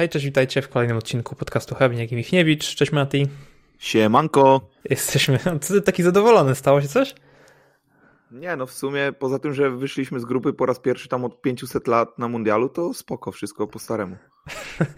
Hej, 0.00 0.08
cześć, 0.08 0.24
witajcie 0.24 0.62
w 0.62 0.68
kolejnym 0.68 0.96
odcinku 0.96 1.36
podcastu 1.36 1.74
Hebniak 1.74 2.12
i 2.12 2.16
Michniewicz. 2.16 2.74
Cześć 2.74 2.92
Mati. 2.92 3.26
Siemanko. 3.78 4.60
Jesteśmy, 4.90 5.38
ty 5.68 5.82
taki 5.82 6.02
zadowolony, 6.02 6.54
stało 6.54 6.80
się 6.80 6.88
coś? 6.88 7.14
Nie, 8.30 8.56
no 8.56 8.66
w 8.66 8.72
sumie 8.72 9.12
poza 9.18 9.38
tym, 9.38 9.54
że 9.54 9.70
wyszliśmy 9.70 10.20
z 10.20 10.24
grupy 10.24 10.52
po 10.52 10.66
raz 10.66 10.78
pierwszy 10.78 11.08
tam 11.08 11.24
od 11.24 11.42
500 11.42 11.88
lat 11.88 12.18
na 12.18 12.28
mundialu, 12.28 12.68
to 12.68 12.94
spoko, 12.94 13.32
wszystko 13.32 13.66
po 13.66 13.78
staremu. 13.78 14.16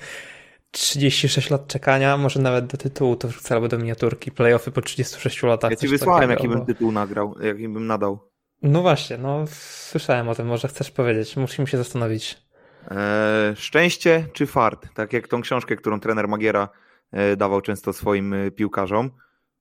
36 0.70 1.50
lat 1.50 1.66
czekania, 1.66 2.16
może 2.16 2.40
nawet 2.40 2.66
do 2.66 2.78
tytułu 2.78 3.16
to 3.16 3.28
wrzucę 3.28 3.54
albo 3.54 3.68
do 3.68 3.78
miniaturki, 3.78 4.30
playoffy 4.30 4.70
po 4.70 4.82
36 4.82 5.42
latach. 5.42 5.70
Ja 5.70 5.76
ci 5.76 5.88
wysłałem, 5.88 6.30
jaki 6.30 6.48
bym 6.48 6.66
tytuł 6.66 6.92
nagrał, 6.92 7.34
jaki 7.40 7.68
bym 7.68 7.86
nadał. 7.86 8.18
No 8.62 8.82
właśnie, 8.82 9.18
no 9.18 9.44
słyszałem 9.90 10.28
o 10.28 10.34
tym, 10.34 10.46
może 10.46 10.68
chcesz 10.68 10.90
powiedzieć, 10.90 11.36
musimy 11.36 11.66
się 11.66 11.78
zastanowić. 11.78 12.41
Eee, 12.90 13.56
szczęście 13.56 14.26
czy 14.32 14.46
fart? 14.46 14.88
Tak 14.94 15.12
jak 15.12 15.28
tą 15.28 15.42
książkę, 15.42 15.76
którą 15.76 16.00
trener 16.00 16.28
Magiera 16.28 16.68
e, 17.12 17.36
dawał 17.36 17.60
często 17.60 17.92
swoim 17.92 18.34
e, 18.34 18.50
piłkarzom. 18.50 19.10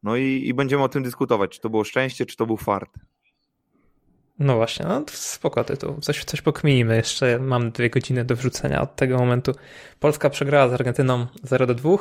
No 0.04 0.16
i, 0.16 0.44
i 0.46 0.54
będziemy 0.54 0.84
o 0.84 0.90
tym 0.90 1.04
dyskutować, 1.04 1.52
czy 1.52 1.62
to 1.62 1.70
było 1.70 1.84
szczęście, 1.84 2.26
czy 2.26 2.38
to 2.38 2.46
był 2.46 2.58
fart. 2.58 2.90
No 4.40 4.56
właśnie, 4.56 4.86
no 4.86 5.04
spoko 5.08 5.64
tytuł. 5.64 6.00
Coś, 6.02 6.24
coś 6.24 6.42
pokminimy. 6.42 6.96
Jeszcze 6.96 7.40
mam 7.40 7.72
dwie 7.72 7.90
godziny 7.90 8.26
do 8.26 8.36
wrzucenia 8.36 8.82
od 8.82 8.96
tego 8.96 9.18
momentu. 9.18 9.52
Polska 10.00 10.30
przegrała 10.30 10.70
z 10.70 10.74
Argentyną 10.74 11.28
0 11.44 11.68
do 11.68 11.76
2, 11.76 11.98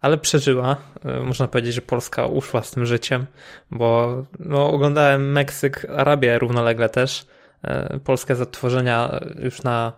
ale 0.00 0.18
przeżyła. 0.18 0.76
E, 1.04 1.20
można 1.20 1.48
powiedzieć, 1.48 1.74
że 1.74 1.82
Polska 1.82 2.26
uszła 2.26 2.62
z 2.62 2.70
tym 2.70 2.86
życiem, 2.86 3.26
bo 3.70 4.16
no, 4.38 4.70
oglądałem 4.70 5.32
Meksyk, 5.32 5.86
Arabię 5.96 6.38
równolegle 6.38 6.88
też. 6.88 7.26
Polskę 8.04 8.36
z 8.36 8.40
odtworzenia 8.40 9.20
już 9.38 9.62
na 9.62 9.92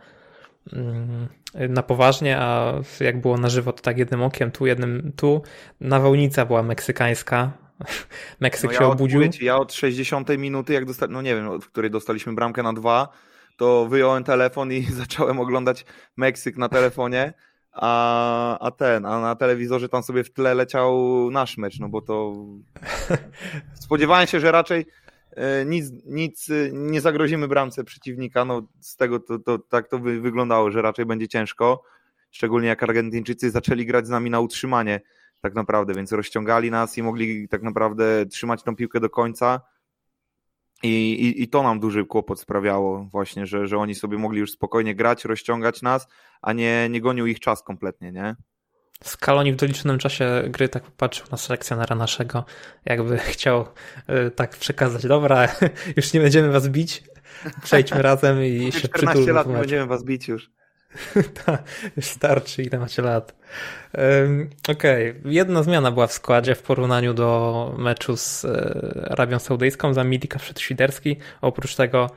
na 1.68 1.82
poważnie, 1.82 2.38
a 2.38 2.72
jak 3.00 3.20
było 3.20 3.38
na 3.38 3.48
żywo, 3.48 3.72
to 3.72 3.82
tak 3.82 3.98
jednym 3.98 4.22
okiem, 4.22 4.50
tu 4.50 4.66
jednym 4.66 5.12
tu. 5.16 5.42
Nawałnica 5.80 6.46
była 6.46 6.62
meksykańska. 6.62 7.52
Meksyk 8.40 8.72
no 8.72 8.78
się 8.78 8.86
obudził. 8.86 9.28
Ci, 9.28 9.44
ja 9.44 9.56
od 9.56 9.72
60 9.72 10.28
minuty, 10.38 10.72
jak 10.72 10.84
dostali, 10.84 11.12
no 11.12 11.22
nie 11.22 11.34
wiem, 11.34 11.60
w 11.60 11.66
której 11.66 11.90
dostaliśmy 11.90 12.32
bramkę 12.32 12.62
na 12.62 12.72
dwa, 12.72 13.08
to 13.56 13.86
wyjąłem 13.86 14.24
telefon 14.24 14.72
i 14.72 14.82
zacząłem 15.02 15.40
oglądać 15.40 15.84
Meksyk 16.16 16.56
na 16.56 16.68
telefonie, 16.68 17.32
a, 17.72 18.58
a 18.58 18.70
ten, 18.70 19.06
a 19.06 19.20
na 19.20 19.36
telewizorze 19.36 19.88
tam 19.88 20.02
sobie 20.02 20.24
w 20.24 20.32
tle 20.32 20.54
leciał 20.54 20.94
nasz 21.30 21.58
mecz, 21.58 21.78
no 21.80 21.88
bo 21.88 22.02
to 22.02 22.34
spodziewałem 23.84 24.26
się, 24.26 24.40
że 24.40 24.52
raczej 24.52 24.86
nic, 25.66 25.92
nic 26.06 26.50
e, 26.50 26.70
nie 26.72 27.00
zagrozimy 27.00 27.48
bramce 27.48 27.84
przeciwnika. 27.84 28.44
No, 28.44 28.68
z 28.80 28.96
tego 28.96 29.20
to, 29.20 29.38
to 29.38 29.58
tak 29.58 29.88
to 29.88 29.98
by 29.98 30.20
wyglądało, 30.20 30.70
że 30.70 30.82
raczej 30.82 31.06
będzie 31.06 31.28
ciężko. 31.28 31.82
Szczególnie 32.30 32.68
jak 32.68 32.82
Argentyńczycy 32.82 33.50
zaczęli 33.50 33.86
grać 33.86 34.06
z 34.06 34.10
nami 34.10 34.30
na 34.30 34.40
utrzymanie, 34.40 35.00
tak 35.40 35.54
naprawdę, 35.54 35.94
więc 35.94 36.12
rozciągali 36.12 36.70
nas 36.70 36.98
i 36.98 37.02
mogli 37.02 37.48
tak 37.48 37.62
naprawdę 37.62 38.26
trzymać 38.26 38.62
tą 38.62 38.76
piłkę 38.76 39.00
do 39.00 39.10
końca. 39.10 39.60
I, 40.82 41.12
i, 41.12 41.42
I 41.42 41.48
to 41.48 41.62
nam 41.62 41.80
duży 41.80 42.06
kłopot 42.06 42.40
sprawiało, 42.40 43.08
właśnie, 43.12 43.46
że, 43.46 43.66
że 43.66 43.78
oni 43.78 43.94
sobie 43.94 44.18
mogli 44.18 44.40
już 44.40 44.52
spokojnie 44.52 44.94
grać, 44.94 45.24
rozciągać 45.24 45.82
nas, 45.82 46.08
a 46.42 46.52
nie, 46.52 46.88
nie 46.90 47.00
gonił 47.00 47.26
ich 47.26 47.40
czas 47.40 47.62
kompletnie, 47.62 48.12
nie? 48.12 48.36
Scaloni 49.04 49.52
w 49.52 49.56
doliczonym 49.56 49.98
czasie 49.98 50.42
gry 50.48 50.68
tak 50.68 50.82
popatrzył 50.82 51.26
na 51.30 51.36
selekcjonera 51.36 51.96
naszego, 51.96 52.44
jakby 52.84 53.18
chciał 53.32 53.66
y, 54.26 54.30
tak 54.30 54.56
przekazać, 54.56 55.06
dobra, 55.06 55.48
już 55.96 56.12
nie 56.12 56.20
będziemy 56.20 56.50
was 56.50 56.68
bić, 56.68 57.02
przejdźmy 57.62 58.02
razem 58.02 58.44
i 58.44 58.72
się 58.72 58.88
14 58.88 59.32
lat 59.32 59.46
nie 59.46 59.56
będziemy 59.56 59.86
was 59.86 60.04
bić 60.04 60.28
już. 60.28 60.50
Ta, 61.44 61.58
już 61.96 62.04
starczy, 62.06 62.62
ile 62.62 62.78
macie 62.78 63.02
lat. 63.02 63.34
Um, 63.98 64.50
Okej, 64.68 65.10
okay. 65.10 65.32
jedna 65.32 65.62
zmiana 65.62 65.90
była 65.90 66.06
w 66.06 66.12
składzie 66.12 66.54
w 66.54 66.62
porównaniu 66.62 67.14
do 67.14 67.74
meczu 67.78 68.16
z 68.16 68.44
y, 68.44 69.06
Arabią 69.10 69.38
Saudyjską 69.38 69.94
za 69.94 70.04
Milika 70.04 70.38
Świderski. 70.58 71.16
Oprócz 71.40 71.74
tego 71.74 72.10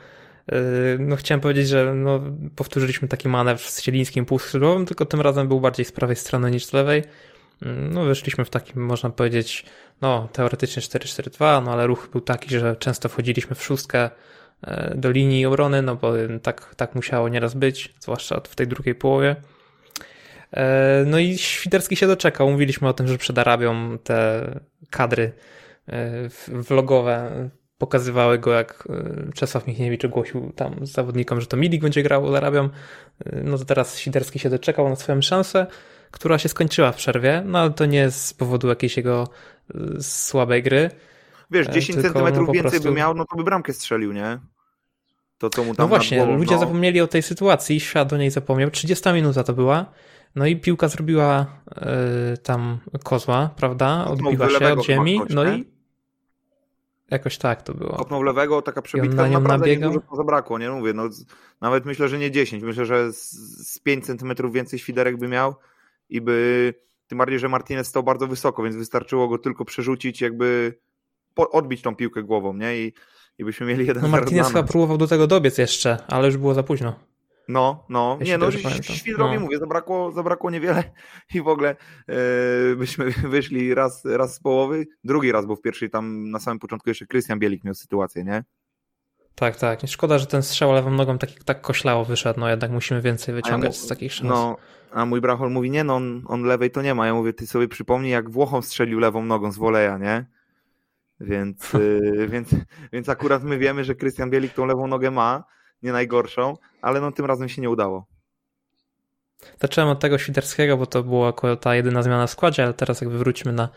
no 1.00 1.16
chciałem 1.16 1.42
powiedzieć, 1.42 1.68
że 1.68 1.94
no, 1.96 2.22
powtórzyliśmy 2.56 3.08
taki 3.08 3.30
manewr 3.30 3.62
z 3.62 3.82
Cielińskim 3.82 4.26
półskrzydłowym, 4.26 4.86
tylko 4.86 5.06
tym 5.06 5.22
razem 5.22 5.48
był 5.48 5.62
bardziej 5.62 5.86
z 5.86 5.92
prawej 5.92 6.16
strony 6.16 6.52
niż 6.52 6.66
z 6.66 6.74
lewej. 6.74 7.04
Yy, 7.62 7.68
no 7.92 8.04
wyszliśmy 8.04 8.46
w 8.46 8.50
takim, 8.50 8.86
można 8.86 9.10
powiedzieć, 9.10 9.66
no 10.02 10.30
teoretycznie 10.34 10.82
4-4-2, 10.82 11.64
no 11.64 11.72
ale 11.72 11.88
ruch 11.88 12.10
był 12.12 12.22
taki, 12.22 12.50
że 12.50 12.76
często 12.76 13.10
wchodziliśmy 13.10 13.56
w 13.56 13.64
szóstkę 13.64 14.10
yy, 14.68 14.94
do 14.96 15.12
linii 15.12 15.46
obrony, 15.46 15.82
no 15.82 15.96
bo 15.96 16.14
tak, 16.42 16.76
tak 16.76 16.96
musiało 16.96 17.30
nieraz 17.30 17.54
być, 17.54 17.94
zwłaszcza 18.00 18.42
w 18.50 18.56
tej 18.56 18.68
drugiej 18.68 18.96
połowie. 18.96 19.36
No 21.06 21.20
i 21.20 21.38
Świderski 21.38 21.96
się 21.96 22.08
doczekał. 22.08 22.52
Mówiliśmy 22.52 22.88
o 22.88 22.94
tym, 22.94 23.08
że 23.08 23.18
przed 23.18 23.38
Arabią 23.38 23.98
te 23.98 24.50
kadry 24.90 25.32
vlogowe 26.48 27.50
pokazywały 27.78 28.40
go, 28.40 28.54
jak 28.54 28.88
e, 28.90 29.32
Czesław 29.34 29.68
Michniewicz 29.68 30.06
ogłosił 30.06 30.52
tam 30.56 30.86
zawodnikom, 30.86 31.42
że 31.42 31.48
to 31.48 31.58
Milik 31.58 31.82
będzie 31.82 32.04
grał 32.04 32.32
z 32.32 32.36
Arabią. 32.36 32.70
E, 33.26 33.42
no 33.44 33.58
to 33.58 33.66
teraz 33.66 33.98
Siderski 33.98 34.40
się 34.40 34.50
doczekał 34.50 34.90
na 34.90 34.96
swoją 34.96 35.22
szansę, 35.22 35.68
która 36.12 36.38
się 36.38 36.50
skończyła 36.50 36.92
w 36.92 36.96
przerwie, 36.96 37.44
no 37.46 37.60
ale 37.60 37.72
to 37.72 37.86
nie 37.86 38.12
z 38.12 38.34
powodu 38.34 38.68
jakiejś 38.68 38.98
jego 38.98 39.28
e, 39.76 40.02
słabej 40.02 40.64
gry. 40.64 40.90
Wiesz, 41.52 41.68
10 41.68 41.88
Tylko, 41.88 42.02
centymetrów 42.02 42.48
no, 42.48 42.54
więcej 42.54 42.72
prostu... 42.72 42.90
by 42.90 42.96
miał, 42.96 43.16
no 43.16 43.26
to 43.26 43.38
by 43.38 43.44
bramkę 43.44 43.74
strzelił, 43.74 44.14
nie? 44.14 44.40
To, 45.38 45.50
co 45.50 45.64
mu 45.64 45.76
tam 45.76 45.84
no 45.84 45.88
właśnie, 45.88 46.18
głową, 46.18 46.38
ludzie 46.38 46.54
no... 46.54 46.60
zapomnieli 46.60 47.02
o 47.02 47.08
tej 47.08 47.22
sytuacji, 47.22 47.80
świat 47.80 48.14
o 48.14 48.18
niej 48.18 48.32
zapomniał. 48.32 48.72
30 48.72 49.10
minuta 49.10 49.44
to 49.44 49.54
była. 49.54 49.86
No 50.36 50.46
i 50.46 50.56
piłka 50.56 50.88
zrobiła 50.88 51.46
y, 52.34 52.38
tam 52.38 52.80
kozła, 53.04 53.50
prawda? 53.56 54.06
Odbiła 54.06 54.50
się 54.50 54.74
od 54.74 54.86
ziemi. 54.86 55.22
no 55.30 55.54
i 55.54 55.73
Jakoś 57.14 57.38
tak 57.38 57.62
to 57.62 57.74
było. 57.74 57.96
Kopnął 57.96 58.24
lewego, 58.24 58.62
taka 58.62 58.82
przebitka, 58.82 59.24
na 59.24 59.30
naprawdę 59.30 59.68
nabiegał. 59.68 59.92
nie 59.92 60.00
dużo 60.00 60.16
zabrakło, 60.16 60.60
nie 60.60 60.70
mówię, 60.70 60.94
no, 60.94 61.10
nawet 61.62 61.86
myślę, 61.86 62.10
że 62.10 62.20
nie 62.20 62.32
10, 62.32 62.64
myślę, 62.64 62.86
że 62.86 63.14
z, 63.14 63.32
z 63.74 63.80
5 63.80 64.06
centymetrów 64.06 64.54
więcej 64.54 64.80
świderek 64.80 65.18
by 65.18 65.28
miał 65.28 65.56
i 66.10 66.22
by, 66.22 66.74
tym 67.08 67.18
bardziej, 67.18 67.40
że 67.40 67.50
Martinez 67.50 67.88
stał 67.88 68.04
bardzo 68.04 68.28
wysoko, 68.28 68.64
więc 68.64 68.76
wystarczyło 68.76 69.28
go 69.28 69.38
tylko 69.38 69.66
przerzucić, 69.66 70.22
jakby 70.22 70.80
odbić 71.36 71.82
tą 71.82 71.96
piłkę 71.96 72.24
głową, 72.24 72.54
nie, 72.54 72.78
i, 72.78 72.94
i 73.38 73.46
byśmy 73.46 73.66
mieli 73.66 73.88
jeden 73.88 74.04
No 74.04 74.10
Martinez 74.10 74.48
chyba 74.48 74.64
próbował 74.64 74.98
do 74.98 75.08
tego 75.08 75.28
dobiec 75.28 75.58
jeszcze, 75.58 75.98
ale 76.08 76.28
już 76.28 76.38
było 76.38 76.54
za 76.54 76.64
późno. 76.64 76.96
No, 77.48 77.86
no, 77.90 78.18
nie, 78.22 78.38
no, 78.38 78.52
Świdrowi 78.82 79.36
no. 79.36 79.40
mówię, 79.40 79.58
zabrakło, 79.58 80.12
zabrakło 80.12 80.52
niewiele 80.52 80.84
i 81.36 81.42
w 81.42 81.48
ogóle 81.48 81.76
yy, 82.08 82.76
byśmy 82.76 83.12
wyszli 83.36 83.74
raz, 83.74 84.06
raz 84.06 84.36
z 84.36 84.40
połowy, 84.40 84.88
drugi 85.04 85.32
raz, 85.32 85.46
bo 85.46 85.56
w 85.56 85.62
pierwszej 85.62 85.90
tam 85.90 86.30
na 86.32 86.40
samym 86.40 86.60
początku 86.60 86.90
jeszcze 86.90 87.06
Krystian 87.06 87.40
Bielik 87.40 87.64
miał 87.64 87.74
sytuację, 87.74 88.24
nie? 88.24 88.44
Tak, 89.36 89.56
tak. 89.56 89.80
Szkoda, 89.86 90.18
że 90.18 90.26
ten 90.26 90.44
strzał 90.44 90.74
lewą 90.74 90.92
nogą 90.92 91.18
tak, 91.18 91.30
tak 91.46 91.62
koślało 91.62 92.06
wyszedł, 92.06 92.40
no 92.40 92.50
jednak 92.50 92.72
musimy 92.72 93.02
więcej 93.02 93.36
wyciągać 93.36 93.76
ja 93.76 93.82
mu, 93.82 93.86
z 93.86 93.88
takich 93.88 94.14
szans. 94.14 94.30
No, 94.30 94.58
a 94.92 95.06
mój 95.06 95.22
brachol 95.22 95.52
mówi, 95.52 95.72
nie 95.72 95.84
no, 95.84 95.96
on, 95.96 96.24
on 96.28 96.44
lewej 96.44 96.72
to 96.72 96.82
nie 96.82 96.96
ma. 96.96 97.08
Ja 97.08 97.14
mówię, 97.14 97.34
ty 97.34 97.48
sobie 97.48 97.68
przypomnij, 97.68 98.12
jak 98.12 98.30
Włochom 98.30 98.64
strzelił 98.64 99.00
lewą 99.00 99.26
nogą 99.26 99.52
z 99.52 99.58
woleja, 99.58 99.98
nie? 99.98 100.26
Więc, 101.20 101.74
yy, 101.74 102.28
więc, 102.34 102.50
więc 102.94 103.10
akurat 103.10 103.44
my 103.44 103.58
wiemy, 103.58 103.84
że 103.84 103.96
Krystian 103.96 104.30
Bielik 104.30 104.54
tą 104.54 104.66
lewą 104.66 104.88
nogę 104.88 105.12
ma, 105.12 105.44
nie 105.84 105.92
najgorszą, 105.92 106.58
ale 106.82 107.02
no 107.02 107.12
tym 107.12 107.26
razem 107.26 107.50
się 107.50 107.62
nie 107.62 107.70
udało. 107.70 108.06
Zacząłem 109.62 109.90
od 109.90 110.00
tego 110.00 110.18
Świderskiego, 110.18 110.78
bo 110.78 110.86
to 110.86 111.04
była 111.04 111.34
ta 111.62 111.76
jedyna 111.76 112.04
zmiana 112.04 112.28
w 112.28 112.32
składzie, 112.32 112.64
ale 112.64 112.74
teraz 112.74 113.02
jakby 113.02 113.18
wróćmy 113.18 113.54
na 113.54 113.70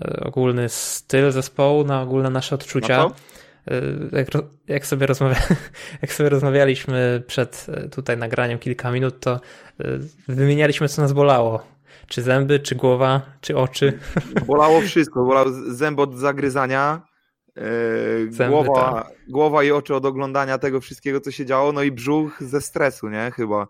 e, 0.00 0.20
ogólny 0.20 0.68
styl 0.68 1.32
zespołu, 1.32 1.84
na 1.84 2.02
ogólne 2.02 2.30
nasze 2.30 2.54
odczucia. 2.54 3.06
E, 3.66 3.82
jak, 4.18 4.28
jak, 4.68 4.86
sobie 4.86 5.06
rozmawia, 5.06 5.36
jak 6.02 6.12
sobie 6.12 6.28
rozmawialiśmy 6.28 7.22
przed 7.26 7.66
e, 7.68 7.88
tutaj 7.88 8.16
nagraniem 8.16 8.58
kilka 8.58 8.90
minut, 8.90 9.20
to 9.20 9.40
wymienialiśmy, 10.28 10.88
co 10.88 11.02
nas 11.02 11.12
bolało. 11.12 11.62
Czy 12.06 12.22
zęby, 12.22 12.60
czy 12.60 12.74
głowa, 12.74 13.22
czy 13.40 13.56
oczy. 13.56 13.98
Bolało 14.46 14.80
wszystko. 14.80 15.24
Bolało 15.24 15.50
zęby 15.68 16.02
od 16.02 16.14
zagryzania, 16.14 17.02
Zęby, 18.30 18.50
głowa, 18.50 19.10
głowa 19.28 19.64
i 19.64 19.70
oczy 19.70 19.94
od 19.94 20.04
oglądania 20.04 20.58
tego 20.58 20.80
wszystkiego, 20.80 21.20
co 21.20 21.30
się 21.30 21.46
działo, 21.46 21.72
no 21.72 21.82
i 21.82 21.92
brzuch 21.92 22.42
ze 22.42 22.60
stresu, 22.60 23.08
nie? 23.08 23.30
Chyba. 23.34 23.68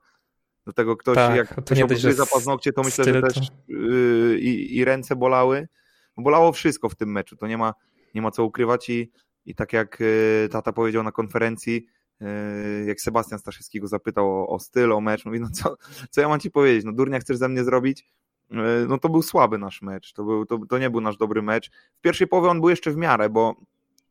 Do 0.66 0.72
tego 0.72 0.96
ktoś, 0.96 1.14
tak, 1.14 1.36
jak 1.36 1.54
to 1.54 1.62
ktoś 1.62 1.82
obgryza 1.82 2.26
paznokcie, 2.26 2.72
to 2.72 2.82
myślę, 2.82 3.04
że 3.04 3.22
też 3.22 3.48
yy, 3.68 4.38
i, 4.40 4.76
i 4.76 4.84
ręce 4.84 5.16
bolały. 5.16 5.68
Bolało 6.16 6.52
wszystko 6.52 6.88
w 6.88 6.94
tym 6.94 7.12
meczu, 7.12 7.36
to 7.36 7.46
nie 7.46 7.58
ma, 7.58 7.74
nie 8.14 8.22
ma 8.22 8.30
co 8.30 8.44
ukrywać 8.44 8.88
i, 8.88 9.10
i 9.46 9.54
tak 9.54 9.72
jak 9.72 10.00
yy, 10.00 10.48
tata 10.48 10.72
powiedział 10.72 11.02
na 11.02 11.12
konferencji, 11.12 11.86
yy, 12.20 12.28
jak 12.86 13.00
Sebastian 13.00 13.38
Staszewski 13.38 13.80
go 13.80 13.86
zapytał 13.88 14.42
o, 14.42 14.48
o 14.48 14.58
styl, 14.58 14.92
o 14.92 15.00
mecz, 15.00 15.24
mówi, 15.24 15.40
no 15.40 15.48
co, 15.52 15.76
co 16.10 16.20
ja 16.20 16.28
mam 16.28 16.40
ci 16.40 16.50
powiedzieć, 16.50 16.84
no 16.84 16.92
durnia 16.92 17.18
chcesz 17.18 17.36
ze 17.36 17.48
mnie 17.48 17.64
zrobić? 17.64 18.08
Yy, 18.50 18.58
no 18.88 18.98
to 18.98 19.08
był 19.08 19.22
słaby 19.22 19.58
nasz 19.58 19.82
mecz, 19.82 20.12
to, 20.12 20.24
był, 20.24 20.46
to, 20.46 20.58
to 20.68 20.78
nie 20.78 20.90
był 20.90 21.00
nasz 21.00 21.16
dobry 21.16 21.42
mecz. 21.42 21.70
W 21.70 22.00
pierwszej 22.00 22.26
połowie 22.26 22.48
on 22.48 22.60
był 22.60 22.70
jeszcze 22.70 22.90
w 22.90 22.96
miarę, 22.96 23.28
bo 23.28 23.56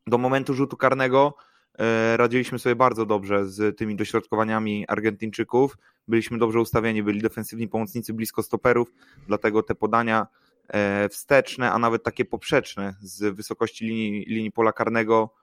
do 0.08 0.18
momentu 0.18 0.54
rzutu 0.54 0.76
karnego 0.76 1.34
e, 1.78 2.16
radziliśmy 2.16 2.58
sobie 2.58 2.76
bardzo 2.76 3.06
dobrze 3.06 3.46
z 3.46 3.78
tymi 3.78 3.96
dośrodkowaniami 3.96 4.84
Argentyńczyków. 4.88 5.78
Byliśmy 6.08 6.38
dobrze 6.38 6.60
ustawieni, 6.60 7.02
byli 7.02 7.22
defensywni 7.22 7.68
pomocnicy 7.68 8.14
blisko 8.14 8.42
stoperów, 8.42 8.92
dlatego 9.26 9.62
te 9.62 9.74
podania 9.74 10.26
e, 10.68 11.08
wsteczne, 11.08 11.72
a 11.72 11.78
nawet 11.78 12.02
takie 12.02 12.24
poprzeczne 12.24 12.94
z 13.00 13.34
wysokości 13.34 13.84
linii, 13.84 14.24
linii 14.24 14.52
pola 14.52 14.72
karnego 14.72 15.34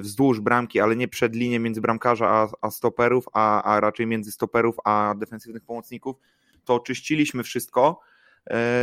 wzdłuż 0.00 0.40
bramki, 0.40 0.80
ale 0.80 0.96
nie 0.96 1.08
przed 1.08 1.34
linią 1.34 1.60
między 1.60 1.80
bramkarza 1.80 2.28
a, 2.28 2.48
a 2.60 2.70
stoperów, 2.70 3.24
a, 3.32 3.62
a 3.62 3.80
raczej 3.80 4.06
między 4.06 4.32
stoperów 4.32 4.76
a 4.84 5.14
defensywnych 5.18 5.64
pomocników, 5.64 6.16
to 6.64 6.74
oczyściliśmy 6.74 7.42
wszystko 7.42 8.00
E, 8.00 8.17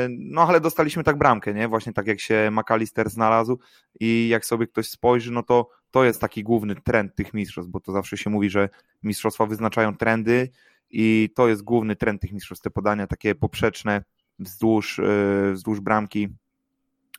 no 0.10 0.42
ale 0.42 0.62
dostaliśmy 0.62 1.04
tak 1.04 1.18
bramkę, 1.18 1.54
nie? 1.54 1.68
Właśnie 1.68 1.94
tak 1.94 2.08
jak 2.08 2.20
się 2.20 2.50
McAllister 2.52 3.10
znalazł 3.10 3.60
i 4.00 4.28
jak 4.28 4.46
sobie 4.46 4.68
ktoś 4.68 4.90
spojrzy, 4.90 5.32
no 5.32 5.44
to 5.44 5.70
to 5.92 6.04
jest 6.04 6.22
taki 6.22 6.44
główny 6.44 6.76
trend 6.76 7.16
tych 7.16 7.34
mistrzostw, 7.34 7.72
bo 7.72 7.80
to 7.80 7.92
zawsze 7.92 8.18
się 8.18 8.30
mówi, 8.30 8.50
że 8.50 8.70
mistrzostwa 9.04 9.46
wyznaczają 9.46 9.98
trendy 9.98 10.50
i 10.90 11.30
to 11.36 11.48
jest 11.48 11.62
główny 11.62 11.96
trend 11.96 12.22
tych 12.22 12.32
mistrzostw, 12.32 12.64
te 12.64 12.70
podania 12.70 13.08
takie 13.08 13.36
poprzeczne 13.36 14.04
wzdłuż, 14.40 15.00
e, 15.00 15.52
wzdłuż 15.54 15.80
bramki, 15.80 16.28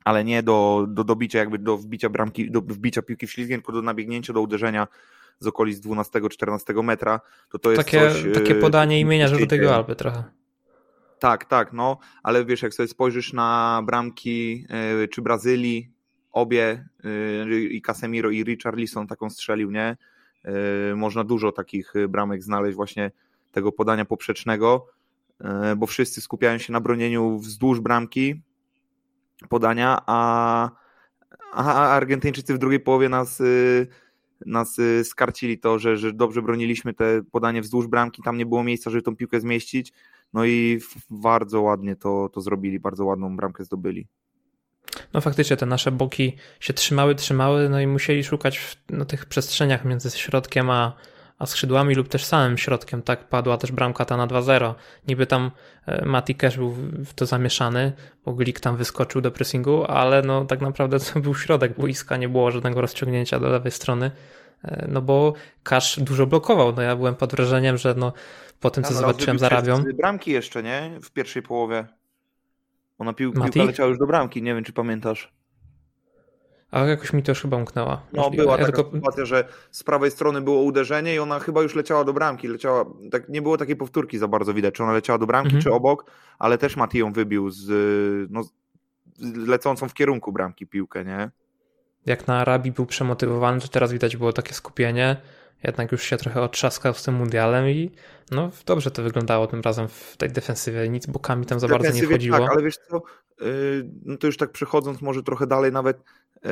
ale 0.05 0.25
nie 0.25 0.43
do, 0.43 0.87
do 0.89 1.05
dobicia, 1.05 1.39
jakby 1.39 1.59
do 1.59 1.77
wbicia 1.77 2.09
bramki, 2.09 2.51
do 2.51 2.61
wbicia 2.61 3.03
piłki 3.03 3.27
w 3.27 3.33
ślizgiem, 3.33 3.61
tylko 3.61 3.73
do 3.73 3.83
nabiegnięcia, 3.83 4.33
do 4.33 4.41
uderzenia 4.41 4.87
z 5.39 5.47
okolic 5.47 5.81
12-14 5.81 6.85
metra, 6.85 7.21
to 7.51 7.59
to 7.59 7.71
jest 7.71 7.85
takie, 7.85 8.01
coś, 8.01 8.25
takie 8.35 8.57
e, 8.57 8.61
podanie 8.61 9.01
imienia 9.01 9.29
Żółtego 9.29 9.75
Alby 9.75 9.97
trochę. 9.97 10.25
Tak, 11.19 11.45
tak, 11.45 11.73
no, 11.73 11.99
ale 12.23 12.45
wiesz, 12.45 12.63
jak 12.63 12.75
sobie 12.75 12.89
spojrzysz 12.89 13.33
na 13.33 13.83
bramki 13.87 14.67
yy, 14.99 15.09
czy 15.09 15.23
Brazylii, 15.23 15.91
obie 16.33 16.89
yy, 17.49 17.61
i 17.65 17.83
Casemiro 17.83 18.31
i 18.31 18.45
Richarlison 18.45 19.07
taką 19.07 19.31
strzelił, 19.31 19.71
nie? 19.71 19.97
Yy, 20.45 20.97
można 20.97 21.25
dużo 21.25 21.53
takich 21.53 21.93
bramek 22.09 22.43
znaleźć 22.43 22.77
właśnie 22.77 23.11
tego 23.53 23.73
podania 23.73 24.05
poprzecznego, 24.05 24.87
bo 25.77 25.87
wszyscy 25.87 26.21
skupiają 26.21 26.59
się 26.59 26.73
na 26.73 26.81
bronieniu 26.81 27.39
wzdłuż 27.39 27.81
bramki 27.81 28.43
podania, 29.49 30.03
a, 30.07 30.71
a 31.53 31.89
Argentyńczycy 31.89 32.55
w 32.55 32.59
drugiej 32.59 32.81
połowie 32.81 33.09
nas 33.09 33.43
nas 34.47 34.77
skarcili 35.05 35.59
to, 35.59 35.79
że, 35.79 35.97
że 35.97 36.13
dobrze 36.13 36.43
broniliśmy 36.43 36.95
te 36.95 37.23
podanie 37.33 37.63
wzdłuż 37.63 37.87
bramki, 37.87 38.23
tam 38.23 38.39
nie 38.39 38.47
było 38.47 38.65
miejsca, 38.65 38.91
żeby 38.91 39.03
tą 39.03 39.17
piłkę 39.17 39.41
zmieścić 39.41 39.93
no 40.37 40.45
i 40.45 40.81
bardzo 41.11 41.63
ładnie 41.63 41.97
to, 41.97 42.29
to 42.33 42.41
zrobili, 42.41 42.81
bardzo 42.81 43.05
ładną 43.05 43.37
bramkę 43.37 43.65
zdobyli. 43.65 44.09
No 45.13 45.21
faktycznie 45.21 45.57
te 45.57 45.67
nasze 45.67 45.93
boki 45.93 46.37
się 46.61 46.73
trzymały, 46.73 47.15
trzymały, 47.15 47.69
no 47.69 47.81
i 47.81 47.87
musieli 47.87 48.25
szukać 48.25 48.59
w 48.59 48.77
no, 48.91 49.05
tych 49.05 49.27
przestrzeniach 49.27 49.85
między 49.85 50.11
środkiem 50.11 50.71
a, 50.71 50.93
a 51.39 51.47
skrzydłami 51.47 51.95
lub 51.95 52.09
też 52.09 52.25
samym 52.25 52.59
środkiem. 52.59 53.03
Tak 53.03 53.29
padła 53.29 53.59
też 53.59 53.73
bramka 53.73 54.05
ta 54.05 54.17
na 54.17 54.27
2-0. 54.27 54.75
Niby 55.09 55.27
tam 55.27 55.51
e, 55.87 56.05
Mati 56.05 56.35
Cash 56.35 56.57
był 56.57 56.71
w 57.05 57.15
to 57.15 57.27
zamieszany, 57.27 57.93
bo 58.25 58.33
Glik 58.33 58.61
tam 58.61 58.77
wyskoczył 58.77 59.21
do 59.21 59.31
pressingu, 59.31 59.85
ale 59.85 60.23
no 60.23 60.45
tak 60.45 60.61
naprawdę 60.61 61.01
to 61.13 61.21
był 61.21 61.35
środek 61.35 61.77
boiska, 61.81 62.17
nie 62.17 62.29
było 62.29 62.51
żadnego 62.51 62.81
rozciągnięcia 62.81 63.41
do 63.41 63.49
lewej 63.49 63.73
strony. 63.73 64.11
E, 64.65 64.89
no 64.89 65.03
bo 65.03 65.33
Cash 65.63 66.01
dużo 66.01 66.27
blokował. 66.27 66.73
No 66.73 66.83
ja 66.83 66.97
byłem 66.97 67.15
pod 67.15 67.33
wrażeniem, 67.33 67.77
że 67.77 67.95
no 67.95 68.13
po 68.61 68.71
tym, 68.71 68.85
co 68.85 68.95
no, 68.95 69.01
zobaczyłem 69.01 69.39
za 69.39 69.49
Rabią. 69.49 69.83
bramki 69.95 70.31
jeszcze, 70.31 70.63
nie? 70.63 70.99
W 71.03 71.11
pierwszej 71.11 71.43
połowie. 71.43 71.87
Ona 72.99 73.13
pił, 73.13 73.33
piłka 73.33 73.65
leciała 73.65 73.89
już 73.89 73.99
do 73.99 74.07
bramki, 74.07 74.43
nie 74.43 74.55
wiem, 74.55 74.65
czy 74.65 74.73
pamiętasz. 74.73 75.33
A 76.71 76.81
jakoś 76.81 77.13
mi 77.13 77.23
to 77.23 77.31
już 77.31 77.43
chyba 77.43 77.57
umknęła. 77.57 78.03
No 78.13 78.31
była 78.31 78.53
ja 78.53 78.67
taka 78.67 78.77
tylko... 78.77 78.91
sytuacja, 78.93 79.25
że 79.25 79.49
z 79.71 79.85
prawej 79.85 80.11
strony 80.11 80.41
było 80.41 80.63
uderzenie 80.63 81.15
i 81.15 81.19
ona 81.19 81.39
chyba 81.39 81.63
już 81.63 81.75
leciała 81.75 82.05
do 82.05 82.13
bramki. 82.13 82.49
Leciała, 82.49 82.85
tak, 83.11 83.29
nie 83.29 83.43
było 83.43 83.57
takiej 83.57 83.77
powtórki 83.77 84.19
za 84.19 84.29
bardzo 84.29 84.55
widać, 84.55 84.75
czy 84.75 84.83
ona 84.83 84.93
leciała 84.93 85.19
do 85.19 85.27
bramki, 85.27 85.55
mhm. 85.55 85.63
czy 85.63 85.73
obok, 85.73 86.11
ale 86.39 86.59
też 86.59 86.77
Mati 86.77 86.99
ją 86.99 87.13
wybił 87.13 87.51
z, 87.51 87.67
no, 88.31 88.43
z 89.17 89.47
lecącą 89.49 89.89
w 89.89 89.95
kierunku 89.95 90.33
bramki 90.33 90.67
piłkę, 90.67 91.05
nie? 91.05 91.31
Jak 92.07 92.27
na 92.27 92.39
Arabii 92.39 92.73
był 92.73 92.87
przemotywowany, 92.87 93.61
to 93.61 93.69
teraz 93.69 93.93
widać 93.93 94.17
było 94.17 94.33
takie 94.33 94.55
skupienie 94.55 95.17
jednak 95.65 95.93
już 95.93 96.03
się 96.03 96.17
trochę 96.17 96.43
otrzaskał 96.43 96.95
z 96.95 97.03
tym 97.03 97.15
mundialem 97.15 97.69
i 97.69 97.91
no 98.31 98.51
dobrze 98.67 98.91
to 98.91 99.03
wyglądało 99.03 99.47
tym 99.47 99.61
razem 99.61 99.89
w 99.89 100.17
tej 100.17 100.31
defensywie. 100.31 100.89
Nic 100.89 101.07
bokami 101.07 101.47
tam 101.47 101.61
za 101.61 101.69
bardzo 101.69 101.93
nie 101.93 102.07
chodziło. 102.07 102.39
Tak, 102.39 102.51
ale 102.51 102.63
wiesz 102.63 102.77
co, 102.77 103.03
yy, 103.41 103.91
no 104.05 104.17
to 104.17 104.27
już 104.27 104.37
tak 104.37 104.53
przechodząc 104.53 105.03
może 105.03 105.23
trochę 105.23 105.47
dalej 105.47 105.73
nawet 105.73 106.03
yy, 106.45 106.51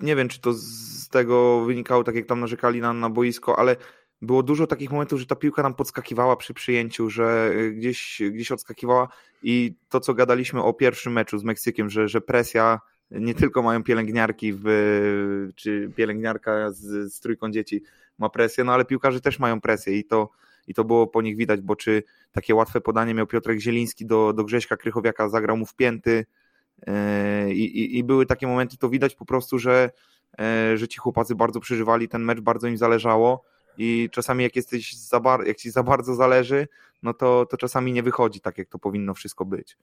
nie 0.00 0.16
wiem, 0.16 0.28
czy 0.28 0.40
to 0.40 0.52
z 0.52 1.08
tego 1.08 1.64
wynikało, 1.64 2.04
tak 2.04 2.14
jak 2.14 2.26
tam 2.26 2.40
narzekali 2.40 2.80
na, 2.80 2.92
na 2.92 3.10
boisko, 3.10 3.58
ale 3.58 3.76
było 4.22 4.42
dużo 4.42 4.66
takich 4.66 4.90
momentów, 4.90 5.20
że 5.20 5.26
ta 5.26 5.36
piłka 5.36 5.62
nam 5.62 5.74
podskakiwała 5.74 6.36
przy 6.36 6.54
przyjęciu, 6.54 7.10
że 7.10 7.52
gdzieś, 7.72 8.22
gdzieś 8.30 8.52
odskakiwała 8.52 9.08
i 9.42 9.74
to, 9.88 10.00
co 10.00 10.14
gadaliśmy 10.14 10.62
o 10.62 10.72
pierwszym 10.72 11.12
meczu 11.12 11.38
z 11.38 11.44
Meksykiem, 11.44 11.90
że, 11.90 12.08
że 12.08 12.20
presja 12.20 12.80
nie 13.10 13.34
tylko 13.34 13.62
mają 13.62 13.82
pielęgniarki, 13.82 14.52
w, 14.52 15.48
czy 15.56 15.90
pielęgniarka 15.96 16.70
z, 16.70 17.12
z 17.14 17.20
trójką 17.20 17.50
dzieci 17.50 17.82
ma 18.18 18.28
presję, 18.28 18.64
no 18.64 18.72
ale 18.72 18.84
piłkarze 18.84 19.20
też 19.20 19.38
mają 19.38 19.60
presję 19.60 19.98
i 19.98 20.04
to, 20.04 20.30
i 20.66 20.74
to 20.74 20.84
było 20.84 21.06
po 21.06 21.22
nich 21.22 21.36
widać, 21.36 21.60
bo 21.60 21.76
czy 21.76 22.02
takie 22.32 22.54
łatwe 22.54 22.80
podanie 22.80 23.14
miał 23.14 23.26
Piotrek 23.26 23.60
Zieliński 23.60 24.06
do, 24.06 24.32
do 24.32 24.44
Grześka 24.44 24.76
Krychowiaka, 24.76 25.28
zagrał 25.28 25.56
mu 25.56 25.66
w 25.66 25.74
pięty 25.74 26.26
e, 26.86 27.52
i, 27.52 27.98
i, 27.98 28.04
były 28.04 28.26
takie 28.26 28.46
momenty, 28.46 28.76
to 28.76 28.88
widać 28.88 29.14
po 29.14 29.24
prostu, 29.24 29.58
że, 29.58 29.90
e, 30.40 30.76
że 30.76 30.88
ci 30.88 30.98
chłopacy 30.98 31.34
bardzo 31.34 31.60
przeżywali 31.60 32.08
ten 32.08 32.22
mecz, 32.22 32.40
bardzo 32.40 32.68
im 32.68 32.76
zależało 32.76 33.44
i 33.78 34.08
czasami 34.12 34.44
jak 34.44 34.56
jesteś 34.56 34.96
za 34.96 35.20
bar- 35.20 35.46
jak 35.46 35.56
ci 35.56 35.70
za 35.70 35.82
bardzo 35.82 36.14
zależy, 36.14 36.68
no 37.02 37.14
to, 37.14 37.46
to 37.46 37.56
czasami 37.56 37.92
nie 37.92 38.02
wychodzi 38.02 38.40
tak, 38.40 38.58
jak 38.58 38.68
to 38.68 38.78
powinno 38.78 39.14
wszystko 39.14 39.44
być. 39.44 39.76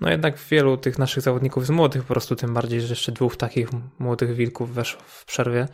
No 0.00 0.10
jednak 0.10 0.38
wielu 0.50 0.76
tych 0.76 0.98
naszych 0.98 1.22
zawodników 1.22 1.66
z 1.66 1.70
młodych, 1.70 2.02
po 2.02 2.08
prostu 2.08 2.36
tym 2.36 2.54
bardziej, 2.54 2.80
że 2.80 2.88
jeszcze 2.88 3.12
dwóch 3.12 3.36
takich 3.36 3.68
młodych 3.98 4.34
wilków 4.34 4.74
weszło 4.74 5.00
w 5.06 5.24
przerwie. 5.24 5.68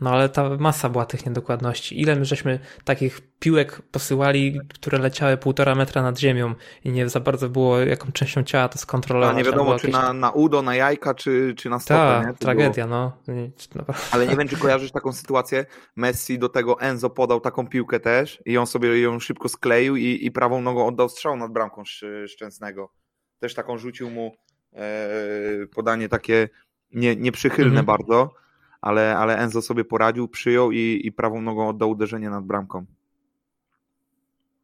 No 0.00 0.10
ale 0.10 0.28
ta 0.28 0.50
masa 0.58 0.88
była 0.88 1.06
tych 1.06 1.26
niedokładności. 1.26 2.00
Ile 2.00 2.16
my 2.16 2.24
żeśmy 2.24 2.58
takich 2.84 3.20
piłek 3.38 3.82
posyłali, 3.90 4.60
które 4.74 4.98
leciały 4.98 5.36
półtora 5.36 5.74
metra 5.74 6.02
nad 6.02 6.18
ziemią 6.18 6.54
i 6.84 6.92
nie 6.92 7.08
za 7.08 7.20
bardzo 7.20 7.48
było 7.48 7.78
jaką 7.78 8.12
częścią 8.12 8.42
ciała 8.42 8.68
to 8.68 8.78
skontrolować. 8.78 9.34
A 9.34 9.38
nie 9.38 9.44
wiadomo, 9.44 9.78
czy 9.78 9.86
jakieś... 9.86 10.02
na, 10.02 10.12
na 10.12 10.30
udo, 10.30 10.62
na 10.62 10.74
jajka, 10.74 11.14
czy, 11.14 11.54
czy 11.56 11.70
na 11.70 11.78
stopę. 11.78 12.22
Ta, 12.26 12.32
tragedia, 12.32 12.86
było... 12.86 13.12
no. 13.74 13.84
Ale 14.12 14.26
nie 14.26 14.36
wiem, 14.36 14.48
czy 14.48 14.56
kojarzysz 14.56 14.92
taką 14.92 15.12
sytuację. 15.12 15.66
Messi 15.96 16.38
do 16.38 16.48
tego 16.48 16.80
Enzo 16.80 17.10
podał 17.10 17.40
taką 17.40 17.68
piłkę 17.68 18.00
też 18.00 18.42
i 18.46 18.58
on 18.58 18.66
sobie 18.66 19.00
ją 19.00 19.20
szybko 19.20 19.48
skleił 19.48 19.96
i, 19.96 20.18
i 20.22 20.30
prawą 20.30 20.60
nogą 20.60 20.86
oddał 20.86 21.08
strzał 21.08 21.36
nad 21.36 21.52
bramką 21.52 21.82
Szczęsnego 22.26 23.01
też 23.42 23.54
taką 23.54 23.78
rzucił 23.78 24.10
mu 24.10 24.36
e, 24.72 24.86
podanie 25.74 26.08
takie 26.08 26.48
nie, 26.92 27.16
nieprzychylne 27.16 27.80
mhm. 27.80 27.86
bardzo, 27.86 28.34
ale, 28.80 29.16
ale 29.16 29.38
Enzo 29.38 29.62
sobie 29.62 29.84
poradził, 29.84 30.28
przyjął 30.28 30.72
i, 30.72 31.00
i 31.04 31.12
prawą 31.12 31.42
nogą 31.42 31.68
oddał 31.68 31.90
uderzenie 31.90 32.30
nad 32.30 32.44
bramką. 32.44 32.86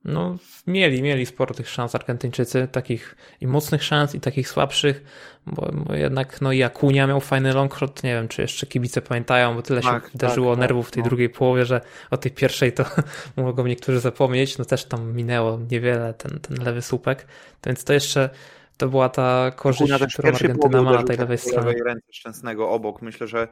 No, 0.04 0.36
mieli, 0.66 1.02
mieli 1.02 1.26
sporo 1.26 1.54
tych 1.54 1.68
szans 1.68 1.94
Argentyńczycy, 1.94 2.68
takich 2.72 3.16
i 3.40 3.46
mocnych 3.46 3.84
szans, 3.84 4.14
i 4.14 4.20
takich 4.20 4.48
słabszych, 4.48 5.04
bo, 5.46 5.70
bo 5.72 5.94
jednak 5.94 6.40
no 6.40 6.52
i 6.52 6.62
Akunia 6.62 7.06
miał 7.06 7.20
fajny 7.20 7.52
longshot, 7.52 8.02
nie 8.02 8.14
wiem, 8.14 8.28
czy 8.28 8.42
jeszcze 8.42 8.66
kibice 8.66 9.02
pamiętają, 9.02 9.54
bo 9.54 9.62
tyle 9.62 9.80
tak, 9.80 10.04
się 10.04 10.10
wydarzyło 10.10 10.52
tak, 10.52 10.60
nerwów 10.60 10.88
w 10.88 10.90
tej 10.90 11.02
no. 11.02 11.08
drugiej 11.08 11.28
połowie, 11.28 11.64
że 11.64 11.80
o 12.10 12.16
tej 12.16 12.32
pierwszej 12.32 12.72
to 12.72 12.84
mogą 13.36 13.66
niektórzy 13.66 14.00
zapomnieć, 14.00 14.58
no 14.58 14.64
też 14.64 14.84
tam 14.84 15.16
minęło 15.16 15.58
niewiele 15.70 16.14
ten, 16.14 16.40
ten 16.40 16.64
lewy 16.64 16.82
słupek, 16.82 17.26
więc 17.66 17.84
to 17.84 17.92
jeszcze 17.92 18.30
to 18.78 18.88
była 18.88 19.08
ta 19.08 19.50
korzyść, 19.50 19.92
którą 20.12 20.28
Argentyna 20.28 20.82
ma 20.82 20.92
na 20.92 21.02
tej 21.02 21.16
lewej 21.16 21.38
stronie. 21.38 21.58
lewej 21.58 21.82
ręce 21.82 22.12
Szczęsnego 22.12 22.70
obok. 22.70 23.02
Myślę, 23.02 23.26
że, 23.26 23.48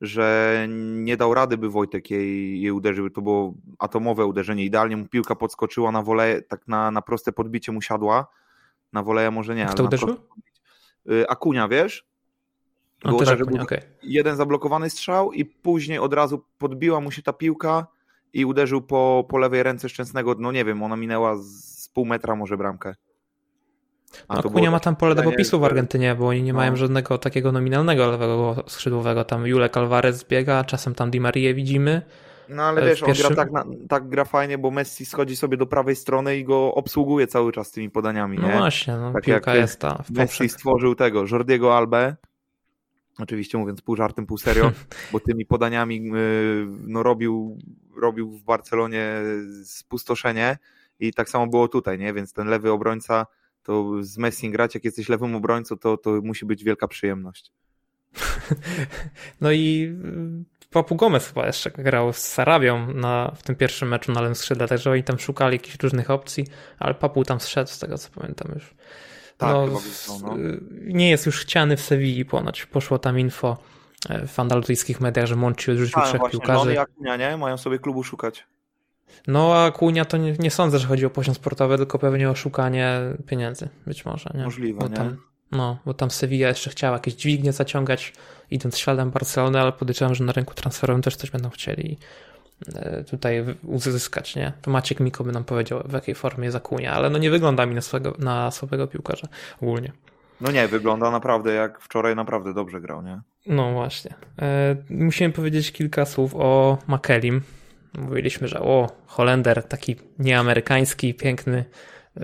że 0.00 0.66
nie 0.68 1.16
dał 1.16 1.34
rady, 1.34 1.58
by 1.58 1.70
Wojtek 1.70 2.10
jej, 2.10 2.62
jej 2.62 2.70
uderzył. 2.70 3.10
To 3.10 3.22
było 3.22 3.54
atomowe 3.78 4.26
uderzenie. 4.26 4.64
Idealnie 4.64 4.96
mu 4.96 5.06
piłka 5.06 5.34
podskoczyła 5.34 5.92
na 5.92 6.02
wolę, 6.02 6.42
tak 6.42 6.68
na, 6.68 6.90
na 6.90 7.02
proste 7.02 7.32
podbicie 7.32 7.72
mu 7.72 7.82
siadła. 7.82 8.26
Na 8.92 9.02
woleja 9.02 9.30
może 9.30 9.54
nie, 9.54 9.66
Kto 9.66 9.84
uderzył? 9.84 10.16
Y, 11.10 11.28
Akunia, 11.28 11.68
wiesz? 11.68 12.08
No 13.04 13.18
też 13.18 13.28
tak, 13.28 13.40
Akunia, 13.40 13.62
okay. 13.62 13.80
Jeden 14.02 14.36
zablokowany 14.36 14.90
strzał 14.90 15.32
i 15.32 15.44
później 15.44 15.98
od 15.98 16.14
razu 16.14 16.44
podbiła 16.58 17.00
mu 17.00 17.10
się 17.10 17.22
ta 17.22 17.32
piłka 17.32 17.86
i 18.32 18.44
uderzył 18.44 18.82
po, 18.82 19.26
po 19.28 19.38
lewej 19.38 19.62
ręce 19.62 19.88
Szczęsnego. 19.88 20.34
No 20.38 20.52
nie 20.52 20.64
wiem, 20.64 20.82
ona 20.82 20.96
minęła 20.96 21.36
z 21.36 21.88
pół 21.88 22.06
metra 22.06 22.36
może 22.36 22.56
bramkę. 22.56 22.94
A 24.28 24.36
no, 24.36 24.42
Kunia 24.42 24.70
ma 24.70 24.80
tam 24.80 24.96
pole 24.96 25.14
do 25.14 25.22
popisu 25.22 25.60
w 25.60 25.64
Argentynie, 25.64 26.14
bo 26.14 26.28
oni 26.28 26.42
nie 26.42 26.52
no. 26.52 26.56
mają 26.56 26.76
żadnego 26.76 27.18
takiego 27.18 27.52
nominalnego 27.52 28.10
lewego 28.10 28.64
skrzydłowego. 28.66 29.24
Tam 29.24 29.46
Julek 29.46 29.76
Alvarez 29.76 30.24
biega, 30.24 30.64
czasem 30.64 30.94
tam 30.94 31.10
Di 31.10 31.20
Maria 31.20 31.54
widzimy. 31.54 32.02
No 32.48 32.62
ale 32.62 32.86
wiesz, 32.86 33.02
pierwszym... 33.02 33.26
on 33.26 33.34
gra 33.34 33.44
tak, 33.44 33.66
tak 33.88 34.08
gra 34.08 34.24
fajnie, 34.24 34.58
bo 34.58 34.70
Messi 34.70 35.06
schodzi 35.06 35.36
sobie 35.36 35.56
do 35.56 35.66
prawej 35.66 35.96
strony 35.96 36.36
i 36.36 36.44
go 36.44 36.74
obsługuje 36.74 37.26
cały 37.26 37.52
czas 37.52 37.70
tymi 37.70 37.90
podaniami, 37.90 38.38
no 38.38 38.48
nie? 38.48 38.58
Właśnie, 38.58 38.96
no, 38.96 39.12
tak 39.12 39.24
piłka 39.24 39.54
jest 39.54 39.80
ta. 39.80 40.02
W 40.02 40.10
Messi 40.10 40.48
stworzył 40.48 40.94
tego, 40.94 41.24
Jordiego 41.30 41.76
Albę, 41.76 42.16
Oczywiście 43.18 43.58
mówiąc 43.58 43.82
pół 43.82 43.96
żartem, 43.96 44.26
pół 44.26 44.38
serio, 44.38 44.72
bo 45.12 45.20
tymi 45.20 45.46
podaniami 45.46 46.10
no, 46.86 47.02
robił, 47.02 47.58
robił 47.96 48.30
w 48.30 48.42
Barcelonie 48.42 49.12
spustoszenie 49.64 50.58
i 51.00 51.12
tak 51.12 51.28
samo 51.28 51.46
było 51.46 51.68
tutaj, 51.68 51.98
nie? 51.98 52.12
Więc 52.12 52.32
ten 52.32 52.48
lewy 52.48 52.72
obrońca 52.72 53.26
to 53.68 53.92
z 54.00 54.18
Messi 54.18 54.50
grać, 54.50 54.74
jak 54.74 54.84
jesteś 54.84 55.08
lewym 55.08 55.34
obrońcą, 55.34 55.78
to, 55.78 55.96
to 55.96 56.10
musi 56.22 56.46
być 56.46 56.64
wielka 56.64 56.88
przyjemność. 56.88 57.52
No 59.40 59.52
i 59.52 59.94
y, 60.62 60.68
Papu 60.70 60.96
Gomez 60.96 61.28
chyba 61.28 61.46
jeszcze 61.46 61.70
grał 61.70 62.12
z 62.12 62.18
Sarabią 62.18 62.94
na, 62.94 63.32
w 63.36 63.42
tym 63.42 63.56
pierwszym 63.56 63.88
meczu 63.88 64.12
na 64.12 64.20
lewym 64.20 64.34
skrzydle, 64.34 64.68
także 64.68 64.90
oni 64.90 65.02
tam 65.02 65.18
szukali 65.18 65.54
jakichś 65.54 65.78
różnych 65.82 66.10
opcji, 66.10 66.46
ale 66.78 66.94
Papu 66.94 67.24
tam 67.24 67.40
zszedł, 67.40 67.70
z 67.70 67.78
tego 67.78 67.98
co 67.98 68.08
pamiętam 68.20 68.52
już. 68.54 68.74
Tak, 69.36 69.52
no, 69.52 69.80
no. 70.22 70.36
Nie 70.80 71.10
jest 71.10 71.26
już 71.26 71.40
chciany 71.40 71.76
w 71.76 71.80
Sewilli 71.80 72.24
ponoć. 72.24 72.66
Poszło 72.66 72.98
tam 72.98 73.18
info 73.18 73.56
e, 74.08 74.26
w 74.26 74.40
andaluzyjskich 74.40 75.00
mediach, 75.00 75.26
że 75.26 75.36
Monchi 75.36 75.70
odrzucił 75.70 76.02
trzech 76.02 76.20
właśnie, 76.20 76.38
piłkarzy. 76.38 76.74
No, 76.74 76.80
Akunia, 76.80 77.16
nie? 77.16 77.36
Mają 77.36 77.56
sobie 77.56 77.78
klubu 77.78 78.04
szukać. 78.04 78.46
No 79.26 79.54
a 79.54 79.66
Akunia 79.66 80.04
to 80.04 80.16
nie, 80.16 80.32
nie, 80.32 80.50
sądzę, 80.50 80.78
że 80.78 80.86
chodzi 80.86 81.06
o 81.06 81.10
poziom 81.10 81.34
sportowy, 81.34 81.76
tylko 81.76 81.98
pewnie 81.98 82.30
o 82.30 82.34
szukanie 82.34 83.00
pieniędzy. 83.26 83.68
Być 83.86 84.04
może, 84.04 84.30
nie? 84.34 84.44
Możliwe, 84.44 84.78
bo 84.80 84.88
tam, 84.88 85.16
No, 85.52 85.78
bo 85.86 85.94
tam 85.94 86.10
Sevilla 86.10 86.48
jeszcze 86.48 86.70
chciała 86.70 86.92
jakieś 86.92 87.14
dźwignie 87.14 87.52
zaciągać, 87.52 88.12
idąc 88.50 88.78
śladem 88.78 89.10
Barcelony, 89.10 89.60
ale 89.60 89.72
podejrzewam, 89.72 90.14
że 90.14 90.24
na 90.24 90.32
rynku 90.32 90.54
transferowym 90.54 91.02
też 91.02 91.16
coś 91.16 91.30
będą 91.30 91.50
chcieli 91.50 91.98
e, 92.74 93.04
tutaj 93.04 93.44
uzyskać, 93.62 94.36
nie? 94.36 94.52
To 94.62 94.70
Maciek 94.70 95.00
Miko 95.00 95.24
by 95.24 95.32
nam 95.32 95.44
powiedział, 95.44 95.82
w 95.84 95.92
jakiej 95.92 96.14
formie 96.14 96.44
jest 96.44 96.56
Akunia, 96.56 96.92
ale 96.92 97.10
no 97.10 97.18
nie 97.18 97.30
wygląda 97.30 97.66
mi 97.66 97.74
na, 97.74 97.80
swego, 97.80 98.14
na 98.18 98.50
słabego 98.50 98.86
piłkarza 98.86 99.28
ogólnie. 99.62 99.92
No 100.40 100.50
nie, 100.50 100.68
wygląda 100.68 101.10
naprawdę 101.10 101.54
jak 101.54 101.80
wczoraj 101.80 102.16
naprawdę 102.16 102.54
dobrze 102.54 102.80
grał, 102.80 103.02
nie? 103.02 103.20
No 103.46 103.72
właśnie. 103.72 104.14
E, 104.38 104.76
musimy 104.90 105.32
powiedzieć 105.32 105.72
kilka 105.72 106.04
słów 106.04 106.34
o 106.34 106.78
Makelim, 106.86 107.40
Mówiliśmy, 107.98 108.48
że 108.48 108.60
o, 108.60 108.90
Holender, 109.06 109.62
taki 109.62 109.96
nieamerykański, 110.18 111.14
piękny 111.14 111.64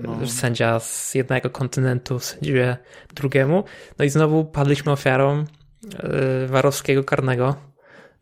no. 0.03 0.27
sędzia 0.27 0.81
z 0.81 1.15
jednego 1.15 1.51
kontynentu 1.51 2.19
sędziuje 2.19 2.77
drugiemu. 3.15 3.65
No 3.99 4.05
i 4.05 4.09
znowu 4.09 4.45
padliśmy 4.45 4.93
ofiarą 4.93 5.45
yy, 5.83 6.47
warowskiego 6.47 7.05
karnego. 7.05 7.57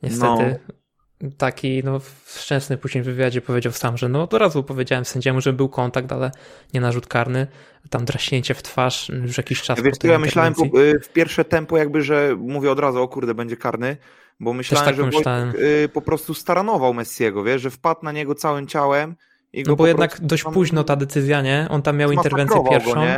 Niestety. 0.02 0.58
No. 0.68 0.74
Taki, 1.38 1.82
no, 1.84 2.00
szczęsny 2.26 2.78
później 2.78 3.02
w 3.02 3.06
wywiadzie 3.06 3.40
powiedział 3.40 3.72
sam, 3.72 3.96
że 3.96 4.08
no 4.08 4.22
od 4.22 4.34
razu 4.34 4.64
powiedziałem 4.64 5.04
sędziemu, 5.04 5.40
że 5.40 5.52
był 5.52 5.68
kontakt, 5.68 6.12
ale 6.12 6.30
nie 6.74 6.80
narzut 6.80 7.06
karny. 7.06 7.46
Tam 7.90 8.04
draśnięcie 8.04 8.54
w 8.54 8.62
twarz 8.62 9.08
już 9.08 9.36
jakiś 9.36 9.62
czas. 9.62 9.82
Wiesz, 9.82 9.94
ja 10.04 10.18
myślałem 10.18 10.54
y, 10.76 11.00
w 11.00 11.08
pierwsze 11.08 11.44
tempo 11.44 11.78
jakby, 11.78 12.02
że 12.02 12.36
mówię 12.38 12.70
od 12.70 12.78
razu, 12.78 13.02
o 13.02 13.08
kurde, 13.08 13.34
będzie 13.34 13.56
karny, 13.56 13.96
bo 14.42 14.52
myślałem, 14.52 14.86
tak 14.86 14.96
że 14.96 15.06
myślałem. 15.06 15.52
Y, 15.84 15.88
po 15.88 16.02
prostu 16.02 16.34
staranował 16.34 16.94
Messiego, 16.94 17.44
wiesz, 17.44 17.62
że 17.62 17.70
wpadł 17.70 18.00
na 18.02 18.12
niego 18.12 18.34
całym 18.34 18.66
ciałem. 18.66 19.14
I 19.52 19.62
no 19.62 19.76
bo 19.76 19.86
jednak 19.86 20.20
dość 20.20 20.44
tam... 20.44 20.52
późno 20.52 20.84
ta 20.84 20.96
decyzja, 20.96 21.42
nie? 21.42 21.66
On 21.70 21.82
tam 21.82 21.96
miał 21.96 22.12
interwencję 22.12 22.64
pierwszą 22.70 22.94
go, 22.94 23.16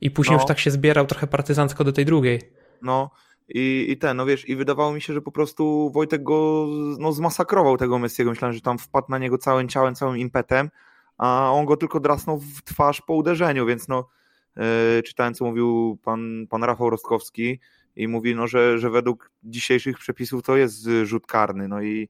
i 0.00 0.10
później 0.10 0.36
no. 0.36 0.42
już 0.42 0.48
tak 0.48 0.58
się 0.58 0.70
zbierał 0.70 1.06
trochę 1.06 1.26
partyzancko 1.26 1.84
do 1.84 1.92
tej 1.92 2.04
drugiej. 2.04 2.40
No 2.82 3.10
i, 3.48 3.86
i 3.88 3.96
ten, 3.96 4.16
no 4.16 4.26
wiesz, 4.26 4.48
i 4.48 4.56
wydawało 4.56 4.92
mi 4.92 5.02
się, 5.02 5.12
że 5.12 5.22
po 5.22 5.32
prostu 5.32 5.90
Wojtek 5.94 6.22
go 6.22 6.66
no, 6.98 7.12
zmasakrował 7.12 7.76
tego 7.76 7.98
Messiego. 7.98 8.30
Myślałem, 8.30 8.54
że 8.54 8.60
tam 8.60 8.78
wpadł 8.78 9.06
na 9.10 9.18
niego 9.18 9.38
całym 9.38 9.68
ciałem, 9.68 9.94
całym 9.94 10.18
impetem, 10.18 10.70
a 11.18 11.50
on 11.52 11.66
go 11.66 11.76
tylko 11.76 12.00
drasnął 12.00 12.38
w 12.38 12.62
twarz 12.64 13.02
po 13.02 13.14
uderzeniu, 13.14 13.66
więc 13.66 13.88
no 13.88 14.08
yy, 14.56 15.02
czytałem, 15.02 15.34
co 15.34 15.44
mówił 15.44 15.98
pan, 16.04 16.46
pan 16.50 16.64
Rafał 16.64 16.90
Rostkowski, 16.90 17.60
i 17.96 18.08
mówi, 18.08 18.34
no, 18.34 18.46
że, 18.46 18.78
że 18.78 18.90
według 18.90 19.30
dzisiejszych 19.42 19.98
przepisów 19.98 20.42
to 20.42 20.56
jest 20.56 20.88
rzut 21.02 21.26
karny. 21.26 21.68
No 21.68 21.82
i 21.82 22.08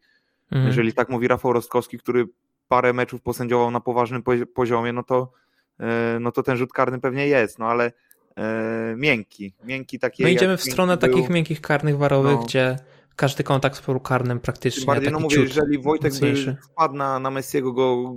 mhm. 0.51 0.67
jeżeli 0.67 0.93
tak 0.93 1.09
mówi 1.09 1.29
Rafał 1.29 1.53
Rostkowski, 1.53 1.99
który 1.99 2.27
parę 2.69 2.93
meczów 2.93 3.23
posędziował 3.23 3.71
na 3.71 3.81
poważnym 3.81 4.23
poziomie, 4.55 4.93
no 4.93 5.03
to, 5.03 5.33
e, 5.81 6.19
no 6.21 6.33
to 6.33 6.43
ten 6.43 6.57
rzut 6.57 6.73
karny 6.73 7.01
pewnie 7.01 7.27
jest, 7.27 7.59
no 7.59 7.67
ale 7.67 7.93
e, 8.37 8.95
miękki, 8.97 9.55
miękki 9.65 9.99
taki. 9.99 10.23
No 10.23 10.29
idziemy 10.29 10.57
w 10.57 10.63
stronę 10.63 10.97
był. 10.97 11.11
takich 11.11 11.31
miękkich 11.31 11.61
karnych 11.61 11.99
warowych, 11.99 12.37
no. 12.37 12.45
gdzie 12.45 12.77
każdy 13.17 13.45
kontakt 13.45 13.77
z 13.77 13.81
polu 13.81 14.01
karnym 14.01 14.41
praktycznie. 14.41 14.81
Tym 14.81 14.87
bardziej, 14.87 15.13
no 15.13 15.21
mówię, 15.21 15.41
jeżeli 15.41 15.79
Wojtek 15.79 16.13
mocniejszy. 16.13 16.53
by 16.53 16.63
wpadł 16.63 16.95
na, 16.95 17.19
na 17.19 17.31
Messiego, 17.31 17.73
go 17.73 18.15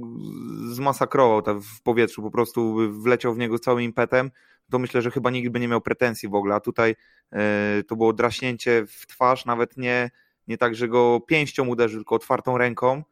zmasakrował 0.72 1.62
w 1.62 1.82
powietrzu, 1.82 2.22
po 2.22 2.32
prostu 2.32 2.76
wleciał 3.02 3.34
w 3.34 3.38
niego 3.38 3.60
całym 3.60 3.82
impetem, 3.82 4.32
to 4.72 4.80
myślę, 4.80 5.02
że 5.02 5.12
chyba 5.12 5.30
nikt 5.30 5.50
by 5.50 5.60
nie 5.60 5.68
miał 5.68 5.82
pretensji 5.82 6.30
w 6.30 6.36
ogóle, 6.36 6.56
a 6.56 6.60
tutaj 6.60 6.96
e, 7.32 7.84
to 7.88 7.96
było 7.96 8.14
draśnięcie 8.14 8.86
w 8.88 9.08
twarz, 9.08 9.46
nawet 9.46 9.78
nie, 9.78 10.12
nie 10.48 10.58
tak, 10.58 10.76
że 10.76 10.88
go 10.88 11.20
pięścią 11.20 11.68
uderzył, 11.68 12.00
tylko 12.00 12.16
otwartą 12.16 12.58
ręką 12.58 13.04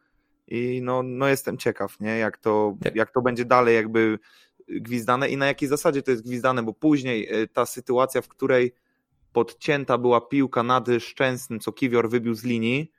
i 0.48 0.80
no, 0.82 1.02
no 1.02 1.28
jestem 1.28 1.58
ciekaw, 1.58 2.00
nie? 2.00 2.18
Jak, 2.18 2.38
to, 2.38 2.76
jak 2.94 3.10
to 3.10 3.22
będzie 3.22 3.44
dalej 3.44 3.74
jakby 3.74 4.18
gwizdane 4.68 5.28
i 5.28 5.36
na 5.36 5.46
jakiej 5.46 5.68
zasadzie 5.68 6.02
to 6.02 6.10
jest 6.10 6.24
gwizdane, 6.24 6.62
bo 6.62 6.72
później 6.72 7.28
e, 7.28 7.46
ta 7.46 7.66
sytuacja, 7.66 8.22
w 8.22 8.28
której 8.28 8.74
podcięta 9.32 9.98
była 9.98 10.20
piłka 10.20 10.62
nad 10.62 10.86
Szczęsnym, 10.98 11.60
co 11.60 11.72
Kiwior 11.72 12.10
wybił 12.10 12.34
z 12.34 12.44
linii, 12.44 12.92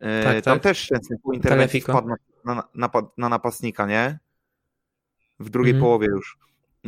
e, 0.00 0.24
tak, 0.24 0.44
tam 0.44 0.54
tak. 0.54 0.62
też 0.62 0.78
Szczęsny 0.78 1.16
po 1.22 1.32
interwencji 1.32 1.80
wpadł 1.80 2.08
na, 2.08 2.16
na, 2.44 2.68
na, 2.74 2.90
na, 3.16 3.28
napastnika, 3.28 3.86
nie? 3.86 4.18
W 5.40 5.50
drugiej 5.50 5.70
mm. 5.70 5.82
połowie 5.82 6.06
już. 6.06 6.38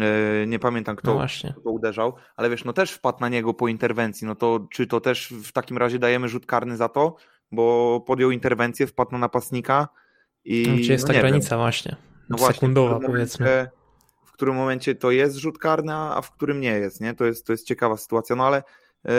E, 0.00 0.46
nie 0.46 0.58
pamiętam 0.58 0.96
kto, 0.96 1.14
no 1.14 1.26
kto 1.60 1.70
uderzał, 1.70 2.14
ale 2.36 2.50
wiesz, 2.50 2.64
no 2.64 2.72
też 2.72 2.92
wpadł 2.92 3.20
na 3.20 3.28
niego 3.28 3.54
po 3.54 3.68
interwencji, 3.68 4.26
no 4.26 4.34
to 4.34 4.66
czy 4.70 4.86
to 4.86 5.00
też 5.00 5.34
w 5.44 5.52
takim 5.52 5.78
razie 5.78 5.98
dajemy 5.98 6.28
rzut 6.28 6.46
karny 6.46 6.76
za 6.76 6.88
to, 6.88 7.16
bo 7.52 8.00
podjął 8.06 8.30
interwencję, 8.30 8.86
wpadł 8.86 9.12
na 9.12 9.18
napastnika 9.18 9.88
i... 10.44 10.66
No, 10.68 10.76
gdzie 10.76 10.92
jest 10.92 11.08
no, 11.08 11.14
ta 11.14 11.20
granica 11.20 11.50
wiem. 11.50 11.58
właśnie? 11.58 11.96
No 12.28 12.38
Sekundowa 12.38 12.90
właśnie, 12.90 13.06
powiedzmy. 13.06 13.46
Momencie, 13.46 13.70
w 14.24 14.32
którym 14.32 14.54
momencie 14.54 14.94
to 14.94 15.10
jest 15.10 15.36
rzut 15.36 15.58
karny, 15.58 15.94
a 15.94 16.20
w 16.22 16.30
którym 16.32 16.60
nie 16.60 16.72
jest, 16.78 17.00
nie? 17.00 17.14
To 17.14 17.24
jest, 17.24 17.46
to 17.46 17.52
jest 17.52 17.66
ciekawa 17.66 17.96
sytuacja, 17.96 18.36
no 18.36 18.46
ale 18.46 18.62
e, 19.04 19.10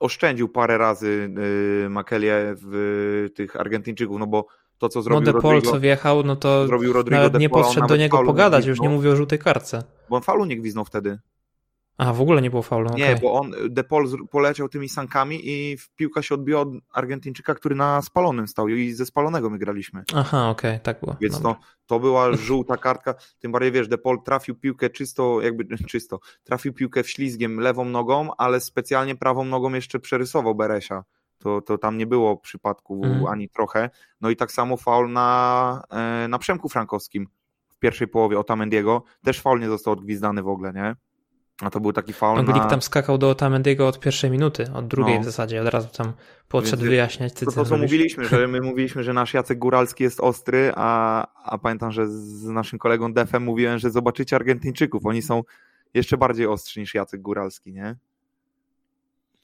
oszczędził 0.00 0.48
parę 0.48 0.78
razy 0.78 1.30
e, 1.86 1.88
Makelie 1.88 2.54
w 2.62 3.28
tych 3.34 3.56
Argentyńczyków, 3.56 4.18
no 4.18 4.26
bo 4.26 4.46
to, 4.78 4.88
co 4.88 5.02
zrobił 5.02 5.26
no 5.26 5.32
De 5.32 5.40
Paul, 5.40 5.62
co 5.62 5.80
wjechał, 5.80 6.22
no 6.22 6.36
to 6.36 6.66
zrobił 6.66 6.92
Rodrigo 6.92 7.22
nawet 7.22 7.40
nie 7.40 7.50
podszedł 7.50 7.86
do 7.86 7.96
niego 7.96 8.24
pogadać, 8.24 8.66
już 8.66 8.80
nie 8.80 8.88
mówił 8.88 9.12
o 9.12 9.16
żółtej 9.16 9.38
karce. 9.38 9.82
Bo 10.10 10.16
on 10.16 10.22
falu 10.22 10.44
nie 10.44 10.56
gwiznął 10.56 10.84
wtedy. 10.84 11.18
A, 11.98 12.12
w 12.12 12.20
ogóle 12.20 12.42
nie 12.42 12.50
było 12.50 12.62
faulu. 12.62 12.90
Nie, 12.94 13.04
okay. 13.04 13.20
bo 13.22 13.32
on, 13.32 13.52
De 13.68 13.84
Paul 13.84 14.08
poleciał 14.30 14.68
tymi 14.68 14.88
sankami 14.88 15.40
i 15.44 15.76
piłka 15.96 16.22
się 16.22 16.34
odbiła 16.34 16.60
od 16.60 16.68
Argentyńczyka, 16.92 17.54
który 17.54 17.74
na 17.74 18.02
spalonym 18.02 18.48
stał 18.48 18.68
i 18.68 18.92
ze 18.92 19.06
spalonego 19.06 19.50
my 19.50 19.58
graliśmy. 19.58 20.04
Aha, 20.14 20.50
okej, 20.50 20.70
okay, 20.70 20.80
tak 20.80 21.00
było. 21.00 21.16
Więc 21.20 21.42
to, 21.42 21.56
to 21.86 22.00
była 22.00 22.36
żółta 22.36 22.76
kartka, 22.76 23.14
tym 23.38 23.52
bardziej 23.52 23.72
wiesz, 23.72 23.88
De 23.88 23.98
Paul 23.98 24.22
trafił 24.22 24.54
piłkę 24.54 24.90
czysto, 24.90 25.40
jakby 25.40 25.64
czysto, 25.90 26.20
trafił 26.44 26.72
piłkę 26.72 27.02
w 27.02 27.10
ślizgiem 27.10 27.60
lewą 27.60 27.84
nogą, 27.84 28.30
ale 28.36 28.60
specjalnie 28.60 29.16
prawą 29.16 29.44
nogą 29.44 29.72
jeszcze 29.72 29.98
przerysował 29.98 30.54
Beresia 30.54 31.04
to, 31.38 31.60
to 31.60 31.78
tam 31.78 31.98
nie 31.98 32.06
było 32.06 32.36
przypadku 32.36 33.00
mm. 33.04 33.26
ani 33.26 33.48
trochę. 33.48 33.90
No 34.20 34.30
i 34.30 34.36
tak 34.36 34.52
samo 34.52 34.76
faul 34.76 35.12
na, 35.12 35.82
e, 35.90 36.28
na 36.28 36.38
Przemku 36.38 36.68
Frankowskim 36.68 37.26
w 37.68 37.78
pierwszej 37.78 38.08
połowie 38.08 38.38
Otamendiego, 38.38 39.02
też 39.24 39.40
faul 39.40 39.60
nie 39.60 39.68
został 39.68 39.92
odgwizdany 39.92 40.42
w 40.42 40.48
ogóle, 40.48 40.72
nie? 40.72 40.96
A 41.62 41.70
to 41.70 41.80
był 41.80 41.92
taki 41.92 42.12
faul 42.12 42.38
Anglik 42.38 42.56
na... 42.56 42.68
tam 42.68 42.82
skakał 42.82 43.18
do 43.18 43.30
Otamendiego 43.30 43.88
od 43.88 44.00
pierwszej 44.00 44.30
minuty, 44.30 44.70
od 44.74 44.86
drugiej 44.86 45.14
no. 45.14 45.20
w 45.20 45.24
zasadzie, 45.24 45.62
od 45.62 45.68
razu 45.68 45.88
tam 45.96 46.12
podszedł 46.48 46.82
Więc, 46.82 46.90
wyjaśniać. 46.90 47.32
To, 47.32 47.52
to 47.52 47.64
co 47.64 47.78
mówiliśmy, 47.78 48.24
że 48.24 48.48
my 48.48 48.60
mówiliśmy, 48.70 49.02
że 49.02 49.12
nasz 49.12 49.34
Jacek 49.34 49.58
Góralski 49.58 50.04
jest 50.04 50.20
ostry, 50.20 50.72
a, 50.74 51.26
a 51.44 51.58
pamiętam, 51.58 51.92
że 51.92 52.08
z 52.08 52.44
naszym 52.44 52.78
kolegą 52.78 53.12
Defem 53.12 53.42
mówiłem, 53.42 53.78
że 53.78 53.90
zobaczycie 53.90 54.36
Argentyńczyków, 54.36 55.06
oni 55.06 55.22
są 55.22 55.42
jeszcze 55.94 56.16
bardziej 56.16 56.46
ostrzy 56.46 56.80
niż 56.80 56.94
Jacek 56.94 57.22
Góralski, 57.22 57.72
nie? 57.72 57.96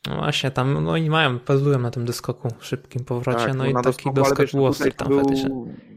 No 0.08 0.16
właśnie, 0.16 0.50
tam 0.50 0.84
no 0.84 0.96
i 0.96 1.10
mają, 1.10 1.38
bazują 1.38 1.78
na 1.78 1.90
tym 1.90 2.04
doskoku, 2.04 2.48
szybkim 2.60 3.04
powrocie, 3.04 3.46
tak, 3.46 3.54
no 3.54 3.66
i 3.66 3.74
taki 3.74 4.12
doskok 4.12 4.50
był 4.52 4.66
ostry 4.66 4.92
tam 4.92 5.16
faktycznie. 5.16 5.50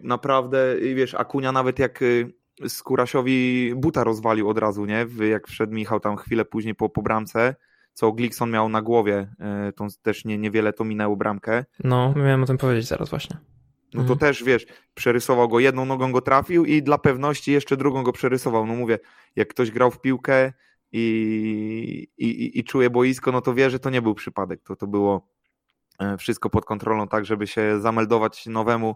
Naprawdę, 0.04 0.76
wiesz, 0.96 1.14
Akunia 1.14 1.52
nawet 1.52 1.80
jak 1.80 2.02
y, 2.02 2.34
Skurasiowi 2.68 3.74
buta 3.76 4.04
rozwalił 4.04 4.50
od 4.50 4.58
razu, 4.58 4.86
nie? 4.86 5.06
Jak 5.30 5.48
wszedł 5.48 5.74
Michał 5.74 6.00
tam 6.00 6.18
chwilę 6.18 6.46
później 6.46 6.76
po, 6.76 6.90
po 6.90 7.02
bramce, 7.02 7.56
co 7.94 8.12
Glikson 8.12 8.52
miał 8.52 8.70
na 8.70 8.82
głowie, 8.82 9.28
y, 9.70 9.74
to 9.74 9.88
też 10.02 10.26
nie, 10.26 10.38
niewiele 10.38 10.74
to 10.74 10.84
minęło 10.84 11.16
bramkę. 11.16 11.66
No, 11.84 12.14
miałem 12.16 12.44
o 12.44 12.46
tym 12.46 12.58
powiedzieć 12.58 12.88
zaraz 12.88 13.10
właśnie. 13.10 13.38
No 13.94 14.04
to 14.04 14.14
mhm. 14.14 14.20
też, 14.20 14.44
wiesz, 14.44 14.66
przerysował 14.94 15.50
go, 15.50 15.60
jedną 15.60 15.86
nogą 15.86 16.12
go 16.12 16.22
trafił 16.22 16.66
i 16.66 16.84
dla 16.84 16.98
pewności 16.98 17.52
jeszcze 17.52 17.78
drugą 17.78 18.04
go 18.04 18.12
przerysował. 18.12 18.66
No 18.66 18.76
mówię, 18.76 19.00
jak 19.36 19.48
ktoś 19.48 19.72
grał 19.72 19.92
w 19.92 20.02
piłkę, 20.02 20.54
i, 20.98 22.08
i, 22.18 22.60
i 22.60 22.64
czuje 22.64 22.90
boisko, 22.90 23.32
no 23.32 23.42
to 23.42 23.54
wie, 23.54 23.70
że 23.70 23.80
to 23.80 23.90
nie 23.90 24.02
był 24.02 24.16
przypadek. 24.16 24.62
To, 24.64 24.76
to 24.76 24.88
było 24.88 25.28
e, 26.00 26.18
wszystko 26.18 26.50
pod 26.50 26.66
kontrolą, 26.66 27.08
tak, 27.08 27.26
żeby 27.26 27.48
się 27.48 27.80
zameldować 27.80 28.46
nowemu, 28.46 28.96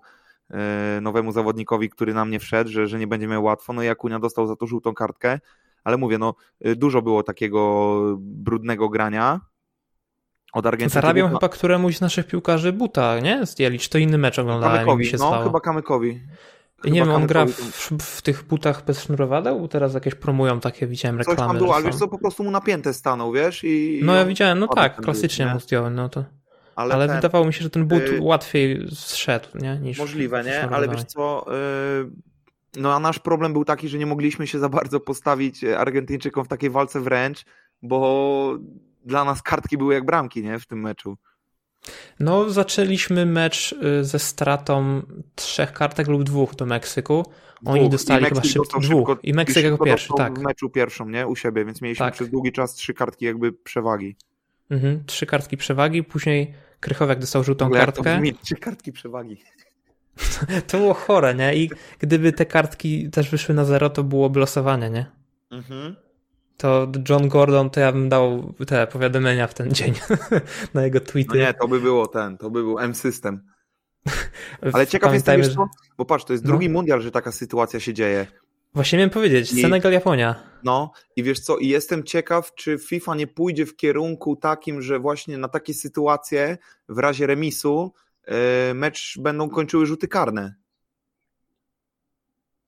e, 0.49 0.99
nowemu 1.01 1.31
zawodnikowi, 1.31 1.89
który 1.89 2.13
nam 2.13 2.31
nie 2.31 2.39
wszedł, 2.39 2.69
że, 2.69 2.87
że 2.87 2.99
nie 2.99 3.07
będzie 3.07 3.27
miał 3.27 3.43
łatwo. 3.43 3.73
No 3.73 3.83
i 3.83 3.87
Akunia 3.87 4.19
dostał 4.19 4.47
za 4.47 4.55
to 4.55 4.67
żółtą 4.67 4.93
kartkę, 4.93 5.39
ale 5.83 5.97
mówię, 5.97 6.17
no 6.17 6.35
e, 6.61 6.75
dużo 6.75 7.01
było 7.01 7.23
takiego 7.23 7.99
brudnego 8.19 8.89
grania, 8.89 9.39
Od 10.53 10.65
Argentyny. 10.65 11.01
Zarabią 11.01 11.29
chyba 11.29 11.49
któremuś 11.49 11.97
z 11.97 12.01
naszych 12.01 12.27
piłkarzy 12.27 12.73
buta, 12.73 13.19
nie? 13.19 13.45
Zdjęli, 13.45 13.79
czy 13.79 13.89
to 13.89 13.97
inny 13.97 14.17
mecz 14.17 14.39
oglądałem 14.39 14.75
Kamykowi, 14.75 14.99
mi 14.99 15.05
się 15.05 15.17
no 15.17 15.27
stało. 15.27 15.43
chyba 15.43 15.59
Kamykowi. 15.59 16.21
I 16.83 16.91
nie 16.91 16.99
wiem, 16.99 17.11
on 17.11 17.27
gra 17.27 17.45
w, 17.45 17.97
w 18.01 18.21
tych 18.21 18.43
butach 18.43 18.85
bez 18.85 19.03
sznurowadeł? 19.03 19.67
Teraz 19.67 19.93
jakieś 19.93 20.15
promują 20.15 20.59
takie, 20.59 20.87
widziałem 20.87 21.17
Coś 21.17 21.27
reklamy. 21.27 21.49
tam 21.53 21.57
było, 21.57 21.75
ale 21.75 21.85
wiesz 21.85 21.95
co, 21.95 22.07
po 22.07 22.17
prostu 22.17 22.43
mu 22.43 22.51
napięte 22.51 22.93
stanął, 22.93 23.31
wiesz? 23.31 23.63
I, 23.63 23.99
No 24.03 24.13
i 24.13 24.15
ja 24.15 24.25
widziałem, 24.25 24.59
no 24.59 24.67
tak, 24.67 24.95
klasycznie 25.01 25.45
mu 25.45 25.59
zdjąłem, 25.59 25.95
no 25.95 26.09
to. 26.09 26.23
Ale, 26.75 26.93
Ale 26.93 27.07
ten, 27.07 27.15
wydawało 27.15 27.45
mi 27.45 27.53
się, 27.53 27.63
że 27.63 27.69
ten 27.69 27.85
but 27.87 28.03
y- 28.03 28.17
łatwiej 28.21 28.87
zszedł, 28.91 29.47
nie? 29.61 29.79
Niż 29.81 29.99
Możliwe, 29.99 30.43
nie? 30.43 30.69
Ale 30.69 30.87
wiesz 30.89 31.03
co, 31.03 31.45
yy, 31.47 32.11
no 32.81 32.93
a 32.93 32.99
nasz 32.99 33.19
problem 33.19 33.53
był 33.53 33.65
taki, 33.65 33.89
że 33.89 33.97
nie 33.97 34.05
mogliśmy 34.05 34.47
się 34.47 34.59
za 34.59 34.69
bardzo 34.69 34.99
postawić 34.99 35.63
e, 35.63 35.79
Argentyńczykom 35.79 36.45
w 36.45 36.47
takiej 36.47 36.69
walce 36.69 36.99
wręcz, 36.99 37.45
bo 37.81 38.57
dla 39.05 39.23
nas 39.23 39.41
kartki 39.41 39.77
były 39.77 39.93
jak 39.93 40.05
bramki, 40.05 40.43
nie? 40.43 40.59
W 40.59 40.67
tym 40.67 40.81
meczu. 40.81 41.17
No, 42.19 42.49
zaczęliśmy 42.49 43.25
mecz 43.25 43.73
y, 43.73 44.03
ze 44.03 44.19
stratą 44.19 45.01
trzech 45.35 45.73
kartek 45.73 46.07
lub 46.07 46.23
dwóch 46.23 46.55
do 46.55 46.65
Meksyku. 46.65 47.25
Oni 47.65 47.79
Dwóch. 47.79 47.91
dostali 47.91 48.25
chyba 48.25 48.35
Meksyk 48.35 48.51
szyb... 48.53 48.61
dostał 48.61 48.81
dwóch. 48.81 49.07
szybko- 49.09 49.19
I 49.23 49.33
Meksyk 49.33 49.63
jako 49.63 49.73
szybko 49.73 49.85
pierwszy, 49.85 50.09
tak. 50.17 50.39
w 50.39 50.41
meczu 50.41 50.69
pierwszą, 50.69 51.09
nie? 51.09 51.27
U 51.27 51.35
siebie, 51.35 51.65
więc 51.65 51.81
mieliśmy 51.81 52.05
Tak. 52.05 52.13
przez 52.13 52.29
długi 52.29 52.51
czas 52.51 52.73
trzy 52.73 52.93
kartki 52.93 53.25
jakby 53.25 53.53
przewagi. 53.53 54.15
Mhm, 54.69 55.03
trzy 55.05 55.25
kartki 55.25 55.57
przewagi, 55.57 56.03
później 56.03 56.53
Krychowiak 56.79 57.19
dostał 57.19 57.43
żółtą 57.43 57.69
to 57.69 57.75
kartkę. 57.75 58.15
brzmi, 58.17 58.33
Trzy 58.33 58.55
kartki 58.55 58.91
przewagi. 58.91 59.37
To 60.67 60.77
było 60.77 60.93
chore, 60.93 61.35
nie? 61.35 61.55
I 61.55 61.69
gdyby 61.99 62.33
te 62.33 62.45
kartki 62.45 63.09
też 63.09 63.29
wyszły 63.29 63.55
na 63.55 63.65
zero, 63.65 63.89
to 63.89 64.03
byłoby 64.03 64.39
losowanie, 64.39 64.89
nie? 64.89 65.05
Mhm. 65.51 65.95
To 66.61 66.87
John 67.09 67.27
Gordon, 67.27 67.69
to 67.69 67.79
ja 67.79 67.91
bym 67.91 68.09
dał 68.09 68.53
te 68.67 68.87
powiadomienia 68.87 69.47
w 69.47 69.53
ten 69.53 69.71
dzień 69.71 69.93
na 70.73 70.83
jego 70.83 70.99
No 70.99 71.05
tweety. 71.05 71.37
nie, 71.37 71.53
to 71.53 71.67
by 71.67 71.79
było 71.79 72.07
ten, 72.07 72.37
to 72.37 72.49
by 72.49 72.63
był 72.63 72.79
M-System. 72.79 73.43
Ale 74.73 74.87
ciekaw 74.87 75.13
jestem, 75.13 75.41
wiesz 75.41 75.55
co? 75.55 75.67
Bo 75.97 76.05
patrz, 76.05 76.25
to 76.25 76.33
jest 76.33 76.45
No. 76.45 76.47
drugi 76.47 76.69
mundial, 76.69 77.01
że 77.01 77.11
taka 77.11 77.31
sytuacja 77.31 77.79
się 77.79 77.93
dzieje. 77.93 78.27
Właśnie 78.73 78.97
miałem 78.97 79.09
powiedzieć, 79.09 79.51
I- 79.53 79.61
Senegal, 79.61 79.91
Japonia. 79.91 80.35
No 80.63 80.91
i 81.15 81.23
wiesz 81.23 81.39
co, 81.39 81.57
i 81.57 81.67
jestem 81.67 82.03
ciekaw, 82.03 82.53
czy 82.55 82.77
FIFA 82.77 83.15
nie 83.15 83.27
pójdzie 83.27 83.65
w 83.65 83.75
kierunku 83.75 84.35
takim, 84.35 84.81
że 84.81 84.99
właśnie 84.99 85.37
na 85.37 85.47
takie 85.47 85.73
sytuacje 85.73 86.57
w 86.89 86.97
razie 86.97 87.27
remisu 87.27 87.93
yy, 88.27 88.33
mecz 88.73 89.17
będą 89.19 89.49
kończyły 89.49 89.85
rzuty 89.85 90.07
karne. 90.07 90.55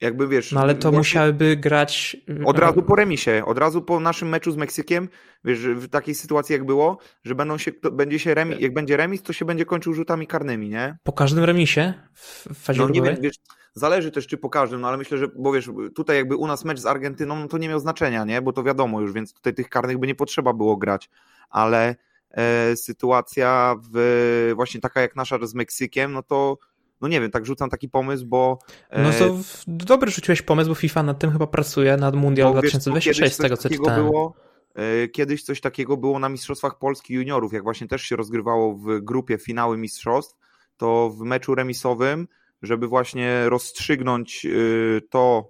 Jakby 0.03 0.27
wiesz. 0.27 0.51
No 0.51 0.61
ale 0.61 0.75
to 0.75 0.81
właśnie 0.81 0.97
musiałyby 0.97 1.57
grać... 1.57 2.17
Od 2.45 2.59
razu 2.59 2.83
po 2.83 2.95
remisie, 2.95 3.43
od 3.45 3.57
razu 3.57 3.81
po 3.81 3.99
naszym 3.99 4.29
meczu 4.29 4.51
z 4.51 4.57
Meksykiem, 4.57 5.09
wiesz, 5.45 5.59
w 5.59 5.89
takiej 5.89 6.15
sytuacji 6.15 6.53
jak 6.53 6.65
było, 6.65 6.97
że 7.23 7.35
będą 7.35 7.57
się, 7.57 7.71
będzie 7.91 8.19
się 8.19 8.33
remis, 8.33 8.59
jak 8.59 8.73
będzie 8.73 8.97
remis, 8.97 9.21
to 9.21 9.33
się 9.33 9.45
będzie 9.45 9.65
kończył 9.65 9.93
rzutami 9.93 10.27
karnymi, 10.27 10.69
nie? 10.69 10.97
Po 11.03 11.13
każdym 11.13 11.43
remisie 11.43 11.93
w 12.13 12.47
fazie 12.53 12.81
No 12.81 12.89
nie 12.89 13.01
wiem, 13.01 13.17
wiesz, 13.21 13.35
zależy 13.73 14.11
też 14.11 14.27
czy 14.27 14.37
po 14.37 14.49
każdym, 14.49 14.81
no 14.81 14.87
ale 14.87 14.97
myślę, 14.97 15.17
że, 15.17 15.27
bo 15.35 15.51
wiesz, 15.51 15.69
tutaj 15.95 16.17
jakby 16.17 16.35
u 16.35 16.47
nas 16.47 16.65
mecz 16.65 16.79
z 16.79 16.85
Argentyną, 16.85 17.39
no 17.39 17.47
to 17.47 17.57
nie 17.57 17.69
miał 17.69 17.79
znaczenia, 17.79 18.25
nie, 18.25 18.41
bo 18.41 18.53
to 18.53 18.63
wiadomo 18.63 19.01
już, 19.01 19.13
więc 19.13 19.33
tutaj 19.33 19.53
tych 19.53 19.69
karnych 19.69 19.97
by 19.97 20.07
nie 20.07 20.15
potrzeba 20.15 20.53
było 20.53 20.77
grać, 20.77 21.09
ale 21.49 21.95
e, 22.31 22.75
sytuacja 22.75 23.75
w, 23.93 24.51
właśnie 24.55 24.81
taka 24.81 25.01
jak 25.01 25.15
nasza 25.15 25.45
z 25.45 25.53
Meksykiem, 25.53 26.13
no 26.13 26.23
to, 26.23 26.57
no 27.03 27.09
nie 27.09 27.21
wiem, 27.21 27.31
tak 27.31 27.45
rzucam 27.45 27.69
taki 27.69 27.89
pomysł, 27.89 28.25
bo 28.25 28.59
e, 28.89 29.03
No 29.03 29.11
to 29.19 29.33
w- 29.33 29.63
dobry 29.67 30.11
rzuciłeś 30.11 30.41
pomysł, 30.41 30.69
bo 30.69 30.75
FIFA 30.75 31.03
nad 31.03 31.19
tym 31.19 31.31
chyba 31.31 31.47
pracuje, 31.47 31.97
nad 31.97 32.15
Mundial 32.15 32.47
co, 32.47 32.51
2026 32.53 33.19
kiedyś 33.19 33.33
z 33.33 33.37
tego 33.37 33.57
co 33.57 33.69
czytałem. 33.69 34.05
Było, 34.05 34.33
e, 34.75 35.07
kiedyś 35.07 35.43
coś 35.43 35.61
takiego 35.61 35.97
było 35.97 36.19
na 36.19 36.29
Mistrzostwach 36.29 36.77
Polski 36.77 37.13
Juniorów, 37.13 37.53
jak 37.53 37.63
właśnie 37.63 37.87
też 37.87 38.01
się 38.01 38.15
rozgrywało 38.15 38.75
w 38.75 38.99
grupie 38.99 39.37
finały 39.37 39.77
mistrzostw, 39.77 40.35
to 40.77 41.09
w 41.09 41.19
meczu 41.19 41.55
remisowym, 41.55 42.27
żeby 42.61 42.87
właśnie 42.87 43.49
rozstrzygnąć 43.49 44.45
y, 44.45 45.01
to, 45.09 45.47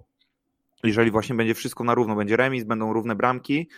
jeżeli 0.84 1.10
właśnie 1.10 1.34
będzie 1.34 1.54
wszystko 1.54 1.84
na 1.84 1.94
równo, 1.94 2.16
będzie 2.16 2.36
remis, 2.36 2.64
będą 2.64 2.92
równe 2.92 3.14
bramki, 3.14 3.68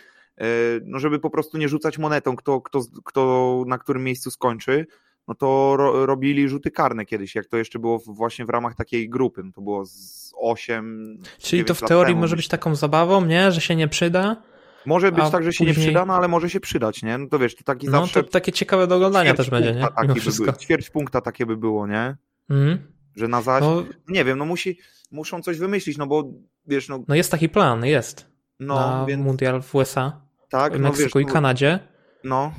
no 0.85 0.99
żeby 0.99 1.19
po 1.19 1.29
prostu 1.29 1.57
nie 1.57 1.69
rzucać 1.69 1.97
monetą, 1.97 2.35
kto, 2.35 2.61
kto, 2.61 2.81
kto 3.05 3.63
na 3.67 3.77
którym 3.77 4.03
miejscu 4.03 4.31
skończy, 4.31 4.85
no 5.27 5.35
to 5.35 5.75
ro, 5.77 6.05
robili 6.05 6.49
rzuty 6.49 6.71
karne 6.71 7.05
kiedyś, 7.05 7.35
jak 7.35 7.45
to 7.45 7.57
jeszcze 7.57 7.79
było 7.79 7.99
w, 7.99 8.05
właśnie 8.05 8.45
w 8.45 8.49
ramach 8.49 8.75
takiej 8.75 9.09
grupy, 9.09 9.43
no 9.43 9.51
to 9.51 9.61
było 9.61 9.85
z 9.85 10.33
8 10.41 11.19
Czyli 11.37 11.65
to 11.65 11.73
9 11.73 11.85
w 11.85 11.87
teorii 11.87 12.13
temu, 12.13 12.21
może 12.21 12.35
być 12.35 12.47
taką 12.47 12.75
zabawą, 12.75 13.25
nie? 13.25 13.51
Że 13.51 13.61
się 13.61 13.75
nie 13.75 13.87
przyda. 13.87 14.41
Może 14.85 15.11
być 15.11 15.23
A 15.23 15.29
tak, 15.29 15.43
że 15.43 15.53
się 15.53 15.65
nie 15.65 15.73
przyda, 15.73 16.05
no 16.05 16.15
ale 16.15 16.27
może 16.27 16.49
się 16.49 16.59
przydać, 16.59 17.03
nie? 17.03 17.17
No 17.17 17.27
to 17.27 17.39
wiesz, 17.39 17.55
to 17.55 17.63
taki 17.63 17.85
No 17.85 17.91
zawsze 17.91 18.23
to 18.23 18.29
takie 18.29 18.51
ciekawe 18.51 18.87
do 18.87 18.95
oglądania 18.95 19.33
też 19.33 19.49
będzie, 19.49 19.73
nie? 19.73 19.87
Taki 19.95 20.21
by, 20.21 20.53
ćwierć 20.59 20.89
punkta 20.89 21.21
takie 21.21 21.45
by 21.45 21.57
było, 21.57 21.87
nie? 21.87 22.15
Mhm. 22.49 22.79
Że 23.15 23.27
na 23.27 23.41
zaś, 23.41 23.61
No, 23.61 23.83
nie 24.07 24.25
wiem, 24.25 24.37
no 24.37 24.45
musi, 24.45 24.79
muszą 25.11 25.41
coś 25.41 25.57
wymyślić, 25.57 25.97
no 25.97 26.07
bo 26.07 26.23
wiesz, 26.67 26.89
no, 26.89 27.03
no 27.07 27.15
jest 27.15 27.31
taki 27.31 27.49
plan, 27.49 27.85
jest. 27.85 28.25
no 28.59 28.75
na 28.75 29.05
więc 29.05 29.23
Mundial 29.23 29.61
w 29.61 29.75
USA, 29.75 30.21
tak, 30.49 30.73
no 30.73 30.79
Meksyku 30.79 31.19
wiesz, 31.19 31.27
i 31.27 31.31
Kanadzie. 31.31 31.79
no, 32.23 32.53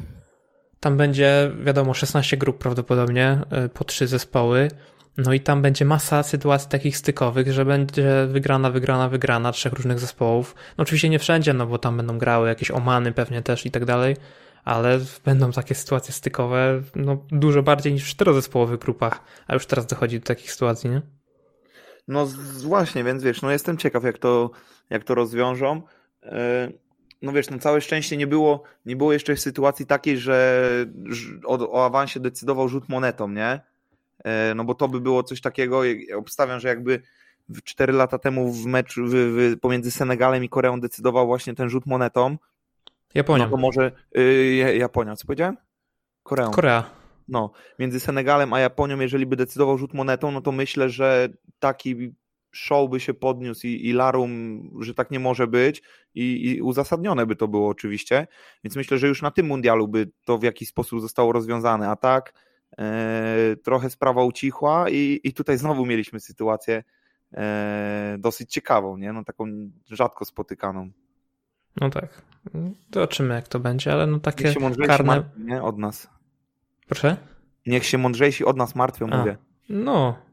Tam 0.81 0.97
będzie, 0.97 1.51
wiadomo, 1.65 1.95
16 1.95 2.37
grup 2.37 2.59
prawdopodobnie, 2.59 3.39
y, 3.67 3.69
po 3.69 3.85
trzy 3.85 4.07
zespoły. 4.07 4.69
No 5.17 5.33
i 5.33 5.41
tam 5.41 5.63
będzie 5.63 5.85
masa 5.85 6.23
sytuacji 6.23 6.69
takich 6.69 6.97
stykowych, 6.97 7.53
że 7.53 7.65
będzie 7.65 8.27
wygrana, 8.29 8.71
wygrana, 8.71 9.09
wygrana 9.09 9.53
trzech 9.53 9.73
różnych 9.73 9.99
zespołów. 9.99 10.55
No 10.79 10.83
oczywiście 10.83 11.09
nie 11.09 11.19
wszędzie, 11.19 11.53
no 11.53 11.67
bo 11.67 11.79
tam 11.79 11.97
będą 11.97 12.19
grały 12.19 12.49
jakieś 12.49 12.71
omany 12.71 13.13
pewnie 13.13 13.43
też 13.43 13.67
i 13.67 13.71
tak 13.71 13.85
dalej, 13.85 14.17
ale 14.65 14.99
będą 15.25 15.53
takie 15.53 15.75
sytuacje 15.75 16.15
stykowe, 16.15 16.83
no 16.97 17.25
dużo 17.31 17.63
bardziej 17.63 17.93
niż 17.93 18.05
w 18.05 18.09
czterozespołowych 18.09 18.81
grupach, 18.81 19.21
a 19.47 19.55
już 19.55 19.67
teraz 19.67 19.87
dochodzi 19.87 20.21
do 20.21 20.27
takich 20.27 20.53
sytuacji, 20.53 20.91
nie? 20.91 21.03
no 22.09 22.27
właśnie, 22.65 23.05
więc 23.05 23.23
wiesz, 23.23 23.43
no 23.43 23.51
jestem 23.51 23.77
ciekaw, 23.77 24.05
jak 24.05 24.19
to, 24.19 24.51
jak 24.91 25.05
to 25.05 25.15
rozwiążą. 25.15 25.83
Yy, 26.23 26.31
No 27.23 27.33
wiesz, 27.33 27.51
no 27.51 27.59
całe 27.59 27.81
szczęście 27.81 28.17
nie 28.17 28.27
było, 28.27 28.63
nie 28.87 28.97
było 28.97 29.13
jeszcze 29.13 29.37
sytuacji 29.37 29.87
takiej, 29.87 30.19
że 30.19 30.63
o, 31.45 31.73
o 31.73 31.85
awansie 31.85 32.21
decydował 32.21 32.69
rzut 32.69 32.89
monetą, 32.89 33.29
nie? 33.29 33.61
Yy, 34.25 34.31
No 34.55 34.65
bo 34.65 34.75
to 34.75 34.89
by 34.89 35.01
było 35.01 35.23
coś 35.23 35.41
takiego, 35.41 35.81
obstawiam, 36.17 36.61
że 36.61 36.69
jakby 36.69 37.03
w 37.49 37.63
4 37.63 37.93
lata 37.93 38.19
temu 38.19 38.53
w 38.53 38.67
meczu 38.67 39.07
w, 39.07 39.11
w, 39.11 39.61
pomiędzy 39.61 39.91
Senegalem 39.91 40.45
i 40.45 40.49
Koreą 40.49 40.81
decydował 40.81 41.27
właśnie 41.27 41.55
ten 41.55 41.69
rzut 41.69 41.87
monetą, 41.87 42.37
Japonia, 43.15 43.45
no 43.45 43.51
to 43.51 43.57
może 43.57 43.93
yy, 44.15 44.77
Japonia, 44.77 45.17
co 45.17 45.27
powiedziałem? 45.27 45.57
Koreą. 46.23 46.51
Korea. 46.51 46.91
No, 47.29 47.53
między 47.79 48.01
Senegalem 48.01 48.53
a 48.53 48.61
Japonią, 48.61 49.01
jeżeli 49.01 49.27
by 49.27 49.37
decydował 49.37 49.79
rzut 49.79 49.95
monetą, 49.95 50.31
no 50.31 50.41
to 50.41 50.53
myślę, 50.53 50.91
że 50.91 51.29
taki 51.59 52.15
show 52.59 52.91
by 52.91 53.01
się 53.01 53.15
podniósł 53.15 53.67
i, 53.67 53.89
i 53.89 53.93
larum, 53.93 54.71
że 54.81 54.95
tak 54.95 55.11
nie 55.11 55.21
może 55.21 55.47
być 55.47 55.83
i, 56.15 56.51
i 56.51 56.63
uzasadnione 56.63 57.27
by 57.27 57.37
to 57.37 57.49
było 57.49 57.69
oczywiście, 57.69 58.27
więc 58.65 58.77
myślę, 58.77 58.99
że 58.99 59.09
już 59.09 59.23
na 59.23 59.31
tym 59.31 59.47
mundialu 59.47 59.89
by 59.89 60.11
to 60.25 60.39
w 60.39 60.43
jakiś 60.43 60.69
sposób 60.69 61.01
zostało 61.01 61.33
rozwiązane, 61.33 61.89
a 61.89 61.97
tak 61.97 62.33
e, 62.79 63.57
trochę 63.65 63.91
sprawa 63.91 64.25
ucichła 64.25 64.91
i, 64.91 65.21
i 65.25 65.33
tutaj 65.33 65.59
znowu 65.59 65.87
mieliśmy 65.87 66.21
sytuację 66.21 66.85
e, 67.35 68.17
dosyć 68.19 68.53
ciekawą, 68.53 68.97
nie? 68.97 69.13
No 69.13 69.25
taką 69.25 69.47
rzadko 69.91 70.25
spotykaną. 70.25 70.91
No 71.81 71.91
tak. 71.91 72.23
Zobaczymy 72.95 73.35
jak 73.35 73.49
to 73.49 73.61
będzie, 73.61 73.93
ale 73.93 74.07
no 74.07 74.21
takie 74.21 74.55
karne... 74.87 75.07
martwią, 75.07 75.45
nie? 75.45 75.63
Od 75.63 75.79
nas. 75.79 76.11
Proszę? 76.87 77.17
Niech 77.67 77.85
się 77.85 77.99
mądrzejsi 77.99 78.45
od 78.45 78.57
nas 78.57 78.75
martwią, 78.75 79.11
A. 79.11 79.19
mówię. 79.19 79.37
No. 79.69 80.28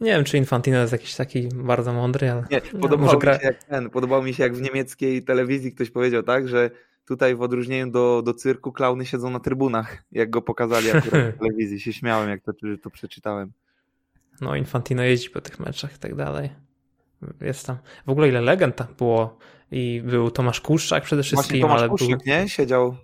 Nie 0.00 0.10
wiem, 0.10 0.24
czy 0.24 0.38
Infantino 0.38 0.78
jest 0.78 0.92
jakiś 0.92 1.14
taki 1.14 1.48
bardzo 1.54 1.92
mądry, 1.92 2.30
ale 2.30 2.44
Nie, 2.50 2.60
No, 2.72 2.80
podobało, 2.80 3.12
może 3.12 3.16
mi 3.34 3.40
się 3.40 3.46
jak 3.46 3.64
ten, 3.64 3.90
podobało 3.90 4.22
mi 4.22 4.34
się 4.34 4.42
jak 4.42 4.54
w 4.54 4.62
niemieckiej 4.62 5.24
telewizji 5.24 5.72
ktoś 5.72 5.90
powiedział 5.90 6.22
tak, 6.22 6.48
że 6.48 6.70
tutaj 7.06 7.34
w 7.36 7.42
odróżnieniu 7.42 7.90
do, 7.90 8.22
do 8.22 8.34
cyrku 8.34 8.72
klauny 8.72 9.06
siedzą 9.06 9.30
na 9.30 9.40
trybunach, 9.40 10.04
jak 10.12 10.30
go 10.30 10.42
pokazali 10.42 10.90
akurat 10.90 11.34
w 11.34 11.38
telewizji. 11.40 11.80
Się 11.80 11.92
śmiałem, 11.92 12.28
jak 12.28 12.42
to, 12.42 12.52
to 12.82 12.90
przeczytałem. 12.90 13.52
no 14.40 14.56
Infantino 14.56 15.02
jeździ 15.02 15.30
po 15.30 15.40
tych 15.40 15.60
meczach 15.60 15.96
i 15.96 15.98
tak 15.98 16.14
dalej. 16.14 16.50
Jest 17.40 17.66
tam. 17.66 17.76
W 18.06 18.10
ogóle 18.10 18.28
ile 18.28 18.40
legend 18.40 18.76
tam 18.76 18.86
było 18.98 19.38
i 19.70 20.02
był 20.04 20.30
Tomasz 20.30 20.60
Kuszczak 20.60 21.04
przede 21.04 21.22
Właśnie 21.22 21.36
wszystkim, 21.36 21.60
Tomasz 21.62 21.80
ale 21.80 21.88
Kuszczyk, 21.88 22.08
był... 22.08 22.18
nie? 22.26 22.48
Siedział. 22.48 22.96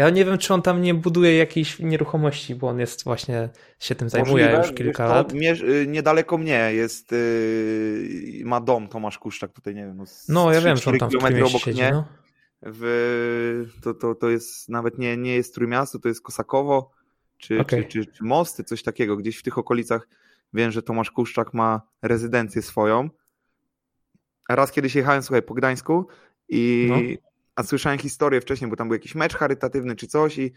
Ja 0.00 0.10
nie 0.10 0.24
wiem, 0.24 0.38
czy 0.38 0.54
on 0.54 0.62
tam 0.62 0.82
nie 0.82 0.94
buduje 0.94 1.36
jakiejś 1.36 1.78
nieruchomości, 1.78 2.54
bo 2.54 2.68
on 2.68 2.80
jest 2.80 3.04
właśnie, 3.04 3.48
się 3.78 3.94
tym 3.94 4.08
zajmuje 4.08 4.44
Możliwe, 4.44 4.66
już 4.66 4.76
kilka 4.76 5.08
co, 5.08 5.14
lat. 5.14 5.32
y, 5.62 5.86
niedaleko 5.88 6.38
mnie 6.38 6.70
jest, 6.74 7.12
yy, 7.12 8.44
ma 8.44 8.60
dom 8.60 8.88
Tomasz 8.88 9.18
Kuszczak 9.18 9.52
tutaj, 9.52 9.74
nie 9.74 9.86
wiem. 9.86 9.96
No, 9.96 10.04
No, 10.28 10.52
ja 10.52 10.60
wiem, 10.60 10.76
że 10.76 10.90
on 10.90 10.96
3-4 10.96 10.98
tam 10.98 11.10
w 11.10 11.42
obok 11.44 11.62
siedzi, 11.62 11.82
no. 11.92 12.04
w, 12.62 13.66
to, 13.82 13.94
to, 13.94 14.14
to 14.14 14.30
jest 14.30 14.68
nawet 14.68 14.98
nie, 14.98 15.16
nie 15.16 15.34
jest 15.34 15.54
Trójmiasto, 15.54 15.98
to 15.98 16.08
jest 16.08 16.22
Kosakowo, 16.22 16.90
czy, 17.38 17.60
Okej. 17.60 17.86
czy, 17.86 18.04
czy, 18.04 18.12
czy 18.12 18.24
Mosty, 18.24 18.64
coś 18.64 18.82
takiego. 18.82 19.16
Gdzieś 19.16 19.36
w 19.36 19.42
tych 19.42 19.58
okolicach 19.58 20.08
wiem, 20.52 20.70
że 20.70 20.82
Tomasz 20.82 21.10
Kuszczak 21.10 21.54
ma 21.54 21.80
rezydencję 22.02 22.62
swoją. 22.62 23.10
Raz 24.48 24.72
kiedyś 24.72 24.94
jechałem, 24.94 25.22
słuchaj, 25.22 25.42
po 25.42 25.54
Gdańsku 25.54 26.06
i 26.48 26.86
No. 26.90 27.29
A 27.56 27.62
słyszałem 27.62 27.98
historię 27.98 28.40
wcześniej, 28.40 28.70
bo 28.70 28.76
tam 28.76 28.88
był 28.88 28.94
jakiś 28.94 29.14
mecz 29.14 29.36
charytatywny 29.36 29.96
czy 29.96 30.06
coś 30.06 30.38
i, 30.38 30.52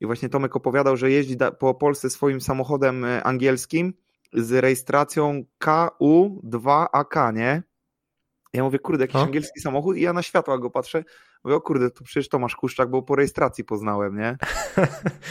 i 0.00 0.06
właśnie 0.06 0.28
Tomek 0.28 0.56
opowiadał, 0.56 0.96
że 0.96 1.10
jeździ 1.10 1.36
po 1.58 1.74
Polsce 1.74 2.10
swoim 2.10 2.40
samochodem 2.40 3.04
e, 3.04 3.24
angielskim 3.24 3.94
z 4.32 4.52
rejestracją 4.52 5.44
KU2AK, 5.64 7.34
nie? 7.34 7.62
Ja 8.52 8.64
mówię, 8.64 8.78
kurde, 8.78 9.04
jakiś 9.04 9.16
o? 9.16 9.22
angielski 9.22 9.60
samochód 9.60 9.96
i 9.96 10.00
ja 10.00 10.12
na 10.12 10.22
światła 10.22 10.58
go 10.58 10.70
patrzę, 10.70 11.04
mówię, 11.44 11.56
o 11.56 11.60
kurde, 11.60 11.90
to 11.90 12.04
przecież 12.04 12.28
Tomasz 12.28 12.56
Kuszczak, 12.56 12.90
bo 12.90 13.02
po 13.02 13.16
rejestracji 13.16 13.64
poznałem, 13.64 14.18
nie? 14.18 14.36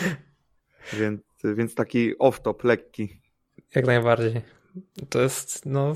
więc, 1.00 1.22
więc 1.44 1.76
taki 1.76 2.18
off-top, 2.18 2.64
lekki. 2.64 3.22
Jak 3.76 3.86
najbardziej. 3.86 4.42
To 5.10 5.22
jest, 5.22 5.66
no, 5.66 5.96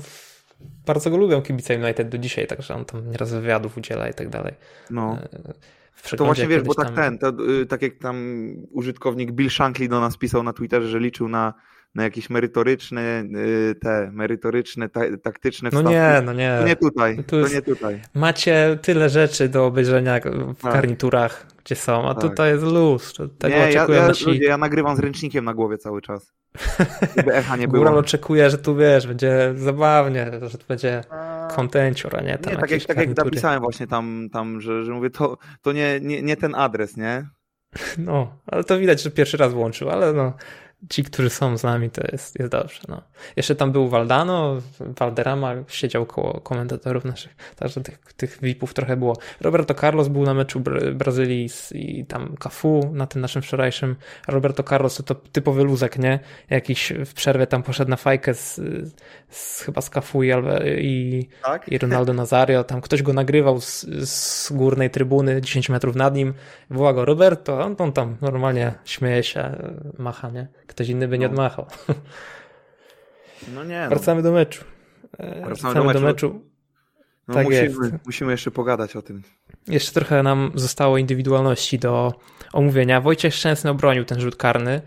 bardzo 0.86 1.10
go 1.10 1.16
lubią 1.16 1.42
kibice 1.42 1.74
United 1.74 2.08
do 2.08 2.18
dzisiaj, 2.18 2.46
także 2.46 2.74
on 2.74 2.84
tam 2.84 3.10
nieraz 3.10 3.32
wywiadów 3.32 3.76
udziela 3.76 4.08
i 4.08 4.14
tak 4.14 4.28
dalej. 4.28 4.54
No. 4.90 5.18
E, 6.12 6.16
to 6.16 6.24
właśnie 6.24 6.46
wiesz, 6.46 6.62
bo 6.62 6.74
tak 6.74 6.86
tam... 6.86 6.94
ten, 6.94 7.18
to, 7.18 7.50
y, 7.60 7.66
tak 7.66 7.82
jak 7.82 7.98
tam 7.98 8.16
użytkownik 8.70 9.32
Bill 9.32 9.50
Shankly 9.50 9.88
do 9.88 10.00
nas 10.00 10.16
pisał 10.16 10.42
na 10.42 10.52
Twitterze, 10.52 10.88
że 10.88 11.00
liczył 11.00 11.28
na 11.28 11.54
na 11.94 12.02
jakieś 12.02 12.30
merytoryczne, 12.30 13.24
y, 13.36 13.74
te 13.74 14.10
merytoryczne, 14.12 14.88
ta, 14.88 15.00
taktyczne 15.22 15.70
wstawki. 15.70 15.84
No 15.84 15.90
nie, 15.90 16.22
no 16.24 16.32
nie. 16.32 16.58
To 16.60 16.66
nie 16.66 16.76
tutaj, 16.76 17.24
to 17.26 17.48
nie 17.48 17.62
tutaj. 17.62 18.02
Macie 18.14 18.78
tyle 18.82 19.08
rzeczy 19.08 19.48
do 19.48 19.66
obejrzenia 19.66 20.20
w 20.56 20.62
tak. 20.62 20.72
garniturach, 20.72 21.46
gdzie 21.64 21.74
są, 21.74 22.08
a 22.08 22.14
tak. 22.14 22.22
tutaj 22.22 22.50
jest 22.50 22.64
luz. 22.64 23.14
Tego 23.38 23.54
nie, 23.54 23.72
ja, 23.72 23.86
ja, 23.86 24.12
ci... 24.12 24.24
ludzie, 24.24 24.44
ja 24.44 24.58
nagrywam 24.58 24.96
z 24.96 25.00
ręcznikiem 25.00 25.44
na 25.44 25.54
głowie 25.54 25.78
cały 25.78 26.02
czas. 26.02 26.32
Echa 27.32 27.56
nie 27.56 27.68
było. 27.68 27.84
Góral 27.84 27.98
oczekuje, 27.98 28.50
że 28.50 28.58
tu 28.58 28.76
wiesz, 28.76 29.06
będzie 29.06 29.52
zabawnie, 29.56 30.30
że 30.42 30.58
tu 30.58 30.66
będzie 30.68 31.02
kontencior, 31.56 32.16
a 32.16 32.20
nie 32.20 32.38
tam 32.38 32.52
Nie, 32.52 32.60
tak 32.60 32.70
jak, 32.70 32.84
tak 32.84 32.96
jak 32.96 33.16
napisałem 33.16 33.60
właśnie 33.60 33.86
tam, 33.86 34.28
tam 34.32 34.60
że, 34.60 34.84
że 34.84 34.92
mówię, 34.92 35.10
to, 35.10 35.38
to 35.62 35.72
nie, 35.72 36.00
nie, 36.00 36.22
nie 36.22 36.36
ten 36.36 36.54
adres, 36.54 36.96
nie? 36.96 37.26
No, 37.98 38.36
ale 38.46 38.64
to 38.64 38.78
widać, 38.78 39.02
że 39.02 39.10
pierwszy 39.10 39.36
raz 39.36 39.52
włączył, 39.52 39.90
ale 39.90 40.12
no, 40.12 40.32
ci, 40.88 41.04
którzy 41.04 41.30
są 41.30 41.58
z 41.58 41.62
nami, 41.62 41.90
to 41.90 42.02
jest, 42.12 42.38
jest 42.38 42.52
dobrze. 42.52 42.80
No. 42.88 43.02
Jeszcze 43.36 43.54
tam 43.54 43.72
był 43.72 43.88
Valdano, 43.88 44.56
Valderrama 44.80 45.54
siedział 45.68 46.06
koło 46.06 46.40
komentatorów 46.40 47.04
naszych, 47.04 47.36
także 47.56 47.80
tych, 47.80 47.98
tych 48.16 48.38
VIP-ów 48.42 48.74
trochę 48.74 48.96
było. 48.96 49.16
Roberto 49.40 49.74
Carlos 49.74 50.08
był 50.08 50.22
na 50.22 50.34
meczu 50.34 50.60
Bra 50.60 50.80
Brazylii 50.94 51.48
i 51.72 52.06
tam 52.06 52.36
Cafu 52.36 52.90
na 52.92 53.06
tym 53.06 53.22
naszym 53.22 53.42
wczorajszym. 53.42 53.96
Roberto 54.28 54.62
Carlos 54.62 54.96
to, 54.96 55.02
to 55.02 55.14
typowy 55.14 55.64
luzek, 55.64 55.98
nie? 55.98 56.20
Jakiś 56.50 56.92
w 57.06 57.14
przerwie 57.14 57.46
tam 57.46 57.62
poszedł 57.62 57.90
na 57.90 57.96
fajkę 57.96 58.34
z, 58.34 58.60
z 59.28 59.60
chyba 59.60 59.80
z 59.80 59.90
Cafu 59.90 60.22
i, 60.22 60.30
i, 60.78 61.28
tak? 61.42 61.68
i 61.68 61.78
Ronaldo 61.78 62.12
Nazario. 62.12 62.64
Tam 62.64 62.80
ktoś 62.80 63.02
go 63.02 63.12
nagrywał 63.12 63.60
z, 63.60 63.86
z 64.08 64.52
górnej 64.52 64.90
trybuny, 64.90 65.40
10 65.40 65.68
metrów 65.68 65.96
nad 65.96 66.14
nim. 66.14 66.34
Woła 66.70 66.92
go 66.92 67.04
Roberto, 67.04 67.60
on, 67.60 67.76
on 67.78 67.92
tam 67.92 68.16
normalnie 68.20 68.74
śmieje 68.84 69.22
się, 69.22 69.56
macha, 69.98 70.30
nie? 70.30 70.48
Ktoś 70.68 70.88
inny 70.88 71.08
by 71.08 71.18
nie 71.18 71.26
no. 71.26 71.32
odmachał. 71.32 71.66
No 73.54 73.64
nie. 73.64 73.80
No. 73.82 73.88
Wracamy 73.88 74.22
do 74.22 74.32
meczu. 74.32 74.64
Wracamy, 75.18 75.46
Wracamy 75.46 75.74
do 75.74 75.84
meczu. 75.84 76.00
Do 76.00 76.06
meczu. 76.06 76.40
No 77.28 77.34
tak 77.34 77.44
musimy, 77.44 77.62
jest. 77.62 77.80
musimy 78.06 78.32
jeszcze 78.32 78.50
pogadać 78.50 78.96
o 78.96 79.02
tym. 79.02 79.22
Jeszcze 79.68 79.92
trochę 79.92 80.22
nam 80.22 80.52
zostało 80.54 80.98
indywidualności 80.98 81.78
do 81.78 82.14
omówienia. 82.52 83.00
Wojciech 83.00 83.34
Szczęsny 83.34 83.70
obronił 83.70 84.04
ten 84.04 84.20
rzut 84.20 84.36
karny. 84.36 84.82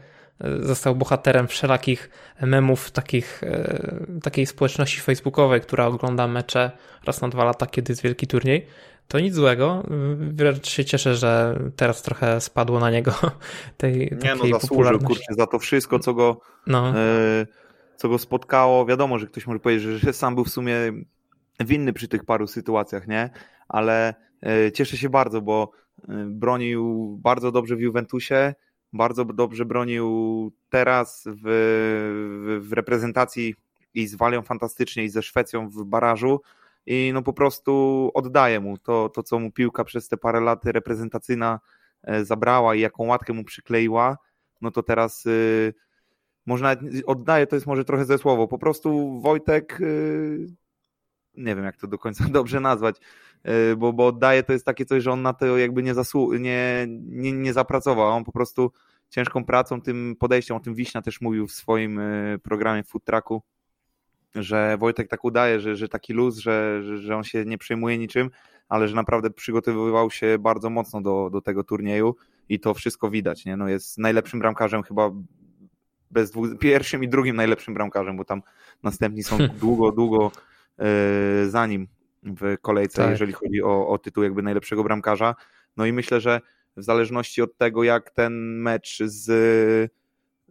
Został 0.60 0.96
bohaterem 0.96 1.48
wszelakich 1.48 2.10
memów 2.42 2.92
takich, 2.92 3.44
e, 3.44 4.06
takiej 4.24 4.46
społeczności 4.46 5.02
facebookowej, 5.02 5.62
która 5.62 5.86
ogląda 5.86 6.28
mecze 6.28 6.72
raz 7.06 7.22
na 7.22 7.30
dwa 7.30 7.44
lata, 7.44 7.66
kiedy 7.66 7.92
jest 7.92 8.02
wielki 8.02 8.28
turniej 8.28 8.68
to 9.12 9.20
nic 9.20 9.36
złego. 9.36 9.84
Wręcz 10.18 10.70
się 10.70 10.86
cieszę, 10.86 11.16
że 11.16 11.60
teraz 11.76 12.02
trochę 12.02 12.42
spadło 12.42 12.80
na 12.80 12.92
niego 12.92 13.14
tej 13.78 14.18
Nie 14.24 14.36
no, 14.36 14.60
zasłużył 14.60 15.00
kurczę, 15.00 15.34
za 15.38 15.48
to 15.48 15.60
wszystko, 15.60 16.00
co 16.00 16.14
go, 16.14 16.42
no. 16.68 16.90
e, 16.98 17.48
co 17.96 18.10
go 18.10 18.18
spotkało. 18.18 18.86
Wiadomo, 18.86 19.20
że 19.20 19.28
ktoś 19.28 19.48
może 19.48 19.60
powiedzieć, 19.60 20.00
że, 20.00 20.14
sam 20.14 20.36
był 20.36 20.44
w 20.44 20.50
sumie 20.50 20.76
winny 21.60 21.94
przy 21.94 22.08
tych 22.08 22.26
paru 22.26 22.48
sytuacjach, 22.48 23.08
nie? 23.08 23.30
Ale 23.68 24.14
e, 24.42 24.72
cieszę 24.72 24.98
się 24.98 25.10
bardzo, 25.10 25.42
bo 25.42 25.72
e, 26.10 26.26
bronił 26.30 27.18
bardzo 27.24 27.52
dobrze 27.52 27.76
w 27.76 27.82
Juventusie, 27.82 28.54
bardzo 28.94 29.26
dobrze 29.26 29.66
bronił 29.66 30.52
teraz 30.70 31.24
w, 31.26 31.42
w, 31.44 32.68
w 32.70 32.74
reprezentacji 32.74 33.56
i 33.94 34.08
z 34.08 34.16
Walią 34.16 34.42
fantastycznie 34.42 35.04
i 35.04 35.10
ze 35.10 35.22
Szwecją 35.24 35.70
w 35.70 35.86
barażu 35.86 36.42
i 36.86 37.12
no 37.14 37.22
po 37.22 37.34
prostu 37.34 38.12
oddaje 38.14 38.60
mu 38.60 38.78
to, 38.78 39.10
to 39.10 39.24
co 39.24 39.40
mu 39.40 39.52
piłka 39.52 39.84
przez 39.84 40.08
te 40.08 40.18
parę 40.18 40.40
lat 40.40 40.66
reprezentacyjna 40.66 41.60
e, 42.04 42.26
zabrała 42.26 42.76
i 42.76 42.80
jaką 42.80 43.06
łatkę 43.06 43.34
mu 43.34 43.44
przykleiła, 43.44 44.18
no 44.62 44.72
to 44.72 44.84
teraz 44.84 45.26
yy, 45.26 45.74
można 46.46 46.76
oddaje, 47.06 47.48
to 47.48 47.56
jest 47.56 47.68
może 47.68 47.86
trochę 47.86 48.06
ze 48.06 48.18
słowo, 48.18 48.48
po 48.48 48.58
prostu 48.58 49.20
Wojtek 49.22 49.78
yy, 49.80 50.48
nie 51.38 51.56
wiem 51.56 51.66
jak 51.66 51.78
to 51.78 51.88
do 51.88 51.98
końca 51.98 52.26
dobrze 52.40 52.60
nazwać, 52.60 52.96
yy, 53.44 53.76
bo, 53.78 53.94
bo 53.94 54.08
oddaje 54.08 54.44
to 54.44 54.54
jest 54.54 54.66
takie 54.66 54.86
coś, 54.86 55.04
że 55.04 55.12
on 55.12 55.22
na 55.22 55.34
to 55.34 55.58
jakby 55.58 55.84
nie, 55.84 55.96
zasłu- 55.96 56.40
nie, 56.40 56.88
nie, 56.90 57.32
nie 57.32 57.54
zapracował, 57.54 58.08
on 58.10 58.24
po 58.24 58.32
prostu 58.32 58.72
ciężką 59.10 59.46
pracą, 59.46 59.82
tym 59.82 60.16
podejściem, 60.20 60.58
o 60.58 60.60
tym 60.60 60.76
Wiśnia 60.76 61.02
też 61.02 61.22
mówił 61.22 61.48
w 61.48 61.52
swoim 61.52 62.02
programie 62.44 62.84
Food 62.84 63.04
Trucku, 63.04 63.42
że 64.36 64.78
Wojtek 64.78 65.08
tak 65.08 65.24
udaje, 65.26 65.60
że, 65.60 65.76
że 65.76 65.88
taki 65.88 66.14
luz, 66.14 66.38
że, 66.38 66.82
że 66.98 67.16
on 67.18 67.24
się 67.24 67.46
nie 67.46 67.58
przejmuje 67.58 67.98
niczym, 67.98 68.30
ale 68.70 68.88
że 68.88 68.96
naprawdę 68.96 69.30
przygotowywał 69.30 70.12
się 70.12 70.38
bardzo 70.40 70.70
mocno 70.70 71.02
do, 71.02 71.30
do 71.30 71.42
tego 71.42 71.64
turnieju 71.64 72.16
i 72.50 72.60
to 72.60 72.74
wszystko 72.74 73.10
widać. 73.10 73.46
Nie? 73.46 73.58
No 73.58 73.68
jest 73.68 73.98
najlepszym 73.98 74.40
bramkarzem 74.40 74.84
chyba 74.84 75.12
bez 76.12 76.32
dwóch, 76.32 76.58
pierwszym 76.60 77.04
i 77.04 77.10
drugim 77.10 77.36
najlepszym 77.36 77.74
bramkarzem, 77.74 78.18
bo 78.18 78.26
tam 78.26 78.42
następni 78.84 79.24
są 79.24 79.38
długo, 79.62 79.92
długo 79.92 80.32
yy, 80.78 80.86
za 81.50 81.68
nim 81.68 81.88
w 82.24 82.58
kolejce, 82.62 83.02
tak. 83.02 83.12
jeżeli 83.12 83.34
chodzi 83.34 83.64
o, 83.64 83.88
o 83.88 83.98
tytuł 83.98 84.24
jakby 84.24 84.42
najlepszego 84.42 84.84
bramkarza. 84.84 85.36
No 85.78 85.86
i 85.86 85.94
myślę, 85.94 86.22
że 86.22 86.42
w 86.78 86.84
zależności 86.84 87.42
od 87.42 87.58
tego, 87.58 87.84
jak 87.84 88.12
ten 88.12 88.34
mecz 88.62 89.00
z 89.04 89.92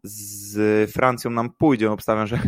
z 0.03 0.91
Francją 0.91 1.31
nam 1.31 1.51
pójdzie. 1.51 1.93
Obstawiam, 1.93 2.27
że, 2.27 2.39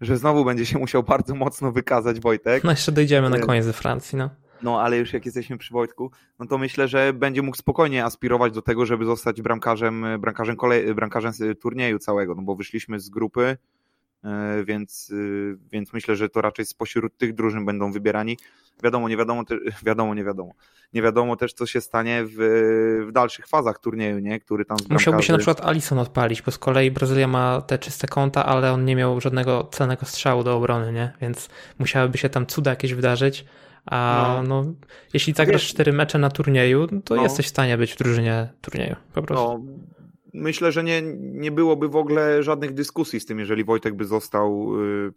że 0.00 0.16
znowu 0.16 0.44
będzie 0.44 0.66
się 0.66 0.78
musiał 0.78 1.02
bardzo 1.02 1.34
mocno 1.34 1.72
wykazać 1.72 2.20
Wojtek. 2.20 2.64
No 2.64 2.70
jeszcze 2.70 2.92
dojdziemy 2.92 3.30
na 3.30 3.38
koniec 3.38 3.64
ze 3.64 3.72
Francji, 3.72 4.18
no. 4.18 4.30
No, 4.62 4.80
ale 4.80 4.98
już 4.98 5.12
jak 5.12 5.24
jesteśmy 5.24 5.58
przy 5.58 5.72
Wojtku, 5.72 6.10
no 6.38 6.46
to 6.46 6.58
myślę, 6.58 6.88
że 6.88 7.12
będzie 7.12 7.42
mógł 7.42 7.56
spokojnie 7.56 8.04
aspirować 8.04 8.52
do 8.52 8.62
tego, 8.62 8.86
żeby 8.86 9.04
zostać 9.04 9.42
bramkarzem, 9.42 10.06
bramkarzem, 10.20 10.56
kolej, 10.56 10.94
bramkarzem 10.94 11.32
turnieju 11.60 11.98
całego, 11.98 12.34
no 12.34 12.42
bo 12.42 12.54
wyszliśmy 12.54 13.00
z 13.00 13.10
grupy, 13.10 13.42
E, 13.42 13.56
więc, 14.64 15.12
e, 15.12 15.56
więc 15.72 15.92
myślę, 15.92 16.16
że 16.16 16.28
to 16.28 16.40
raczej 16.40 16.66
spośród 16.66 17.16
tych 17.16 17.34
drużyn 17.34 17.64
będą 17.64 17.92
wybierani. 17.92 18.38
Wiadomo, 18.82 19.08
nie 19.08 19.16
wiadomo, 19.16 19.42
wiadomo, 19.86 20.14
nie 20.14 20.24
wiadomo. 20.24 20.52
Nie 20.92 21.02
wiadomo 21.02 21.36
też, 21.36 21.52
co 21.52 21.66
się 21.66 21.80
stanie 21.80 22.24
w, 22.24 22.34
w 23.08 23.12
dalszych 23.12 23.46
fazach 23.46 23.78
turnieju, 23.78 24.18
nie? 24.18 24.40
który 24.40 24.64
tam 24.64 24.76
Musiałby 24.90 25.22
się 25.22 25.32
na 25.32 25.38
przykład 25.38 25.60
Alison 25.60 25.98
odpalić, 25.98 26.42
bo 26.42 26.50
z 26.50 26.58
kolei 26.58 26.90
Brazylia 26.90 27.26
ma 27.26 27.60
te 27.60 27.78
czyste 27.78 28.08
konta, 28.08 28.46
ale 28.46 28.72
on 28.72 28.84
nie 28.84 28.96
miał 28.96 29.20
żadnego 29.20 29.68
celnego 29.72 30.06
strzału 30.06 30.44
do 30.44 30.56
obrony, 30.56 30.92
nie? 30.92 31.12
Więc 31.20 31.48
musiałyby 31.78 32.18
się 32.18 32.28
tam 32.28 32.46
cuda 32.46 32.70
jakieś 32.70 32.94
wydarzyć. 32.94 33.44
A 33.86 34.40
no, 34.46 34.62
no 34.62 34.72
jeśli 35.14 35.32
zagrasz 35.32 35.68
cztery 35.68 35.92
mecze 35.92 36.18
na 36.18 36.30
turnieju, 36.30 36.86
to 37.04 37.14
no. 37.14 37.22
jesteś 37.22 37.46
w 37.46 37.48
stanie 37.48 37.78
być 37.78 37.92
w 37.92 37.98
drużynie 37.98 38.48
turnieju. 38.60 38.96
Po 39.12 39.22
prostu. 39.22 39.58
No, 39.58 39.60
myślę, 40.32 40.72
że 40.72 40.84
nie, 40.84 41.02
nie 41.18 41.50
byłoby 41.50 41.88
w 41.88 41.96
ogóle 41.96 42.42
żadnych 42.42 42.74
dyskusji 42.74 43.20
z 43.20 43.26
tym, 43.26 43.38
jeżeli 43.38 43.64
Wojtek 43.64 43.94
by 43.94 44.04
został 44.04 44.80
y, 44.80 45.12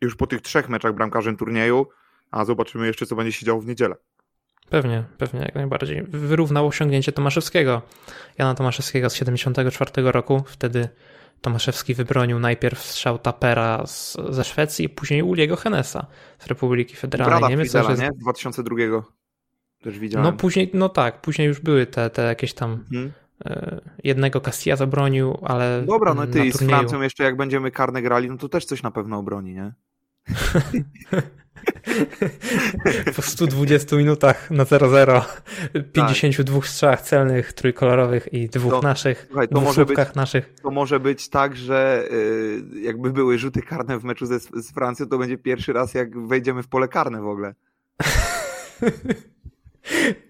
już 0.00 0.16
po 0.16 0.26
tych 0.26 0.40
trzech 0.40 0.68
meczach 0.68 0.94
bramkarzem 0.94 1.36
turnieju, 1.36 1.86
a 2.30 2.44
zobaczymy 2.44 2.86
jeszcze, 2.86 3.06
co 3.06 3.16
będzie 3.16 3.32
się 3.32 3.46
działo 3.46 3.60
w 3.60 3.66
niedzielę. 3.66 3.96
Pewnie, 4.70 5.04
pewnie, 5.18 5.40
jak 5.40 5.54
najbardziej. 5.54 6.02
Wyrównał 6.02 6.66
osiągnięcie 6.66 7.12
Tomaszewskiego. 7.12 7.82
Jana 8.38 8.54
Tomaszewskiego 8.54 9.10
z 9.10 9.14
74 9.14 10.12
roku. 10.12 10.42
Wtedy 10.46 10.88
Tomaszewski 11.40 11.94
wybronił 11.94 12.38
najpierw 12.38 12.82
strzał 12.82 13.18
Tapera 13.18 13.86
z, 13.86 14.16
ze 14.30 14.44
Szwecji, 14.44 14.88
później 14.88 15.22
Uliego 15.22 15.56
Henesa 15.56 16.06
z 16.38 16.46
Republiki 16.46 16.96
Federalnej 16.96 17.38
Brada 17.38 17.48
Niemiec. 17.48 17.68
Fidela, 17.68 17.94
nie? 17.94 18.10
2002 18.22 18.76
też 19.82 19.98
widziałem. 19.98 20.26
No 20.26 20.32
później, 20.32 20.70
no 20.74 20.88
tak, 20.88 21.20
później 21.20 21.48
już 21.48 21.60
były 21.60 21.86
te, 21.86 22.10
te 22.10 22.22
jakieś 22.22 22.54
tam 22.54 22.84
hmm. 22.90 23.12
E, 23.44 23.80
jednego 24.04 24.40
Castilla 24.40 24.76
zabronił, 24.76 25.38
ale. 25.42 25.82
Dobra, 25.86 26.14
no 26.14 26.26
ty 26.26 26.46
i 26.46 26.52
z 26.52 26.58
Francją 26.58 27.00
jeszcze 27.02 27.24
jak 27.24 27.36
będziemy 27.36 27.70
karne 27.70 28.02
grali, 28.02 28.28
no 28.28 28.36
to 28.36 28.48
też 28.48 28.64
coś 28.64 28.82
na 28.82 28.90
pewno 28.90 29.18
obroni, 29.18 29.54
nie? 29.54 29.72
po 33.16 33.22
120 33.22 33.96
minutach 33.96 34.50
na 34.50 34.64
0-0, 34.64 35.22
52 35.92 36.60
tak. 36.60 36.68
strzałach 36.68 37.02
celnych, 37.02 37.52
trójkolorowych 37.52 38.32
i 38.32 38.48
dwóch 38.48 38.72
to, 38.72 38.80
naszych, 38.80 39.24
słuchaj, 39.26 39.48
to 39.48 39.60
może 39.60 39.86
być, 39.86 39.98
naszych. 40.14 40.54
To 40.62 40.70
może 40.70 41.00
być 41.00 41.28
tak, 41.28 41.56
że 41.56 42.08
yy, 42.72 42.80
jakby 42.80 43.10
były 43.10 43.38
rzuty 43.38 43.62
karne 43.62 43.98
w 43.98 44.04
meczu 44.04 44.26
ze, 44.26 44.40
z 44.40 44.72
Francją, 44.74 45.06
to 45.06 45.18
będzie 45.18 45.38
pierwszy 45.38 45.72
raz 45.72 45.94
jak 45.94 46.26
wejdziemy 46.26 46.62
w 46.62 46.68
pole 46.68 46.88
karne 46.88 47.20
w 47.20 47.28
ogóle. 47.28 47.54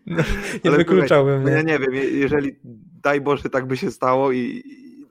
No, 0.07 0.23
nie 0.65 0.71
wykluczałbym. 0.71 1.45
Nie? 1.45 1.51
Ja 1.51 1.63
nie 1.63 1.79
wiem, 1.79 1.95
jeżeli 1.95 2.57
daj 3.03 3.21
Boże 3.21 3.51
tak 3.51 3.67
by 3.67 3.77
się 3.77 3.91
stało 3.91 4.33
i 4.33 4.63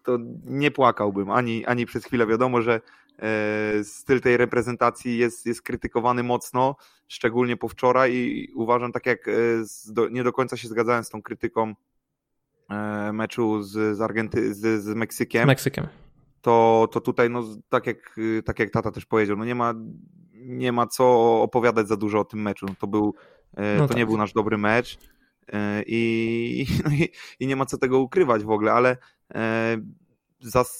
to 0.03 0.17
nie 0.45 0.71
płakałbym 0.71 1.31
ani, 1.31 1.65
ani 1.65 1.85
przez 1.85 2.05
chwilę. 2.05 2.27
Wiadomo, 2.27 2.61
że 2.61 2.81
e, 3.19 3.83
styl 3.83 4.21
tej 4.21 4.37
reprezentacji 4.37 5.17
jest, 5.17 5.45
jest 5.45 5.61
krytykowany 5.61 6.23
mocno, 6.23 6.75
szczególnie 7.07 7.57
po 7.57 7.67
wczoraj 7.67 8.13
i 8.13 8.51
uważam 8.55 8.91
tak 8.91 9.05
jak 9.05 9.27
e, 9.27 9.31
nie 10.11 10.23
do 10.23 10.33
końca 10.33 10.57
się 10.57 10.67
zgadzałem 10.67 11.03
z 11.03 11.09
tą 11.09 11.21
krytyką 11.21 11.73
e, 12.69 13.13
meczu 13.13 13.63
z, 13.63 13.97
z, 13.97 14.01
Argenty 14.01 14.53
z, 14.53 14.83
z 14.83 14.87
Meksykiem. 14.95 15.43
Z 15.43 15.47
Meksykiem. 15.47 15.87
To, 16.41 16.87
to 16.91 17.01
tutaj, 17.01 17.29
no, 17.29 17.43
tak, 17.69 17.87
jak, 17.87 18.19
tak 18.45 18.59
jak 18.59 18.69
tata 18.69 18.91
też 18.91 19.05
powiedział, 19.05 19.37
no 19.37 19.45
nie 19.45 19.55
ma, 19.55 19.73
nie 20.33 20.71
ma 20.71 20.87
co 20.87 21.05
opowiadać 21.41 21.87
za 21.87 21.97
dużo 21.97 22.19
o 22.19 22.25
tym 22.25 22.41
meczu. 22.41 22.65
To, 22.79 22.87
był, 22.87 23.15
no 23.57 23.77
to 23.77 23.87
tak. 23.87 23.97
nie 23.97 24.05
był 24.05 24.17
nasz 24.17 24.33
dobry 24.33 24.57
mecz 24.57 24.97
i, 25.85 26.65
no 26.85 26.91
i, 26.91 27.09
i, 27.39 27.47
nie 27.47 27.55
ma 27.55 27.65
co 27.65 27.77
tego 27.77 27.99
ukrywać 27.99 28.43
w 28.43 28.49
ogóle, 28.49 28.73
ale 28.73 28.97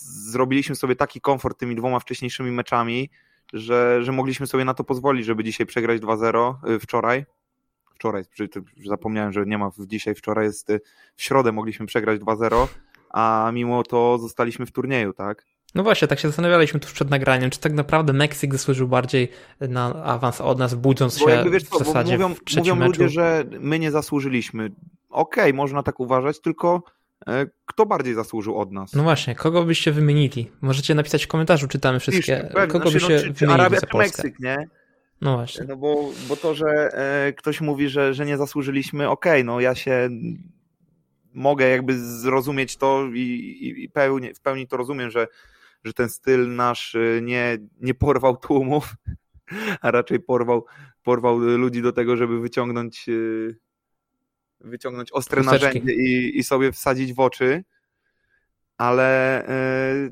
zrobiliśmy 0.01 0.75
sobie 0.75 0.95
taki 0.95 1.21
komfort 1.21 1.59
tymi 1.59 1.75
dwoma 1.75 1.99
wcześniejszymi 1.99 2.51
meczami, 2.51 3.09
że, 3.53 4.03
że 4.03 4.11
mogliśmy 4.11 4.47
sobie 4.47 4.65
na 4.65 4.73
to 4.73 4.83
pozwolić, 4.83 5.25
żeby 5.25 5.43
dzisiaj 5.43 5.65
przegrać 5.65 6.01
2-0 6.01 6.69
y, 6.69 6.79
wczoraj. 6.79 7.25
Wczoraj, 7.95 8.23
zapomniałem, 8.85 9.33
że 9.33 9.45
nie 9.45 9.57
ma 9.57 9.69
dzisiaj, 9.79 10.15
wczoraj 10.15 10.45
jest 10.45 10.71
w 11.15 11.23
środę 11.23 11.51
mogliśmy 11.51 11.85
przegrać 11.85 12.21
2-0, 12.21 12.67
a 13.09 13.51
mimo 13.53 13.83
to 13.83 14.17
zostaliśmy 14.17 14.65
w 14.65 14.71
turnieju, 14.71 15.13
tak? 15.13 15.45
No 15.75 15.83
właśnie, 15.83 16.07
tak 16.07 16.19
się 16.19 16.27
zastanawialiśmy 16.27 16.79
tuż 16.79 16.93
przed 16.93 17.09
nagraniem, 17.09 17.49
czy 17.49 17.59
tak 17.59 17.73
naprawdę 17.73 18.13
Meksyk 18.13 18.51
zasłużył 18.51 18.87
bardziej 18.87 19.31
na 19.61 20.03
awans 20.03 20.41
od 20.41 20.59
nas, 20.59 20.75
budząc 20.75 21.19
bo 21.19 21.29
się 21.29 21.49
wiesz 21.49 21.63
co, 21.63 21.79
w 21.79 21.85
zasadzie 21.87 22.13
mówią, 22.13 22.35
w 22.35 22.55
mówią 22.57 22.75
meczu. 22.75 22.91
ludzie, 22.91 23.09
że 23.09 23.43
my 23.59 23.79
nie 23.79 23.91
zasłużyliśmy. 23.91 24.71
Okej, 25.09 25.43
okay, 25.43 25.53
można 25.53 25.83
tak 25.83 25.99
uważać, 25.99 26.39
tylko 26.39 26.83
E, 27.27 27.45
kto 27.65 27.85
bardziej 27.85 28.13
zasłużył 28.13 28.57
od 28.57 28.71
nas? 28.71 28.93
No 28.93 29.03
właśnie, 29.03 29.35
kogo 29.35 29.63
byście 29.63 29.91
wymienili? 29.91 30.51
Możecie 30.61 30.95
napisać 30.95 31.25
w 31.25 31.27
komentarzu, 31.27 31.67
czytamy 31.67 31.99
wszystkie. 31.99 32.41
Pisz, 32.43 32.53
kogo 32.53 32.89
znaczy, 32.89 32.93
byście 32.93 33.15
no, 33.15 33.21
czy, 33.21 33.33
czy 33.33 33.47
Arabia, 33.47 33.81
czy 33.91 33.97
Meksyk, 33.97 34.39
nie? 34.39 34.67
No 35.21 35.35
właśnie. 35.35 35.65
No 35.67 35.77
bo, 35.77 36.09
bo 36.29 36.35
to, 36.35 36.55
że 36.55 36.65
e, 36.67 37.33
ktoś 37.33 37.61
mówi, 37.61 37.89
że, 37.89 38.13
że 38.13 38.25
nie 38.25 38.37
zasłużyliśmy, 38.37 39.09
okej, 39.09 39.31
okay, 39.31 39.43
no 39.43 39.59
ja 39.59 39.75
się 39.75 40.09
mogę 41.33 41.69
jakby 41.69 41.99
zrozumieć 41.99 42.77
to 42.77 43.05
i, 43.13 43.19
i, 43.19 43.83
i 43.83 43.89
pełni, 43.89 44.33
w 44.33 44.39
pełni 44.39 44.67
to 44.67 44.77
rozumiem, 44.77 45.11
że, 45.11 45.27
że 45.85 45.93
ten 45.93 46.09
styl 46.09 46.55
nasz 46.55 46.95
e, 46.95 47.21
nie, 47.21 47.57
nie 47.81 47.93
porwał 47.93 48.37
tłumów, 48.37 48.95
a 49.81 49.91
raczej 49.91 50.19
porwał, 50.19 50.65
porwał 51.03 51.39
ludzi 51.39 51.81
do 51.81 51.91
tego, 51.91 52.17
żeby 52.17 52.39
wyciągnąć 52.39 53.09
e, 53.09 53.55
wyciągnąć 54.59 55.11
ostre 55.11 55.41
Chusteczki. 55.41 55.65
narzędzie 55.65 55.93
i, 55.93 56.37
i 56.37 56.43
sobie 56.43 56.71
wsadzić 56.71 57.13
w 57.13 57.19
oczy, 57.19 57.63
ale 58.77 59.41
y, 59.43 60.11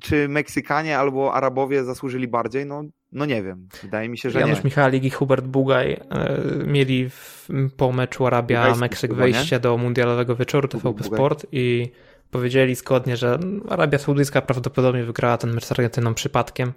czy 0.00 0.28
Meksykanie 0.28 0.98
albo 0.98 1.34
Arabowie 1.34 1.84
zasłużyli 1.84 2.28
bardziej? 2.28 2.66
No, 2.66 2.84
no 3.12 3.26
nie 3.26 3.42
wiem. 3.42 3.68
Wydaje 3.82 4.08
mi 4.08 4.18
się, 4.18 4.30
że 4.30 4.40
Janusz 4.40 4.58
nie. 4.58 4.64
Michalik 4.64 5.04
i 5.04 5.10
Hubert 5.10 5.44
Bugaj 5.44 5.92
y, 5.92 5.98
mieli 6.66 7.10
w, 7.10 7.48
po 7.76 7.92
meczu 7.92 8.26
Arabia-Meksyk 8.26 9.14
wejście 9.14 9.60
do 9.60 9.76
mundialowego 9.76 10.36
wieczoru 10.36 10.68
TVP 10.68 11.04
Sport 11.04 11.46
i 11.52 11.92
powiedzieli 12.30 12.74
zgodnie, 12.74 13.16
że 13.16 13.38
Arabia 13.68 13.98
Saudyjska 13.98 14.42
prawdopodobnie 14.42 15.04
wygrała 15.04 15.38
ten 15.38 15.54
mecz 15.54 15.64
z 15.64 15.72
Argentyną 15.72 16.14
przypadkiem 16.14 16.72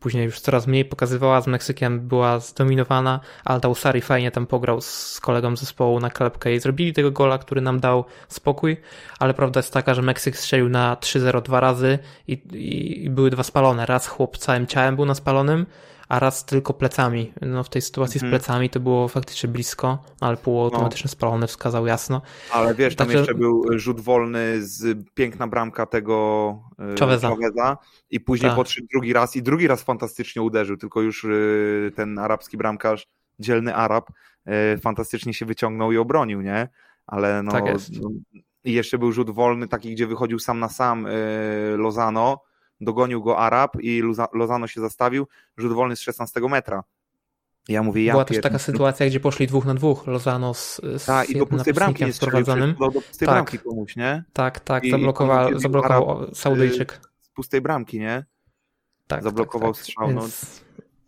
później 0.00 0.24
już 0.24 0.40
coraz 0.40 0.66
mniej 0.66 0.84
pokazywała, 0.84 1.40
z 1.40 1.46
Meksykiem 1.46 2.00
była 2.00 2.40
zdominowana, 2.40 3.20
ale 3.44 3.60
Dausari 3.60 4.00
fajnie 4.00 4.30
tam 4.30 4.46
pograł 4.46 4.80
z 4.80 5.20
kolegą 5.20 5.56
zespołu 5.56 6.00
na 6.00 6.10
klepkę 6.10 6.54
i 6.54 6.60
zrobili 6.60 6.92
tego 6.92 7.10
gola, 7.10 7.38
który 7.38 7.60
nam 7.60 7.80
dał 7.80 8.04
spokój, 8.28 8.76
ale 9.18 9.34
prawda 9.34 9.58
jest 9.58 9.72
taka, 9.72 9.94
że 9.94 10.02
Meksyk 10.02 10.36
strzelił 10.36 10.68
na 10.68 10.96
3-0 11.00 11.42
dwa 11.42 11.60
razy 11.60 11.98
i, 12.28 12.32
i, 12.32 13.04
i 13.04 13.10
były 13.10 13.30
dwa 13.30 13.42
spalone. 13.42 13.86
Raz 13.86 14.06
chłop 14.06 14.38
całym 14.38 14.66
ciałem 14.66 14.96
był 14.96 15.04
na 15.04 15.14
spalonym, 15.14 15.66
a 16.08 16.18
raz 16.18 16.44
tylko 16.44 16.74
plecami. 16.74 17.32
No 17.40 17.64
w 17.64 17.68
tej 17.68 17.82
sytuacji 17.82 18.18
mm. 18.18 18.20
z 18.20 18.24
mhm. 18.24 18.40
plecami 18.40 18.70
to 18.70 18.80
było 18.80 19.08
faktycznie 19.08 19.48
blisko, 19.48 20.04
ale 20.20 20.36
półautomatyczne 20.36 21.08
no. 21.08 21.12
spalone 21.12 21.46
wskazał 21.46 21.86
jasno. 21.86 22.22
Ale 22.52 22.74
wiesz, 22.74 22.96
tam 22.96 23.06
Także... 23.06 23.18
jeszcze 23.18 23.34
był 23.34 23.78
rzut 23.78 24.00
wolny 24.00 24.56
z 24.66 24.98
piękna 25.14 25.46
bramka 25.46 25.86
tego 25.86 26.58
e, 26.78 26.96
Chaveza, 27.00 27.28
Chaveza 27.28 27.78
i 28.10 28.20
później 28.20 28.50
tak. 28.50 28.56
podszedł 28.56 28.86
drugi 28.92 29.12
raz 29.12 29.36
i 29.36 29.42
drugi 29.42 29.66
raz 29.66 29.82
fantastycznie 29.82 30.42
uderzył, 30.42 30.76
tylko 30.76 31.00
już 31.00 31.24
e, 31.24 31.28
ten 31.94 32.18
arabski 32.18 32.56
bramkarz, 32.56 33.06
dzielny 33.38 33.74
Arab, 33.74 34.10
e, 34.44 34.78
fantastycznie 34.78 35.34
się 35.34 35.46
wyciągnął 35.46 35.92
i 35.92 35.96
obronił, 35.96 36.40
nie? 36.40 36.68
Ale 37.06 37.42
no, 37.42 37.52
tak 37.52 37.66
jest. 37.66 38.02
no 38.02 38.10
i 38.64 38.72
jeszcze 38.72 38.98
był 38.98 39.12
rzut 39.12 39.30
wolny, 39.30 39.68
taki, 39.68 39.92
gdzie 39.92 40.06
wychodził 40.06 40.38
sam 40.38 40.58
na 40.58 40.68
sam 40.68 41.06
Lozano, 41.76 42.40
dogonił 42.80 43.22
go 43.22 43.38
Arab 43.38 43.76
i 43.80 44.02
Lozano 44.32 44.66
się 44.66 44.80
zastawił, 44.80 45.26
rzut 45.56 45.72
wolny 45.72 45.96
z 45.96 46.00
16 46.00 46.40
metra. 46.40 46.84
Ja 47.68 47.82
mówię, 47.82 48.04
ja 48.04 48.12
Była 48.12 48.24
też 48.24 48.40
taka 48.40 48.58
sytuacja, 48.58 49.06
gdzie 49.06 49.20
poszli 49.20 49.46
dwóch 49.46 49.64
na 49.64 49.74
dwóch, 49.74 50.06
Lozano 50.06 50.54
z, 50.54 50.80
z 50.96 51.04
tak, 51.04 51.30
i 51.30 51.38
do 51.38 51.46
pustej 51.46 51.74
bramki 51.74 52.04
nie 52.04 52.12
sprowadzonym. 52.12 52.74
Do, 52.74 52.90
pustej 52.90 53.26
tak, 53.26 53.34
bramki 53.34 53.58
komuś, 53.58 53.96
nie? 53.96 54.24
Tak, 54.32 54.60
tak, 54.60 54.84
I 54.84 54.90
zablokował, 54.90 55.58
zablokował 55.58 56.18
Arab, 56.18 56.36
Saudyjczyk. 56.36 57.00
Z 57.20 57.28
pustej 57.28 57.60
bramki, 57.60 57.98
nie? 57.98 58.24
Tak, 59.06 59.22
zablokował 59.22 59.72
tak, 59.72 59.76
tak. 59.76 59.84
strzał. 59.84 60.12
No, 60.12 60.22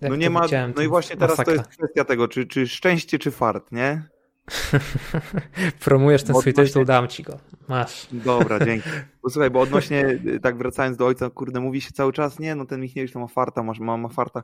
no 0.00 0.16
nie 0.16 0.30
ma, 0.30 0.46
no 0.76 0.83
i 0.83 0.88
właśnie 0.88 1.16
teraz 1.16 1.30
masakra. 1.38 1.54
to 1.54 1.61
jest 1.61 1.70
kwestia 1.78 2.04
tego, 2.04 2.28
czy, 2.28 2.46
czy 2.46 2.68
szczęście, 2.68 3.18
czy 3.18 3.30
fart, 3.30 3.72
nie? 3.72 4.02
Promujesz 5.84 6.22
ten 6.22 6.36
swój 6.36 6.54
tytuł, 6.54 6.84
dam 6.84 7.08
ci 7.08 7.22
go. 7.22 7.38
Masz. 7.68 8.06
Dobra, 8.12 8.60
dzięki. 8.66 8.88
Posłuchaj, 9.22 9.50
bo 9.50 9.60
odnośnie, 9.60 10.18
tak 10.42 10.56
wracając 10.56 10.96
do 10.96 11.06
ojca, 11.06 11.30
kurde, 11.30 11.60
mówi 11.60 11.80
się 11.80 11.92
cały 11.92 12.12
czas, 12.12 12.38
nie, 12.38 12.54
no 12.54 12.64
ten 12.64 12.80
Michniewicz 12.80 13.12
to 13.12 13.18
ma 13.18 13.26
farta, 13.26 13.62
ma, 13.62 13.96
ma 13.96 14.08
farta. 14.08 14.42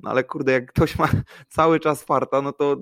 No 0.00 0.10
ale 0.10 0.24
kurde, 0.24 0.52
jak 0.52 0.72
ktoś 0.72 0.98
ma 0.98 1.08
cały 1.48 1.80
czas 1.80 2.02
farta, 2.02 2.42
no 2.42 2.52
to 2.52 2.76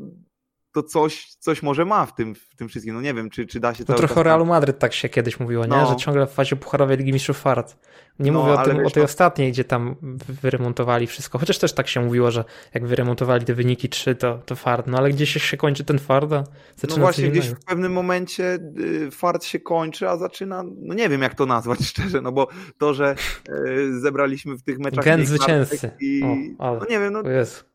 to 0.74 0.82
coś, 0.82 1.34
coś 1.38 1.62
może 1.62 1.84
ma 1.84 2.06
w 2.06 2.14
tym, 2.14 2.34
w 2.34 2.56
tym 2.56 2.68
wszystkim. 2.68 2.94
No 2.94 3.00
nie 3.00 3.14
wiem, 3.14 3.30
czy, 3.30 3.46
czy 3.46 3.60
da 3.60 3.74
się 3.74 3.84
to. 3.84 3.94
trochę 3.94 4.20
o 4.20 4.22
Realu 4.22 4.46
Madryt 4.46 4.78
tak 4.78 4.92
się 4.92 5.08
kiedyś 5.08 5.40
mówiło, 5.40 5.66
no. 5.66 5.80
nie? 5.80 5.86
Że 5.86 5.96
ciągle 5.96 6.26
w 6.26 6.30
fazie 6.30 6.56
pucharowej 6.56 6.96
Ligi 6.96 7.12
Mistrzów 7.12 7.38
fart. 7.38 7.76
Nie 8.18 8.32
no, 8.32 8.40
mówię 8.40 8.52
o, 8.52 8.64
tym, 8.64 8.86
o 8.86 8.90
tej 8.90 9.00
no... 9.00 9.04
ostatniej, 9.04 9.52
gdzie 9.52 9.64
tam 9.64 9.96
wyremontowali 10.42 11.06
wszystko. 11.06 11.38
Chociaż 11.38 11.58
też 11.58 11.72
tak 11.72 11.88
się 11.88 12.00
mówiło, 12.00 12.30
że 12.30 12.44
jak 12.74 12.86
wyremontowali 12.86 13.44
te 13.44 13.54
wyniki 13.54 13.88
3, 13.88 14.14
to, 14.14 14.38
to 14.46 14.56
fart. 14.56 14.86
No 14.86 14.98
ale 14.98 15.10
gdzieś 15.10 15.42
się 15.42 15.56
kończy 15.56 15.84
ten 15.84 15.98
fart, 15.98 16.32
a 16.32 16.44
zaczyna 16.76 16.96
No 16.96 17.02
właśnie, 17.02 17.28
gdzieś 17.28 17.48
w 17.48 17.64
pewnym 17.64 17.92
momencie 17.92 18.58
y, 18.78 19.10
fart 19.10 19.44
się 19.44 19.60
kończy, 19.60 20.08
a 20.08 20.16
zaczyna, 20.16 20.64
no 20.76 20.94
nie 20.94 21.08
wiem 21.08 21.22
jak 21.22 21.34
to 21.34 21.46
nazwać 21.46 21.86
szczerze, 21.90 22.20
no 22.20 22.32
bo 22.32 22.48
to, 22.78 22.94
że 22.94 23.14
y, 23.48 24.00
zebraliśmy 24.00 24.56
w 24.56 24.62
tych 24.62 24.78
meczach... 24.78 25.04
Gen 25.04 25.26
zwycięzcy. 25.26 25.90
I, 26.00 26.22
o, 26.58 26.64
ale, 26.66 26.78
no 26.78 26.86
nie 26.90 27.00
wiem, 27.00 27.12
no... 27.12 27.30
Jest. 27.30 27.73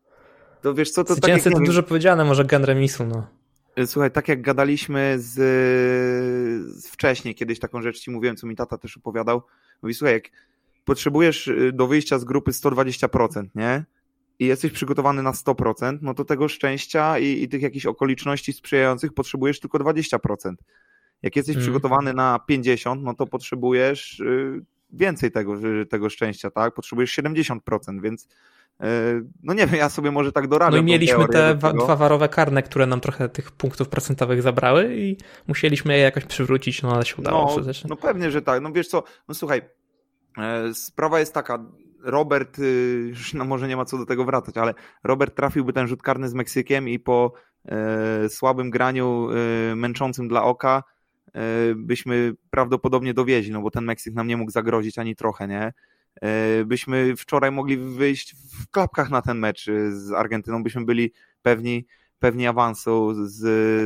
To 0.62 0.74
wiesz 0.74 0.92
co, 0.92 1.04
to 1.04 1.16
tak 1.16 1.30
jak, 1.30 1.44
to 1.44 1.60
dużo 1.60 1.84
powiedziane, 1.84 2.26
może 2.26 2.46
gen 2.46 2.64
remisu, 2.64 3.06
no. 3.06 3.28
Y, 3.80 3.88
słuchaj, 3.88 4.12
tak 4.12 4.28
jak 4.28 4.42
gadaliśmy 4.42 5.16
z, 5.18 5.34
z, 6.76 6.88
wcześniej, 6.88 7.36
kiedyś 7.36 7.60
taką 7.60 7.82
rzecz 7.82 8.00
ci 8.00 8.12
mówiłem, 8.12 8.36
co 8.36 8.48
mi 8.48 8.56
tata 8.56 8.78
też 8.78 8.98
opowiadał. 8.98 9.42
Mówi, 9.82 9.94
słuchaj, 9.94 10.14
jak 10.14 10.24
potrzebujesz 10.86 11.48
y, 11.48 11.72
do 11.74 11.88
wyjścia 11.88 12.20
z 12.20 12.24
grupy 12.24 12.52
120%, 12.52 13.46
nie? 13.56 13.86
I 14.40 14.46
jesteś 14.46 14.72
przygotowany 14.72 15.24
na 15.24 15.32
100%, 15.32 15.98
no 16.02 16.14
to 16.14 16.26
tego 16.26 16.48
szczęścia 16.48 17.20
i, 17.20 17.44
i 17.44 17.50
tych 17.50 17.62
jakichś 17.62 17.86
okoliczności 17.86 18.54
sprzyjających 18.54 19.14
potrzebujesz 19.14 19.60
tylko 19.60 19.78
20%. 19.78 20.54
Jak 21.22 21.36
jesteś 21.36 21.56
mm. 21.56 21.64
przygotowany 21.64 22.14
na 22.14 22.40
50%, 22.50 23.02
no 23.02 23.14
to 23.14 23.28
potrzebujesz 23.28 24.20
y, 24.20 24.62
więcej 24.92 25.32
tego, 25.32 25.56
tego 25.90 26.10
szczęścia, 26.10 26.52
tak? 26.52 26.74
Potrzebujesz 26.74 27.18
70%, 27.18 28.02
więc 28.02 28.28
no 29.44 29.54
nie 29.54 29.68
wiem, 29.68 29.76
ja 29.76 29.90
sobie 29.90 30.12
może 30.12 30.32
tak 30.32 30.48
dorabiam. 30.48 30.74
No 30.74 30.78
i 30.78 30.84
mieliśmy 30.84 31.28
te 31.28 31.56
dwa 31.56 31.96
warowe 31.96 32.30
karne, 32.30 32.64
które 32.64 32.86
nam 32.86 33.00
trochę 33.00 33.30
tych 33.30 33.52
punktów 33.52 33.90
procentowych 33.90 34.42
zabrały 34.42 34.96
i 34.96 35.18
musieliśmy 35.48 35.94
je 35.94 36.00
jakoś 36.00 36.26
przywrócić, 36.26 36.82
no 36.82 36.96
ale 36.96 37.06
się 37.06 37.16
udało. 37.16 37.56
No, 37.58 37.74
no 37.90 37.96
pewnie, 37.96 38.32
że 38.32 38.42
tak. 38.42 38.62
No 38.62 38.72
wiesz 38.72 38.88
co, 38.88 39.04
no 39.28 39.36
słuchaj, 39.36 39.62
e, 40.38 40.74
sprawa 40.74 41.20
jest 41.20 41.34
taka, 41.34 41.66
Robert, 42.04 42.60
y, 42.60 43.06
już 43.10 43.34
no 43.34 43.46
może 43.46 43.68
nie 43.68 43.78
ma 43.78 43.86
co 43.86 43.98
do 43.98 44.06
tego 44.06 44.26
wracać, 44.26 44.58
ale 44.58 44.74
Robert 45.04 45.36
trafiłby 45.36 45.74
ten 45.74 45.88
rzut 45.88 46.02
karny 46.02 46.30
z 46.30 46.34
Meksykiem 46.34 46.90
i 46.90 47.00
po 47.00 47.34
e, 47.66 48.30
słabym 48.30 48.70
graniu 48.70 49.28
e, 49.32 49.76
męczącym 49.76 50.28
dla 50.28 50.44
oka 50.44 50.84
e, 51.34 51.42
byśmy 51.76 52.34
prawdopodobnie 52.50 53.14
dowieźli, 53.14 53.52
no 53.52 53.62
bo 53.62 53.72
ten 53.72 53.86
Meksyk 53.86 54.14
nam 54.14 54.28
nie 54.28 54.38
mógł 54.38 54.52
zagrozić 54.52 54.98
ani 54.98 55.16
trochę, 55.16 55.48
nie? 55.48 55.74
E, 56.22 56.66
byśmy 56.66 57.16
wczoraj 57.16 57.52
mogli 57.52 57.78
wyjść 57.78 58.36
w 58.36 58.70
klapkach 58.70 59.10
na 59.10 59.22
ten 59.22 59.40
mecz 59.40 59.66
z 59.90 60.12
Argentyną, 60.12 60.64
byśmy 60.64 60.86
byli 60.86 61.14
pewni, 61.42 61.86
pewni 62.20 62.48
awansu 62.48 63.14
z, 63.28 63.38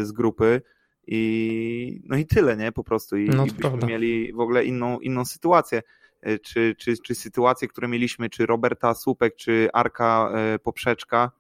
z 0.08 0.12
grupy 0.12 0.62
i 1.08 2.02
no 2.06 2.17
i 2.17 2.26
tyle, 2.26 2.58
nie? 2.58 2.72
Po 2.72 2.84
prostu. 2.84 3.17
I, 3.17 3.30
no, 3.30 3.43
i 3.43 3.46
byśmy 3.46 3.60
prawda. 3.60 3.88
mieli 3.88 4.34
w 4.34 4.39
ogóle 4.39 4.65
inną, 4.65 5.00
inną 5.00 5.26
sytuację. 5.26 5.82
E, 6.22 6.39
czy, 6.39 6.76
czy, 6.78 6.98
czy 6.98 7.15
sytuacje, 7.15 7.67
które 7.67 7.88
mieliśmy, 7.88 8.30
czy 8.30 8.46
Roberta 8.46 8.93
Słupek, 8.93 9.36
czy 9.36 9.69
Arka 9.74 10.30
e, 10.34 10.60
Poprzeczka, 10.60 11.32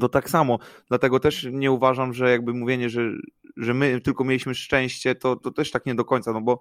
to 0.00 0.08
tak 0.08 0.30
samo. 0.30 0.58
Dlatego 0.88 1.20
też 1.20 1.48
nie 1.52 1.70
uważam, 1.70 2.14
że 2.14 2.30
jakby 2.30 2.54
mówienie, 2.54 2.90
że, 2.90 3.10
że 3.56 3.74
my 3.74 4.00
tylko 4.00 4.24
mieliśmy 4.24 4.54
szczęście, 4.54 5.14
to, 5.14 5.36
to 5.36 5.50
też 5.50 5.70
tak 5.70 5.86
nie 5.86 5.94
do 5.94 6.04
końca, 6.04 6.32
no 6.32 6.40
bo 6.40 6.52
e, 6.52 6.58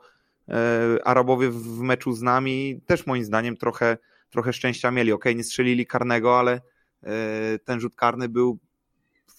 Arabowie 1.03 1.49
w 1.49 1.79
meczu 1.79 2.13
z 2.13 2.21
nami 2.21 2.81
też 2.85 3.05
moim 3.07 3.23
zdaniem 3.23 3.57
trochę, 3.57 3.97
trochę 4.29 4.53
szczęścia 4.53 4.91
mieli. 4.91 5.11
Okej, 5.11 5.35
nie 5.35 5.43
strzelili 5.43 5.85
karnego, 5.85 6.39
ale 6.39 6.61
e, 7.03 7.09
ten 7.59 7.79
rzut 7.79 7.95
karny 7.95 8.29
był 8.29 8.59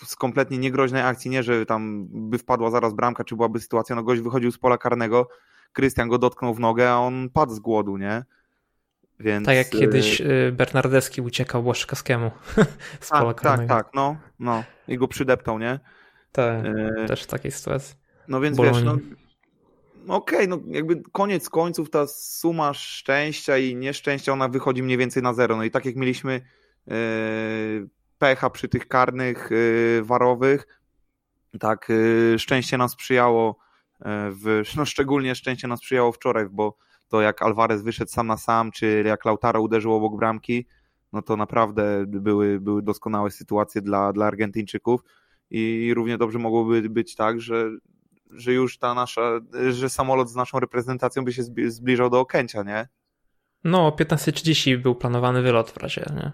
z 0.04 0.16
kompletnie 0.16 0.58
niegroźnej 0.58 1.02
akcji, 1.02 1.30
nie, 1.30 1.42
że 1.42 1.66
tam 1.66 2.06
by 2.10 2.38
wpadła 2.38 2.70
zaraz 2.70 2.94
bramka, 2.94 3.24
czy 3.24 3.36
byłaby 3.36 3.60
sytuacja, 3.60 3.96
no 3.96 4.02
gość 4.02 4.22
wychodził 4.22 4.50
z 4.50 4.58
pola 4.58 4.78
karnego, 4.78 5.28
Krystian 5.72 6.08
go 6.08 6.18
dotknął 6.18 6.54
w 6.54 6.60
nogę, 6.60 6.90
a 6.90 6.96
on 6.96 7.30
padł 7.30 7.54
z 7.54 7.58
głodu, 7.58 7.96
nie? 7.96 8.24
Więc... 9.20 9.46
Tak 9.46 9.56
jak 9.56 9.70
kiedyś 9.70 10.20
y, 10.20 10.24
y, 10.24 10.52
Bernardewski 10.52 11.20
uciekał 11.20 11.62
Błaszczykowskiemu 11.62 12.30
z 13.00 13.08
tak, 13.08 13.20
pola 13.20 13.34
karnego. 13.34 13.74
Tak, 13.74 13.84
tak, 13.84 13.94
no, 13.94 14.16
no. 14.38 14.64
I 14.88 14.98
go 14.98 15.08
przydeptał, 15.08 15.58
nie? 15.58 15.80
Tak, 16.32 16.64
e... 16.64 17.06
też 17.06 17.22
w 17.22 17.26
takiej 17.26 17.50
sytuacji. 17.50 17.96
No 18.28 18.40
więc 18.40 18.58
wiesz, 18.58 18.82
no, 18.82 18.92
no 18.92 18.98
okej, 20.08 20.38
okay, 20.38 20.46
no 20.46 20.60
jakby 20.66 21.02
koniec 21.12 21.50
końców 21.50 21.90
ta 21.90 22.06
suma 22.06 22.74
szczęścia 22.74 23.58
i 23.58 23.76
nieszczęścia, 23.76 24.32
ona 24.32 24.48
wychodzi 24.48 24.82
mniej 24.82 24.98
więcej 24.98 25.22
na 25.22 25.34
zero. 25.34 25.56
No 25.56 25.64
i 25.64 25.70
tak 25.70 25.84
jak 25.84 25.96
mieliśmy 25.96 26.40
yy, 26.86 26.94
pecha 28.18 28.50
przy 28.50 28.68
tych 28.68 28.88
karnych 28.88 29.48
yy, 29.50 30.02
warowych, 30.04 30.66
tak 31.60 31.88
yy, 31.88 32.38
szczęście 32.38 32.78
nam 32.78 32.88
sprzyjało 32.88 33.62
w, 34.30 34.62
no 34.76 34.84
szczególnie 34.84 35.34
szczęście 35.34 35.68
nam 35.68 35.78
sprzyjało 35.78 36.12
wczoraj, 36.12 36.46
bo 36.50 36.76
to 37.08 37.20
jak 37.20 37.42
Alvarez 37.42 37.82
wyszedł 37.82 38.10
sam 38.10 38.26
na 38.26 38.36
sam, 38.36 38.70
czy 38.70 39.02
jak 39.06 39.24
Lautaro 39.24 39.62
uderzył 39.62 39.94
obok 39.94 40.16
bramki, 40.16 40.66
no 41.12 41.22
to 41.22 41.36
naprawdę 41.36 42.04
były, 42.06 42.60
były 42.60 42.82
doskonałe 42.82 43.30
sytuacje 43.30 43.82
dla, 43.82 44.12
dla 44.12 44.26
Argentyńczyków 44.26 45.00
i 45.50 45.92
równie 45.94 46.18
dobrze 46.18 46.38
mogłoby 46.38 46.90
być 46.90 47.14
tak, 47.14 47.40
że, 47.40 47.70
że 48.34 48.52
już 48.52 48.78
ta 48.78 48.94
nasza, 48.94 49.40
że 49.70 49.90
samolot 49.90 50.30
z 50.30 50.34
naszą 50.34 50.60
reprezentacją 50.60 51.24
by 51.24 51.32
się 51.32 51.42
zbliżał 51.66 52.10
do 52.10 52.20
Okęcia, 52.20 52.62
nie? 52.62 52.88
No, 53.64 53.86
o 53.86 53.90
15.30 53.90 54.82
był 54.82 54.94
planowany 54.94 55.42
wylot 55.42 55.70
w 55.70 55.76
razie, 55.76 56.04
nie? 56.16 56.32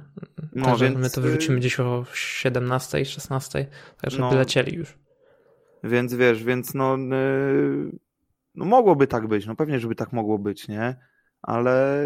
No, 0.53 0.65
Także 0.65 0.85
więc... 0.85 0.99
my 0.99 1.11
to 1.11 1.21
wyrzucimy 1.21 1.59
gdzieś 1.59 1.81
o 1.81 2.05
17, 2.15 3.05
16, 3.05 3.67
także 4.01 4.19
no, 4.19 4.31
by 4.31 4.37
lecieli 4.37 4.77
już. 4.77 4.99
Więc 5.85 6.15
wiesz, 6.15 6.45
więc 6.45 6.75
no, 6.75 6.97
yy, 6.97 7.99
no 8.55 8.65
mogłoby 8.65 9.07
tak 9.07 9.27
być, 9.27 9.47
no 9.47 9.57
pewnie, 9.57 9.81
żeby 9.81 9.95
tak 9.95 10.13
mogło 10.13 10.39
być, 10.39 10.69
nie? 10.69 10.97
Ale 11.43 12.05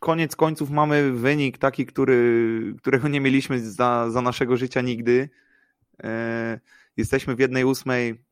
koniec 0.00 0.36
końców 0.36 0.70
mamy 0.70 1.12
wynik 1.12 1.58
taki, 1.58 1.86
który, 1.86 2.74
którego 2.78 3.08
nie 3.08 3.20
mieliśmy 3.20 3.60
za, 3.60 4.10
za 4.10 4.20
naszego 4.20 4.56
życia 4.56 4.80
nigdy. 4.80 5.28
Yy, 6.02 6.08
jesteśmy 6.96 7.34
w 7.36 7.38
jednej 7.38 7.64
ósmej 7.64 8.24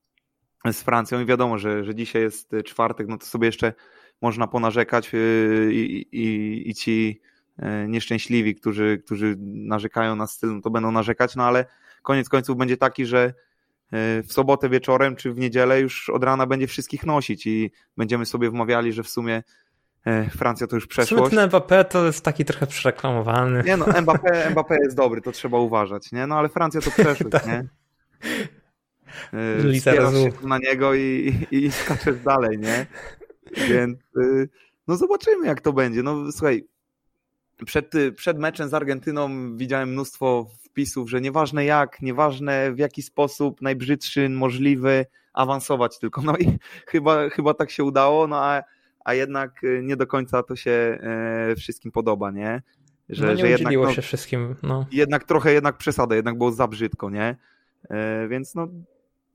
z 0.72 0.83
Francją 0.83 1.20
i 1.20 1.27
wiadomo, 1.27 1.59
że, 1.59 1.85
że 1.85 1.94
dzisiaj 1.94 2.22
jest 2.22 2.53
czwartek, 2.64 3.09
no 3.09 3.18
to 3.18 3.27
sobie 3.27 3.46
jeszcze 3.46 3.72
można 4.22 4.46
ponarzekać 4.46 5.12
yy, 5.12 5.68
i, 5.72 6.07
i, 6.12 6.70
i 6.70 6.74
ci 6.74 7.20
yy, 7.59 7.88
nieszczęśliwi, 7.88 8.55
którzy, 8.55 9.03
którzy 9.05 9.37
narzekają 9.40 10.16
na 10.16 10.27
styl, 10.27 10.55
no 10.55 10.61
to 10.61 10.70
będą 10.70 10.90
narzekać, 10.90 11.37
no 11.37 11.44
ale 11.44 11.64
koniec 12.03 12.29
końców 12.29 12.57
będzie 12.57 12.77
taki, 12.77 13.07
że 13.07 13.35
w 14.27 14.33
sobotę 14.33 14.68
wieczorem 14.68 15.16
czy 15.16 15.33
w 15.33 15.38
niedzielę 15.38 15.81
już 15.81 16.11
od 16.11 16.24
rana 16.24 16.46
będzie 16.46 16.66
wszystkich 16.66 17.07
nosić 17.07 17.46
i 17.46 17.70
będziemy 17.96 18.27
sobie 18.27 18.50
wmawiali, 18.50 18.92
że 18.92 19.03
w 19.03 19.09
sumie 19.09 19.42
Francja 20.31 20.66
to 20.66 20.77
już 20.77 20.87
przeszłość. 20.87 21.35
Ten 21.35 21.50
Mbappé 21.50 21.85
to 21.85 22.07
jest 22.07 22.24
taki 22.24 22.44
trochę 22.44 22.66
przereklamowany. 22.66 23.62
Nie 23.66 23.77
no, 23.77 23.87
Mbappé, 23.87 24.55
Mbappé 24.55 24.77
jest 24.83 24.96
dobry, 24.96 25.20
to 25.20 25.33
trzeba 25.33 25.59
uważać, 25.59 26.12
nie? 26.12 26.27
No 26.27 26.38
ale 26.38 26.48
Francja 26.48 26.81
to 26.81 26.90
przeszłość, 27.03 27.31
tak. 27.31 27.46
nie? 27.46 27.68
E, 29.33 29.81
Spierasz 29.81 30.14
się 30.14 30.33
na 30.42 30.59
niego 30.59 30.94
i, 30.94 31.35
i, 31.50 31.57
i 31.64 31.70
skaczesz 31.70 32.20
dalej, 32.20 32.59
nie? 32.59 32.87
Więc 33.68 33.98
e, 33.98 34.46
no 34.88 34.96
zobaczymy 34.96 35.46
jak 35.46 35.61
to 35.61 35.72
będzie. 35.72 36.03
No 36.03 36.33
słuchaj, 36.33 36.66
przed, 37.66 37.92
przed 38.16 38.38
meczem 38.38 38.68
z 38.68 38.74
Argentyną 38.74 39.57
widziałem 39.57 39.88
mnóstwo 39.88 40.46
wpisów, 40.62 41.11
że 41.11 41.20
nieważne 41.20 41.64
jak, 41.64 42.03
nieważne 42.03 42.72
w 42.72 42.79
jaki 42.79 43.03
sposób, 43.03 43.62
najbrzydszy 43.62 44.29
możliwy, 44.29 45.07
awansować 45.33 45.98
tylko. 45.98 46.22
No 46.22 46.37
i 46.37 46.59
chyba, 46.87 47.29
chyba 47.29 47.55
tak 47.55 47.70
się 47.70 47.85
udało, 47.85 48.27
no 48.27 48.37
a, 48.37 48.62
a 49.05 49.14
jednak 49.14 49.64
y, 49.64 49.81
nie 49.85 49.96
do 49.96 50.07
końca 50.07 50.42
to 50.42 50.57
się 50.57 50.70
e, 50.70 51.55
wszystkim 51.57 51.92
podoba, 51.92 52.31
nie? 52.31 52.62
Że, 53.09 53.27
no 53.27 53.33
nie 53.33 53.38
że 53.38 53.48
jednak, 53.48 53.74
no, 53.74 53.92
się 53.92 54.03
wszystkim. 54.03 54.57
No. 54.62 54.87
Jednak 54.92 55.24
trochę 55.24 55.53
jednak 55.53 55.77
przesada, 55.77 56.14
jednak 56.16 56.38
było 56.38 56.53
za 56.53 56.68
brzydko, 56.68 57.11
nie? 57.11 57.37
E, 57.90 58.29
więc 58.29 58.55
no 58.55 58.68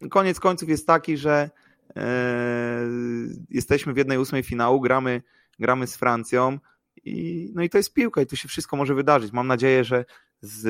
koniec 0.09 0.39
końców 0.39 0.69
jest 0.69 0.87
taki, 0.87 1.17
że 1.17 1.49
e, 1.95 2.01
jesteśmy 3.49 3.93
w 3.93 3.97
jednej 3.97 4.17
ósmej 4.17 4.43
finału, 4.43 4.81
gramy, 4.81 5.21
gramy 5.59 5.87
z 5.87 5.95
Francją, 5.95 6.59
i, 7.05 7.51
no 7.55 7.63
i 7.63 7.69
to 7.69 7.77
jest 7.77 7.93
piłka 7.93 8.21
i 8.21 8.25
tu 8.25 8.35
się 8.35 8.47
wszystko 8.47 8.77
może 8.77 8.95
wydarzyć. 8.95 9.31
Mam 9.31 9.47
nadzieję, 9.47 9.83
że 9.83 10.05
z, 10.41 10.61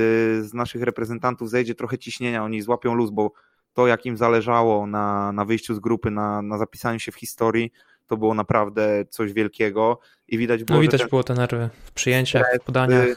z 0.46 0.54
naszych 0.54 0.84
reprezentantów 0.84 1.50
zejdzie 1.50 1.76
trochę 1.76 1.98
ciśnienia, 1.98 2.44
oni 2.44 2.62
złapią 2.62 2.94
luz, 2.94 3.10
bo 3.10 3.32
to 3.74 3.88
jak 3.88 4.06
im 4.06 4.18
zależało 4.18 4.88
na, 4.88 5.32
na 5.32 5.46
wyjściu 5.46 5.76
z 5.76 5.80
grupy, 5.80 6.12
na, 6.12 6.42
na 6.42 6.58
zapisaniu 6.58 7.00
się 7.00 7.12
w 7.12 7.16
historii, 7.16 7.72
to 8.08 8.18
było 8.18 8.34
naprawdę 8.34 9.06
coś 9.10 9.34
wielkiego 9.34 10.00
i 10.28 10.38
widać 10.38 10.64
było, 10.64 10.78
No 10.78 10.82
widać 10.82 11.02
ten, 11.02 11.10
było 11.10 11.24
te 11.24 11.34
nerwy 11.34 11.70
w 11.84 11.92
przyjęciach, 11.92 12.46
w 12.62 12.64
podaniach. 12.64 13.08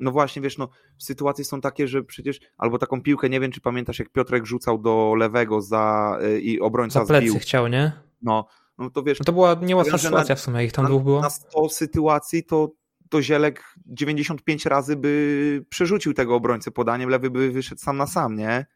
No 0.00 0.10
właśnie, 0.10 0.42
wiesz, 0.42 0.58
no 0.58 0.68
sytuacje 0.98 1.44
są 1.44 1.60
takie, 1.60 1.88
że 1.88 2.02
przecież, 2.02 2.40
albo 2.58 2.78
taką 2.78 3.02
piłkę, 3.02 3.28
nie 3.28 3.40
wiem 3.40 3.52
czy 3.52 3.60
pamiętasz, 3.60 3.98
jak 3.98 4.08
Piotrek 4.08 4.46
rzucał 4.46 4.78
do 4.78 5.14
lewego 5.14 5.60
za 5.60 6.18
y, 6.22 6.40
i 6.40 6.60
obrońca 6.60 7.00
za 7.00 7.06
plecy 7.06 7.28
zbił. 7.28 7.40
chciał, 7.40 7.68
nie? 7.68 7.92
No, 8.22 8.46
no 8.78 8.90
to 8.90 9.02
wiesz... 9.02 9.18
No 9.18 9.24
to 9.24 9.32
była 9.32 9.54
niełatwa 9.62 9.98
sytuacja 9.98 10.32
na, 10.32 10.36
w 10.36 10.40
sumie, 10.40 10.64
ich 10.64 10.72
tam 10.72 10.82
na, 10.82 10.88
dwóch 10.88 11.02
było. 11.02 11.20
Na 11.20 11.30
100 11.30 11.68
sytuacji 11.68 12.44
to, 12.44 12.72
to 13.08 13.22
Zielek 13.22 13.64
95 13.86 14.66
razy 14.66 14.96
by 14.96 15.64
przerzucił 15.68 16.14
tego 16.14 16.34
obrońcę 16.34 16.70
podaniem, 16.70 17.10
lewy 17.10 17.30
by 17.30 17.50
wyszedł 17.50 17.80
sam 17.80 17.96
na 17.96 18.06
sam, 18.06 18.36
nie? 18.36 18.66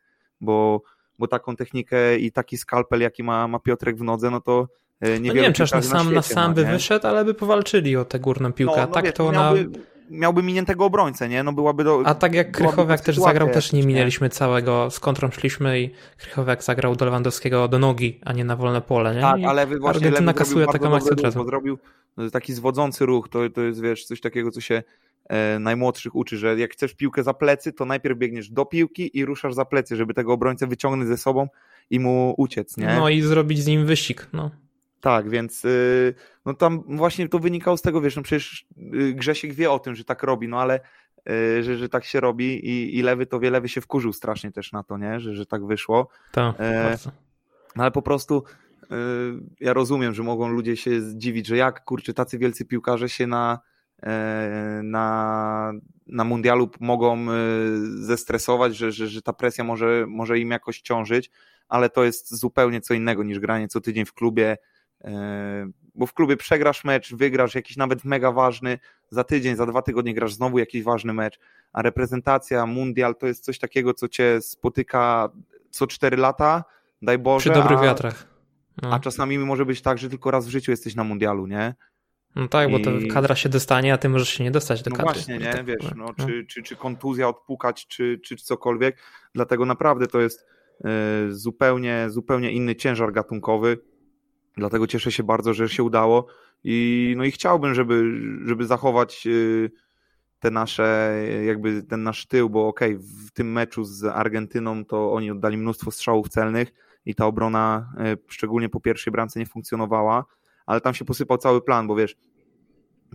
Bo, 0.41 0.83
bo 1.19 1.29
taką 1.29 1.57
technikę 1.57 2.19
i 2.19 2.33
taki 2.33 2.57
skalpel, 2.57 3.01
jaki 3.01 3.23
ma, 3.23 3.49
ma 3.49 3.59
Piotrek 3.59 3.97
w 3.97 4.03
nodze, 4.03 4.31
no 4.31 4.41
to 4.41 4.69
nie, 5.03 5.29
no 5.29 5.35
nie 5.35 5.41
wiem, 5.41 5.53
czy 5.53 5.63
aż 5.63 5.73
na 5.73 5.83
sam, 5.83 6.15
na 6.15 6.23
sam 6.23 6.55
by 6.55 6.65
wyszedł, 6.65 7.07
ale 7.07 7.25
by 7.25 7.35
powalczyli 7.35 7.97
o 7.97 8.05
tę 8.05 8.21
górną 8.21 8.53
piłkę. 8.53 8.77
No, 8.77 8.87
no 8.87 8.93
tak 8.93 9.05
wiesz, 9.05 9.15
to 9.15 9.33
miałby, 9.33 9.65
na... 9.65 9.79
miałby 10.11 10.43
miniętego 10.43 10.85
obrońcę, 10.85 11.29
nie? 11.29 11.43
No 11.43 11.53
byłaby 11.53 11.85
do, 11.85 12.03
A 12.05 12.15
tak 12.15 12.35
jak 12.35 12.51
Krychowiak 12.51 13.01
też 13.01 13.19
zagrał, 13.19 13.51
też 13.51 13.73
nie 13.73 13.83
minęliśmy 13.83 14.27
nie? 14.27 14.31
całego, 14.31 14.91
z 14.91 15.01
kontrą 15.01 15.31
szliśmy 15.31 15.81
i 15.81 15.91
Krychowiak 16.19 16.65
zagrał 16.65 16.97
do 16.97 17.05
Lewandowskiego 17.05 17.69
do 17.69 17.79
nogi, 17.79 18.21
a 18.25 18.33
nie 18.33 18.45
na 18.45 18.57
wolne 18.57 18.81
pole, 18.81 19.15
nie? 19.15 19.21
Tak, 19.21 19.41
ale 19.47 19.67
wy 19.67 19.79
właśnie 19.79 20.07
Argentyna 20.07 20.35
kasuje 20.35 20.67
taką 20.67 20.97
akcję 20.97 21.12
od 21.12 21.21
razu. 21.21 21.45
Zrobił 21.45 21.79
taki 22.33 22.53
zwodzący 22.55 23.07
ruch, 23.07 23.29
to, 23.29 23.51
to 23.51 23.61
jest 23.61 23.83
wiesz, 23.83 24.05
coś 24.05 24.21
takiego, 24.21 24.51
co 24.51 24.61
się 24.61 24.83
e, 25.29 25.59
najmłodszych 25.59 26.15
uczy, 26.15 26.38
że 26.38 26.59
jak 26.59 26.73
chcesz 26.73 26.95
piłkę 26.95 27.23
za 27.23 27.35
plecy, 27.35 27.73
to 27.73 27.85
najpierw 27.85 28.19
biegniesz 28.19 28.51
do 28.51 28.67
piłki 28.67 29.19
i 29.19 29.25
ruszasz 29.25 29.55
za 29.55 29.65
plecy, 29.65 29.97
żeby 29.97 30.15
tego 30.15 30.33
obrońcę 30.33 30.67
wyciągnąć 30.67 31.09
ze 31.09 31.17
sobą 31.17 31.49
i 31.91 32.01
mu 32.01 32.35
uciec, 32.37 32.77
nie? 32.77 32.87
No 32.87 33.09
i 33.09 33.21
zrobić 33.21 33.62
z 33.62 33.67
nim 33.67 33.87
wyścig, 33.87 34.29
no. 34.33 34.51
Tak, 35.03 35.31
więc 35.31 35.65
yy, 35.65 36.15
no 36.47 36.55
tam 36.55 36.83
właśnie 36.87 37.29
to 37.29 37.38
wynikało 37.38 37.77
z 37.77 37.83
tego, 37.83 38.01
wiesz, 38.01 38.17
no 38.17 38.23
przecież 38.23 38.67
yy, 38.77 39.12
Grzesiek 39.12 39.55
wie 39.55 39.71
o 39.71 39.79
tym, 39.79 39.95
że 39.95 40.05
tak 40.05 40.23
robi, 40.23 40.49
no 40.49 40.61
ale 40.61 40.81
yy, 41.27 41.62
że, 41.62 41.77
że 41.77 41.88
tak 41.88 42.05
się 42.05 42.21
robi 42.21 42.69
i, 42.69 42.99
i 42.99 43.03
Lewy 43.03 43.27
to 43.27 43.41
wie, 43.41 43.51
Lewy 43.51 43.69
się 43.69 43.81
wkurzył 43.81 44.12
strasznie 44.12 44.53
też 44.53 44.73
na 44.73 44.83
to, 44.83 44.99
nie? 44.99 45.21
Że, 45.21 45.35
że 45.35 45.47
tak 45.47 45.67
wyszło. 45.67 46.09
Tak, 46.33 46.57
e, 46.61 46.99
no 47.77 47.83
ale 47.83 47.91
po 47.91 48.03
prostu 48.03 48.45
Y, 48.93 49.41
ja 49.61 49.73
rozumiem, 49.73 50.15
że 50.15 50.23
mogą 50.23 50.49
ludzie 50.49 50.77
się 50.77 51.01
zdziwić, 51.01 51.47
że 51.47 51.57
jak 51.57 51.85
kurczę, 51.85 52.15
tacy 52.15 52.38
wielcy 52.38 52.65
piłkarze 52.65 53.09
się 53.09 53.27
na, 53.27 53.59
e, 54.03 54.81
na, 54.85 55.73
na 56.07 56.25
mundialu 56.25 56.71
mogą 56.81 57.31
y, 57.31 57.35
zestresować, 58.03 58.77
że, 58.77 58.93
że, 58.93 59.09
że 59.09 59.23
ta 59.23 59.33
presja 59.33 59.65
może, 59.65 60.05
może 60.09 60.38
im 60.38 60.51
jakoś 60.51 60.81
ciążyć, 60.81 61.31
ale 61.69 61.91
to 61.91 62.05
jest 62.05 62.35
zupełnie 62.35 62.81
co 62.81 62.95
innego 62.95 63.23
niż 63.23 63.38
granie 63.38 63.69
co 63.69 63.81
tydzień 63.81 64.05
w 64.05 64.12
klubie, 64.12 64.57
bo 65.95 66.07
w 66.07 66.15
klubie 66.15 66.37
przegrasz 66.37 66.85
mecz, 66.85 67.15
wygrasz 67.15 67.55
jakiś 67.55 67.77
nawet 67.77 68.05
mega 68.05 68.33
ważny, 68.33 68.79
za 69.11 69.24
tydzień, 69.24 69.57
za 69.57 69.66
dwa 69.66 69.83
tygodnie 69.83 70.14
grasz 70.14 70.35
znowu 70.35 70.59
jakiś 70.59 70.83
ważny 70.83 71.12
mecz, 71.12 71.39
a 71.72 71.83
reprezentacja, 71.83 72.66
mundial 72.66 73.16
to 73.16 73.26
jest 73.26 73.45
coś 73.45 73.59
takiego, 73.59 73.95
co 73.95 74.09
cię 74.09 74.41
spotyka 74.41 75.31
co 75.70 75.87
cztery 75.87 76.16
lata, 76.16 76.64
daj 77.03 77.18
Boże. 77.18 77.51
Przy 77.51 77.61
dobrych 77.61 77.79
a, 77.79 77.83
wiatrach. 77.83 78.26
No. 78.83 78.93
A 78.93 79.01
czasami 79.01 79.39
może 79.39 79.66
być 79.66 79.83
tak, 79.83 79.99
że 79.99 80.09
tylko 80.09 80.31
raz 80.31 80.47
w 80.47 80.51
życiu 80.51 80.70
jesteś 80.70 80.95
na 80.95 81.05
mundialu, 81.05 81.47
nie? 81.47 81.74
No 82.37 82.49
tak, 82.49 82.68
I... 82.68 82.72
bo 82.72 82.79
to 82.79 82.91
kadra 83.14 83.35
się 83.35 83.49
dostanie, 83.49 83.95
a 83.95 83.99
ty 83.99 84.09
możesz 84.09 84.29
się 84.29 84.45
nie 84.45 84.51
dostać 84.51 84.83
do 84.83 84.91
no 84.91 84.97
kadry. 84.97 85.12
właśnie, 85.12 85.39
nie, 85.39 85.64
wiesz, 85.64 85.95
no, 85.97 86.14
no. 86.18 86.26
Czy, 86.26 86.47
czy, 86.47 86.62
czy 86.62 86.76
kontuzja 86.76 87.29
odpukać, 87.29 87.87
czy, 87.87 88.20
czy 88.24 88.37
cokolwiek, 88.37 88.97
dlatego 89.35 89.66
naprawdę 89.66 90.07
to 90.07 90.20
jest 90.20 90.47
y, 90.81 91.35
zupełnie, 91.35 92.07
zupełnie 92.09 92.53
inny 92.53 92.76
ciężar 92.76 93.12
gatunkowy, 93.12 93.79
dlatego 94.57 94.86
cieszę 94.86 95.12
się 95.12 95.22
bardzo, 95.22 95.55
że 95.55 95.68
się 95.68 95.82
udało 95.82 96.26
i 96.64 97.14
no 97.16 97.24
i 97.24 97.30
chciałbym, 97.30 97.74
żeby, 97.74 98.20
żeby 98.44 98.66
zachować 98.66 99.26
y, 99.26 99.70
te 100.42 100.50
nasze, 100.50 101.14
jakby 101.46 101.82
ten 101.82 102.03
nasz 102.03 102.26
tył, 102.26 102.50
bo 102.50 102.68
okej, 102.68 102.94
okay, 102.94 103.07
w 103.26 103.30
tym 103.30 103.53
meczu 103.53 103.84
z 103.84 104.05
Argentyną 104.05 104.84
to 104.84 105.12
oni 105.12 105.30
oddali 105.30 105.57
mnóstwo 105.57 105.90
strzałów 105.90 106.28
celnych 106.28 106.72
i 107.07 107.14
ta 107.14 107.26
obrona, 107.26 107.92
e, 107.98 108.16
szczególnie 108.28 108.68
po 108.68 108.80
pierwszej 108.80 109.12
bramce, 109.12 109.40
nie 109.40 109.46
funkcjonowała, 109.46 110.24
ale 110.66 110.80
tam 110.80 110.94
się 110.94 111.05
posypał 111.05 111.38
cały 111.38 111.62
plan, 111.62 111.86
bo 111.86 111.96
wiesz, 111.96 112.16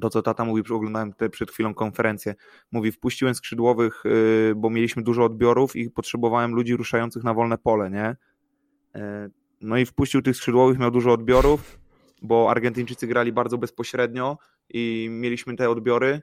to 0.01 0.09
co 0.09 0.21
tata 0.21 0.45
mówi, 0.45 0.63
oglądałem 0.73 1.13
te 1.13 1.29
przed 1.29 1.51
chwilą 1.51 1.73
konferencję, 1.73 2.35
mówi, 2.71 2.91
wpuściłem 2.91 3.35
skrzydłowych, 3.35 4.03
e, 4.05 4.55
bo 4.55 4.69
mieliśmy 4.69 5.03
dużo 5.03 5.25
odbiorów 5.25 5.75
i 5.75 5.89
potrzebowałem 5.89 6.55
ludzi 6.55 6.75
ruszających 6.75 7.23
na 7.23 7.33
wolne 7.33 7.57
pole, 7.57 7.89
nie? 7.89 8.15
E, 9.61 9.65
no 9.65 9.77
i 9.77 9.85
wpuścił 9.85 10.21
tych 10.21 10.35
skrzydłowych, 10.35 10.79
miał 10.79 10.91
dużo 10.91 11.11
odbiorów, 11.11 11.79
bo 12.21 12.51
Argentyńczycy 12.51 13.07
grali 13.07 13.31
bardzo 13.31 13.57
bezpośrednio 13.57 14.37
i 14.69 15.07
mieliśmy 15.11 15.55
te 15.55 15.69
odbiory, 15.69 16.21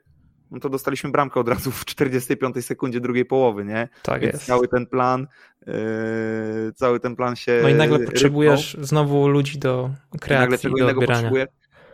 no 0.51 0.59
to 0.59 0.69
dostaliśmy 0.69 1.11
bramkę 1.11 1.39
od 1.39 1.49
razu 1.49 1.71
w 1.71 1.85
45 1.85 2.65
sekundzie 2.65 2.99
drugiej 2.99 3.25
połowy, 3.25 3.65
nie? 3.65 3.89
Tak 4.03 4.21
Więc 4.21 4.33
jest. 4.33 4.45
Cały 4.45 4.67
ten 4.67 4.85
plan, 4.85 5.27
yy, 5.67 5.73
cały 6.75 6.99
ten 6.99 7.15
plan 7.15 7.35
się. 7.35 7.59
No 7.63 7.69
i 7.69 7.73
nagle 7.73 7.99
potrzebujesz 7.99 8.73
rybnął. 8.73 8.87
znowu 8.87 9.27
ludzi 9.27 9.59
do 9.59 9.89
kreacji, 10.19 10.43
nagle 10.43 10.57
czego 10.57 10.77
innego 10.77 11.01
odbierania. 11.01 11.45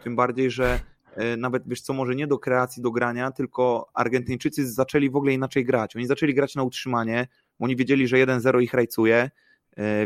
Tym 0.04 0.16
bardziej, 0.16 0.52
że 0.52 0.80
yy, 1.18 1.38
nawet 1.38 1.64
wiesz 1.68 1.82
co, 1.82 1.94
może 1.94 2.16
nie 2.16 2.28
do 2.28 2.40
kreacji, 2.40 2.84
do 2.84 2.92
grania, 2.92 3.32
tylko 3.32 3.90
Argentyńczycy 3.94 4.72
zaczęli 4.72 5.10
w 5.10 5.16
ogóle 5.16 5.34
inaczej 5.34 5.66
grać. 5.66 5.96
Oni 5.96 6.06
zaczęli 6.06 6.34
grać 6.34 6.56
na 6.56 6.64
utrzymanie, 6.64 7.28
oni 7.60 7.76
wiedzieli, 7.76 8.08
że 8.08 8.18
1-0 8.18 8.62
ich 8.62 8.74
rajcuje, 8.74 9.30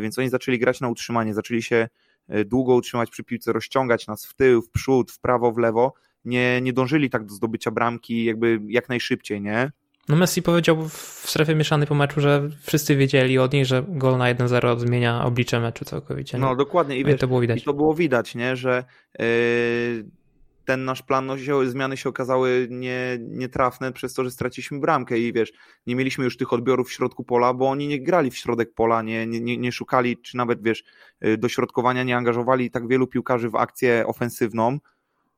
więc 0.01 0.19
oni 0.19 0.29
zaczęli 0.29 0.59
grać 0.59 0.81
na 0.81 0.89
utrzymanie, 0.89 1.33
zaczęli 1.33 1.61
się 1.61 1.87
yy, 2.29 2.45
długo 2.45 2.75
utrzymać 2.75 3.09
przy 3.09 3.23
piłce, 3.23 3.53
rozciągać 3.53 4.07
nas 4.07 4.25
w 4.25 4.33
tył, 4.33 4.61
w 4.61 4.69
przód, 4.69 5.11
w 5.11 5.19
prawo, 5.19 5.51
w 5.51 5.57
lewo 5.57 5.93
nie, 6.25 6.61
nie 6.61 6.73
dążyli 6.73 7.09
tak 7.09 7.25
do 7.25 7.33
zdobycia 7.33 7.71
bramki 7.71 8.25
jakby 8.25 8.59
jak 8.67 8.89
najszybciej, 8.89 9.41
nie? 9.41 9.71
No 10.09 10.15
Messi 10.15 10.41
powiedział 10.41 10.89
w 10.89 11.29
strefie 11.29 11.55
mieszanej 11.55 11.87
po 11.87 11.95
meczu, 11.95 12.21
że 12.21 12.49
wszyscy 12.61 12.95
wiedzieli 12.95 13.37
od 13.37 13.53
niej, 13.53 13.65
że 13.65 13.85
gol 13.87 14.17
na 14.17 14.35
1-0 14.35 14.79
zmienia 14.79 15.25
oblicze 15.25 15.59
meczu 15.59 15.85
całkowicie. 15.85 16.37
Nie? 16.37 16.41
No 16.41 16.55
dokładnie 16.55 16.97
i, 16.97 17.03
no 17.03 17.07
wiesz, 17.07 17.19
to 17.19 17.27
było 17.27 17.41
widać. 17.41 17.61
I 17.61 17.65
to 17.65 17.73
było 17.73 17.93
widać, 17.93 18.35
nie? 18.35 18.55
że 18.55 18.83
yy, 19.19 19.25
ten 20.65 20.85
nasz 20.85 21.01
plan, 21.01 21.25
no, 21.25 21.35
zmiany 21.65 21.97
się 21.97 22.09
okazały 22.09 22.67
nie, 22.71 23.17
nietrafne 23.21 23.91
przez 23.91 24.13
to, 24.13 24.23
że 24.23 24.31
straciliśmy 24.31 24.79
bramkę 24.79 25.19
i 25.19 25.33
wiesz, 25.33 25.53
nie 25.87 25.95
mieliśmy 25.95 26.23
już 26.23 26.37
tych 26.37 26.53
odbiorów 26.53 26.87
w 26.87 26.91
środku 26.91 27.23
pola, 27.23 27.53
bo 27.53 27.69
oni 27.69 27.87
nie 27.87 28.01
grali 28.01 28.31
w 28.31 28.37
środek 28.37 28.73
pola, 28.73 29.01
nie, 29.01 29.27
nie, 29.27 29.57
nie 29.57 29.71
szukali, 29.71 30.17
czy 30.17 30.37
nawet 30.37 30.63
wiesz, 30.63 30.83
y, 31.25 31.37
dośrodkowania, 31.37 32.03
nie 32.03 32.17
angażowali 32.17 32.71
tak 32.71 32.87
wielu 32.87 33.07
piłkarzy 33.07 33.49
w 33.49 33.55
akcję 33.55 34.03
ofensywną, 34.07 34.79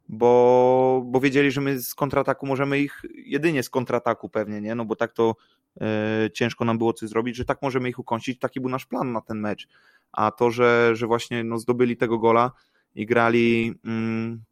bo, 0.09 1.03
bo 1.05 1.19
wiedzieli, 1.19 1.51
że 1.51 1.61
my 1.61 1.79
z 1.81 1.95
kontrataku 1.95 2.45
możemy 2.45 2.79
ich, 2.79 3.01
jedynie 3.25 3.63
z 3.63 3.69
kontrataku 3.69 4.29
pewnie, 4.29 4.61
nie? 4.61 4.75
No 4.75 4.85
bo 4.85 4.95
tak 4.95 5.13
to 5.13 5.35
e, 5.81 6.29
ciężko 6.33 6.65
nam 6.65 6.77
było 6.77 6.93
coś 6.93 7.09
zrobić, 7.09 7.35
że 7.35 7.45
tak 7.45 7.61
możemy 7.61 7.89
ich 7.89 7.99
ukąsić, 7.99 8.39
taki 8.39 8.59
był 8.59 8.69
nasz 8.69 8.85
plan 8.85 9.11
na 9.11 9.21
ten 9.21 9.39
mecz. 9.39 9.67
A 10.11 10.31
to, 10.31 10.51
że, 10.51 10.91
że 10.95 11.07
właśnie 11.07 11.43
no, 11.43 11.57
zdobyli 11.57 11.97
tego 11.97 12.17
gola 12.19 12.51
i 12.95 13.05
grali, 13.05 13.73
mm, 13.85 14.43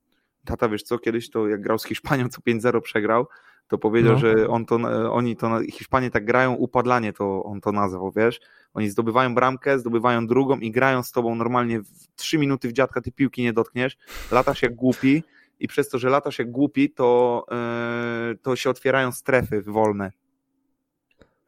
tata 0.46 0.70
wiesz 0.70 0.84
co, 0.84 1.00
kiedyś 1.00 1.30
to 1.30 1.48
jak 1.48 1.62
grał 1.62 1.80
z 1.80 1.86
Hiszpanią, 1.86 2.30
co 2.30 2.41
5-0 2.41 2.82
przegrał, 2.82 3.28
to 3.68 3.78
powiedział, 3.78 4.14
no. 4.14 4.20
że 4.20 4.48
on 4.48 4.66
to, 4.66 4.76
oni 5.14 5.36
to, 5.36 5.60
Hiszpanie 5.72 6.12
tak 6.12 6.26
grają, 6.26 6.54
upadlanie 6.54 7.14
to 7.14 7.43
on 7.43 7.62
to 7.62 7.72
nazwał, 7.72 8.12
wiesz, 8.12 8.39
oni 8.74 8.89
zdobywają 8.89 9.36
bramkę, 9.36 9.80
zdobywają 9.80 10.28
drugą 10.28 10.60
i 10.60 10.72
grają 10.72 11.04
z 11.04 11.12
tobą 11.12 11.36
normalnie 11.36 11.80
w 11.80 12.08
3 12.16 12.38
minuty 12.38 12.70
w 12.70 12.74
dziadka, 12.74 13.02
ty 13.02 13.12
piłki 13.12 13.43
nie 13.43 13.54
dotkniesz, 13.54 13.98
latasz 14.32 14.62
jak 14.62 14.76
głupi, 14.76 15.24
i 15.60 15.68
przez 15.68 15.89
to, 15.89 16.00
że 16.00 16.10
latasz 16.10 16.39
jak 16.39 16.52
głupi, 16.52 16.89
to, 16.89 17.46
yy, 18.30 18.38
to 18.38 18.56
się 18.56 18.70
otwierają 18.70 19.12
strefy 19.12 19.62
wolne. 19.62 20.12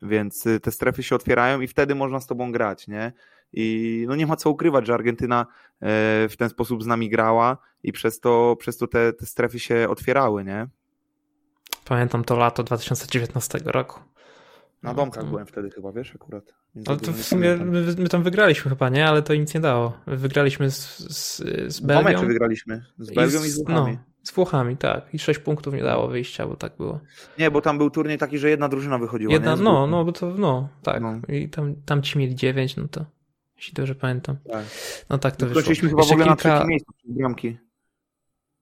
Więc 0.02 0.46
y, 0.46 0.60
te 0.60 0.72
strefy 0.72 1.04
się 1.04 1.16
otwierają 1.16 1.62
i 1.62 1.68
wtedy 1.68 1.96
można 1.96 2.20
z 2.20 2.28
tobą 2.28 2.52
grać, 2.52 2.88
nie? 2.88 3.14
I 3.54 4.06
no 4.08 4.16
nie 4.16 4.28
ma 4.28 4.36
co 4.36 4.50
ukrywać, 4.50 4.88
że 4.88 4.94
Argentyna 4.94 5.46
y, 5.46 5.86
w 6.30 6.34
ten 6.38 6.50
sposób 6.50 6.84
z 6.84 6.86
nami 6.86 7.10
grała 7.10 7.58
i 7.84 7.92
przez 7.92 8.20
to, 8.20 8.56
przez 8.60 8.78
to 8.78 8.88
te, 8.88 9.14
te 9.14 9.26
strefy 9.26 9.60
się 9.60 9.88
otwierały, 9.90 10.44
nie? 10.44 10.68
Pamiętam 11.86 12.24
to 12.24 12.36
lato 12.36 12.64
2019 12.64 13.60
roku. 13.66 14.00
Na 14.84 14.94
domkach 14.94 15.26
byłem 15.26 15.46
wtedy 15.46 15.70
chyba, 15.70 15.92
wiesz, 15.92 16.16
akurat. 16.16 16.54
No 16.76 16.96
to 16.96 17.12
w 17.12 17.24
sumie 17.24 17.56
my, 17.56 17.96
my, 17.98 18.10
tam 18.10 18.24
wygraliśmy 18.24 18.70
chyba, 18.70 18.90
nie? 18.90 19.08
Ale 19.08 19.22
to 19.22 19.36
nic 19.36 19.54
nie 19.54 19.60
dało. 19.60 19.98
Wygraliśmy 20.08 20.72
z, 20.72 20.98
z, 20.98 21.38
z 21.74 21.80
Belgią. 21.80 22.02
Dwa 22.02 22.12
mecze 22.12 22.26
wygraliśmy. 22.26 22.86
Z 23.00 23.14
Belgią 23.14 23.40
i 23.40 23.42
z, 23.42 23.46
i 23.46 23.50
z 23.50 23.58
Włochami. 23.64 23.94
No, 23.94 24.00
z 24.24 24.32
Włochami, 24.32 24.78
tak. 24.78 25.14
I 25.14 25.20
sześć 25.20 25.40
punktów 25.40 25.74
nie 25.74 25.84
dało 25.84 26.08
wyjścia, 26.08 26.48
bo 26.48 26.56
tak 26.56 26.78
było. 26.78 27.00
Nie, 27.40 27.52
bo 27.52 27.62
tam 27.62 27.78
był 27.78 27.90
turniej 27.90 28.18
taki, 28.18 28.38
że 28.38 28.50
jedna 28.50 28.70
drużyna 28.70 28.98
wychodziła. 28.98 29.34
Jedna, 29.34 29.56
no, 29.56 29.88
no, 29.88 30.06
bo 30.06 30.12
to, 30.12 30.34
no, 30.38 30.70
tak. 30.84 31.02
No. 31.02 31.20
I 31.30 31.50
tam, 31.50 31.76
tam 31.86 32.02
ci 32.02 32.20
mieli 32.20 32.36
dziewięć, 32.36 32.76
no 32.76 32.88
to 32.92 33.06
jeśli 33.58 33.74
dobrze 33.74 33.96
pamiętam. 33.96 34.38
Tak. 34.52 34.66
No 35.10 35.18
tak 35.18 35.36
to 35.36 35.46
wyszło. 35.46 35.62
Skończyliśmy 35.62 35.90
chyba 35.90 36.02
Jeszcze 36.02 36.16
w 36.16 36.22
ogóle 36.22 36.36
kilka... 36.36 36.60
na 36.60 36.66
miejscu 36.66 36.94
bramki. 37.06 37.58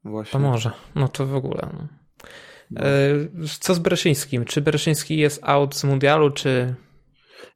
Właśnie. 0.04 0.32
To 0.32 0.40
może. 0.40 0.72
No 0.96 1.08
to 1.08 1.26
w 1.26 1.36
ogóle. 1.36 1.70
No. 1.74 1.88
No. 2.72 2.82
E, 2.82 3.48
co 3.60 3.74
z 3.74 3.80
Bereszyńskim? 3.80 4.46
Czy 4.46 4.62
Bereszyński 4.62 5.18
jest 5.18 5.40
out 5.44 5.76
z 5.76 5.84
mundialu, 5.84 6.32
czy. 6.32 6.76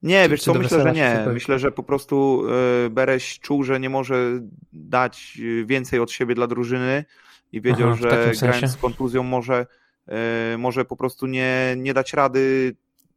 Nie, 0.04 0.24
czy, 0.24 0.30
wiesz 0.30 0.42
co, 0.42 0.54
myślę, 0.54 0.84
że 0.84 0.92
nie. 0.92 1.26
Myślę, 1.34 1.60
że 1.60 1.72
po 1.72 1.84
prostu 1.84 2.44
e, 2.86 2.90
Bereś 2.90 3.40
czuł, 3.40 3.64
że 3.64 3.80
nie 3.80 3.90
może 3.90 4.40
dać 4.74 5.42
e, 5.62 5.66
więcej 5.66 6.00
od 6.00 6.12
siebie 6.12 6.36
dla 6.36 6.48
drużyny 6.48 7.06
i 7.52 7.62
wiedział, 7.62 7.90
Aha, 7.90 7.98
że 8.02 8.10
grając 8.10 8.40
sensie. 8.40 8.68
z 8.68 8.78
kontuzją 8.78 9.24
może, 9.24 9.66
może 10.58 10.86
po 10.86 10.96
prostu 10.96 11.28
nie, 11.28 11.76
nie 11.78 11.94
dać 11.94 12.14
rady 12.14 12.76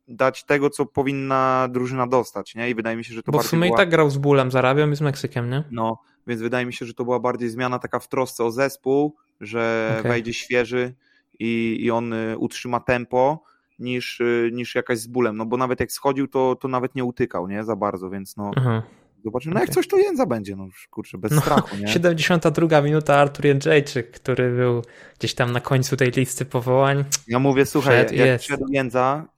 dać 0.09 0.45
tego, 0.45 0.71
co 0.71 0.87
powinna 0.87 1.69
drużyna 1.71 2.07
dostać, 2.07 2.55
nie? 2.55 2.71
I 2.71 2.75
wydaje 2.75 2.97
mi 2.97 3.05
się, 3.05 3.15
że 3.15 3.23
to 3.23 3.33
Bo 3.33 3.39
w 3.39 3.47
sumie 3.47 3.67
była... 3.67 3.77
i 3.77 3.81
tak 3.81 3.91
grał 3.91 4.11
z 4.11 4.19
bólem, 4.19 4.51
zarabiał 4.51 4.91
i 4.91 4.97
z 4.97 5.01
Meksykiem, 5.01 5.51
nie? 5.51 5.65
No, 5.71 5.99
więc 6.27 6.41
wydaje 6.41 6.67
mi 6.67 6.73
się, 6.73 6.87
że 6.87 6.95
to 6.95 7.05
była 7.05 7.21
bardziej 7.21 7.51
zmiana 7.51 7.79
taka 7.79 7.99
w 7.99 8.09
trosce 8.09 8.45
o 8.45 8.51
zespół, 8.51 9.17
że 9.41 9.95
okay. 9.99 10.11
wejdzie 10.11 10.35
świeży, 10.35 10.95
i, 11.39 11.79
i 11.81 11.91
on 11.91 12.13
y, 12.13 12.39
utrzyma 12.39 12.81
tempo 12.81 13.43
niż, 13.79 14.21
y, 14.21 14.51
niż 14.53 14.75
jakaś 14.75 14.99
z 14.99 15.07
bólem, 15.07 15.37
no 15.37 15.47
bo 15.47 15.57
nawet 15.57 15.81
jak 15.81 15.93
schodził, 15.93 16.29
to, 16.29 16.57
to 16.57 16.69
nawet 16.69 16.95
nie 16.95 17.05
utykał, 17.05 17.49
nie, 17.49 17.65
za 17.65 17.77
bardzo, 17.77 18.11
więc 18.11 18.37
no 18.37 18.51
Aha. 18.57 18.83
zobaczymy, 19.25 19.55
no 19.55 19.59
okay. 19.59 19.67
jak 19.67 19.75
coś 19.75 19.89
to 19.89 19.99
Jędza 19.99 20.27
będzie, 20.27 20.57
no 20.57 20.69
kurczę, 20.91 21.19
bez 21.19 21.33
no, 21.33 21.41
strachu, 21.41 21.77
nie? 21.77 21.89
72 21.95 22.83
minuta 22.83 23.17
Artur 23.17 23.47
Jędrzejczyk, 23.47 24.11
który 24.11 24.57
był 24.57 24.83
gdzieś 25.19 25.35
tam 25.35 25.53
na 25.53 25.61
końcu 25.61 25.97
tej 25.97 26.11
listy 26.11 26.45
powołań. 26.45 27.05
Ja 27.29 27.39
mówię, 27.39 27.67
słuchaj, 27.67 27.97
jak 27.97 28.13
jest. 28.13 28.45
wszedł 28.45 28.67
Jędza 28.69 29.29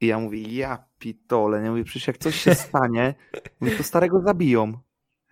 i 0.00 0.06
ja 0.06 0.18
mówię, 0.18 0.42
ja 0.42 0.84
pitole, 0.98 1.62
nie 1.62 1.70
mówię, 1.70 1.84
przecież 1.84 2.06
jak 2.06 2.18
coś 2.18 2.40
się 2.40 2.54
stanie, 2.54 3.14
mówię, 3.60 3.76
to 3.76 3.82
starego 3.82 4.20
zabiją. 4.20 4.72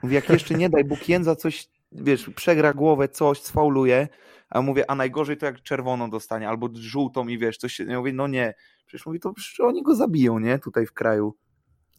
Mówię, 0.03 0.15
jak 0.15 0.29
jeszcze 0.29 0.55
nie 0.55 0.71
daj 0.71 0.85
Bóg 0.85 1.09
Jędza 1.09 1.37
coś, 1.37 1.69
wiesz, 1.93 2.31
przegra 2.31 2.73
głowę, 2.73 3.09
coś, 3.09 3.43
sfauluje, 3.43 4.09
a 4.51 4.63
mówię, 4.63 4.91
a 4.91 4.95
najgorzej 4.95 5.37
to 5.37 5.47
jak 5.47 5.63
czerwoną 5.63 6.11
dostanie, 6.11 6.49
albo 6.49 6.69
żółtą 6.75 7.29
i 7.29 7.39
wiesz, 7.39 7.59
coś 7.59 7.73
się, 7.73 7.85
ja 7.85 7.99
mówię, 7.99 8.13
no 8.13 8.27
nie, 8.27 8.55
przecież 8.87 9.07
mówi, 9.07 9.21
to 9.21 9.33
przecież 9.33 9.61
oni 9.61 9.83
go 9.83 9.95
zabiją, 9.95 10.39
nie, 10.39 10.59
tutaj 10.59 10.87
w 10.87 10.93
kraju. 10.93 11.35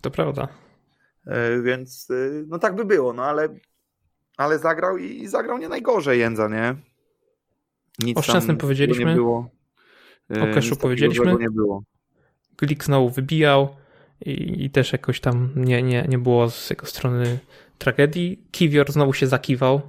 To 0.02 0.12
prawda. 0.12 0.48
E, 1.28 1.62
więc, 1.62 2.08
e, 2.10 2.14
no 2.48 2.60
tak 2.60 2.76
by 2.76 2.86
było, 2.86 3.14
no 3.14 3.24
ale, 3.24 3.50
ale 4.38 4.60
zagrał 4.60 4.98
i, 4.98 5.06
i 5.06 5.28
zagrał 5.28 5.58
nie 5.58 5.70
najgorzej 5.70 6.20
Jędza, 6.20 6.48
nie? 6.48 6.76
Nic 8.00 8.18
o 8.18 8.22
Szczęsnym 8.22 8.58
powiedzieliśmy. 8.58 9.06
Nie 9.06 9.16
było. 9.16 9.50
E, 10.38 10.52
o 10.52 10.54
Keszu 10.54 10.76
powiedzieliśmy. 10.76 11.36
Nie 11.40 11.50
było. 11.50 11.84
Glik 12.58 12.84
znowu 12.84 13.10
wybijał 13.10 13.76
i, 14.26 14.66
i, 14.66 14.70
też 14.70 14.92
jakoś 14.92 15.20
tam 15.20 15.50
nie, 15.56 15.84
nie, 15.84 16.06
nie 16.10 16.18
było 16.18 16.50
z 16.50 16.70
jego 16.70 16.86
strony 16.86 17.40
tragedii. 17.78 18.42
Kiwior 18.52 18.92
znowu 18.92 19.14
się 19.14 19.28
zakiwał 19.28 19.82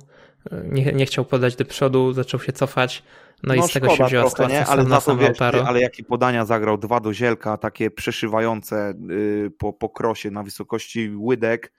nie, 0.65 0.93
nie 0.93 1.07
chciał 1.07 1.25
podać 1.25 1.57
do 1.57 1.65
przodu, 1.65 2.13
zaczął 2.13 2.41
się 2.41 2.53
cofać. 2.53 3.03
No, 3.43 3.55
no 3.55 3.65
i 3.65 3.69
z 3.69 3.73
tego 3.73 3.89
się 3.89 4.05
wzięła 4.05 4.31
trochę, 4.31 4.53
nie? 4.53 4.67
Ale 4.67 4.85
za 4.85 5.01
to 5.01 5.17
wiesz, 5.17 5.41
ale 5.41 5.81
jakie 5.81 6.05
podania 6.05 6.45
zagrał, 6.45 6.79
dwa 6.79 7.01
do 7.01 7.15
zielka, 7.15 7.57
takie 7.57 7.91
przeszywające 7.91 8.95
yy, 9.09 9.51
po, 9.59 9.73
po 9.73 9.89
krosie 9.89 10.31
na 10.31 10.43
wysokości 10.43 11.11
łydek. 11.17 11.73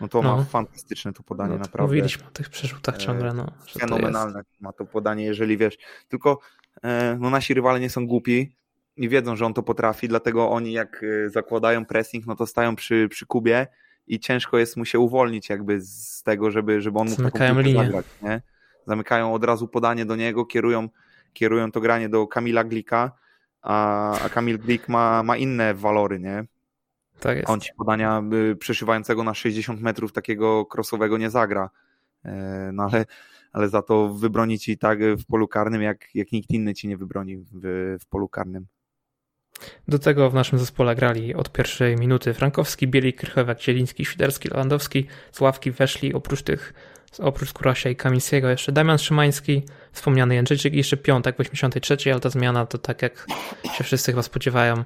No 0.00 0.08
to 0.08 0.22
no. 0.22 0.36
ma 0.36 0.44
fantastyczne 0.44 1.12
to 1.12 1.22
podanie, 1.22 1.50
no, 1.50 1.56
to 1.56 1.64
naprawdę. 1.64 1.92
Mówiliśmy 1.92 2.26
o 2.26 2.30
tych 2.30 2.48
przerzutach 2.48 2.96
ciągle, 2.96 3.32
no. 3.32 3.46
Fenomenalne 3.80 4.44
to 4.44 4.50
ma 4.60 4.72
to 4.72 4.84
podanie, 4.84 5.24
jeżeli 5.24 5.56
wiesz. 5.56 5.78
Tylko 6.08 6.38
e, 6.82 7.16
no 7.20 7.30
nasi 7.30 7.54
rywale 7.54 7.80
nie 7.80 7.90
są 7.90 8.06
głupi 8.06 8.56
i 8.96 9.08
wiedzą, 9.08 9.36
że 9.36 9.46
on 9.46 9.54
to 9.54 9.62
potrafi, 9.62 10.08
dlatego 10.08 10.50
oni 10.50 10.72
jak 10.72 11.04
e, 11.26 11.30
zakładają 11.30 11.84
pressing, 11.84 12.26
no 12.26 12.36
to 12.36 12.46
stają 12.46 12.76
przy, 12.76 13.08
przy 13.10 13.26
kubie 13.26 13.66
i 14.06 14.20
ciężko 14.20 14.58
jest 14.58 14.76
mu 14.76 14.84
się 14.84 14.98
uwolnić 14.98 15.48
jakby 15.48 15.80
z 15.80 16.22
tego, 16.22 16.50
żeby, 16.50 16.80
żeby 16.80 16.98
on 16.98 17.08
mógł 17.08 17.16
Zamykają 17.16 17.60
linię. 17.60 17.84
Zagrać, 17.84 18.06
nie? 18.22 18.42
Zamykają 18.86 19.34
od 19.34 19.44
razu 19.44 19.68
podanie 19.68 20.06
do 20.06 20.16
niego, 20.16 20.46
kierują, 20.46 20.88
kierują 21.32 21.72
to 21.72 21.80
granie 21.80 22.08
do 22.08 22.26
Kamila 22.26 22.64
Glika, 22.64 23.12
a, 23.62 24.20
a 24.20 24.28
Kamil 24.28 24.58
Glik 24.58 24.88
ma, 24.88 25.22
ma 25.22 25.36
inne 25.36 25.74
walory, 25.74 26.20
nie? 26.20 26.44
Tak 27.20 27.36
jest. 27.36 27.50
On 27.50 27.60
ci 27.60 27.70
podania 27.76 28.22
y, 28.52 28.56
przeszywającego 28.56 29.24
na 29.24 29.34
60 29.34 29.80
metrów 29.80 30.12
takiego 30.12 30.66
krosowego 30.66 31.18
nie 31.18 31.30
zagra. 31.30 31.70
E, 32.24 32.70
no 32.72 32.88
ale, 32.92 33.04
ale 33.52 33.68
za 33.68 33.82
to 33.82 34.14
wybroni 34.14 34.58
ci 34.58 34.78
tak 34.78 34.98
w 35.04 35.26
polu 35.26 35.48
karnym, 35.48 35.82
jak, 35.82 36.14
jak 36.14 36.32
nikt 36.32 36.50
inny 36.50 36.74
ci 36.74 36.88
nie 36.88 36.96
wybroni 36.96 37.36
w, 37.36 37.46
w 38.00 38.06
polu 38.06 38.28
karnym. 38.28 38.66
Do 39.88 39.98
tego 39.98 40.30
w 40.30 40.34
naszym 40.34 40.58
zespole 40.58 40.94
grali 40.94 41.34
od 41.34 41.52
pierwszej 41.52 41.96
minuty 41.96 42.34
Frankowski, 42.34 42.88
Bielik, 42.88 43.16
Krychowiak, 43.16 43.62
Zieliński, 43.62 44.04
Świderski, 44.04 44.48
Lewandowski. 44.48 45.06
Z 45.32 45.40
ławki 45.40 45.70
weszli 45.70 46.14
oprócz 46.14 46.42
tych, 46.42 46.74
oprócz 47.18 47.52
Kurasia 47.52 47.90
i 47.90 47.96
Kamińskiego 47.96 48.48
jeszcze 48.48 48.72
Damian 48.72 48.98
Szymański, 48.98 49.62
wspomniany 49.92 50.34
Jędrzejczyk 50.34 50.74
i 50.74 50.76
jeszcze 50.76 50.96
Piątek 50.96 51.36
w 51.36 51.40
83, 51.40 51.96
ale 52.12 52.20
ta 52.20 52.30
zmiana 52.30 52.66
to 52.66 52.78
tak 52.78 53.02
jak 53.02 53.26
się 53.76 53.84
wszyscy 53.84 54.12
chyba 54.12 54.22
spodziewają, 54.22 54.84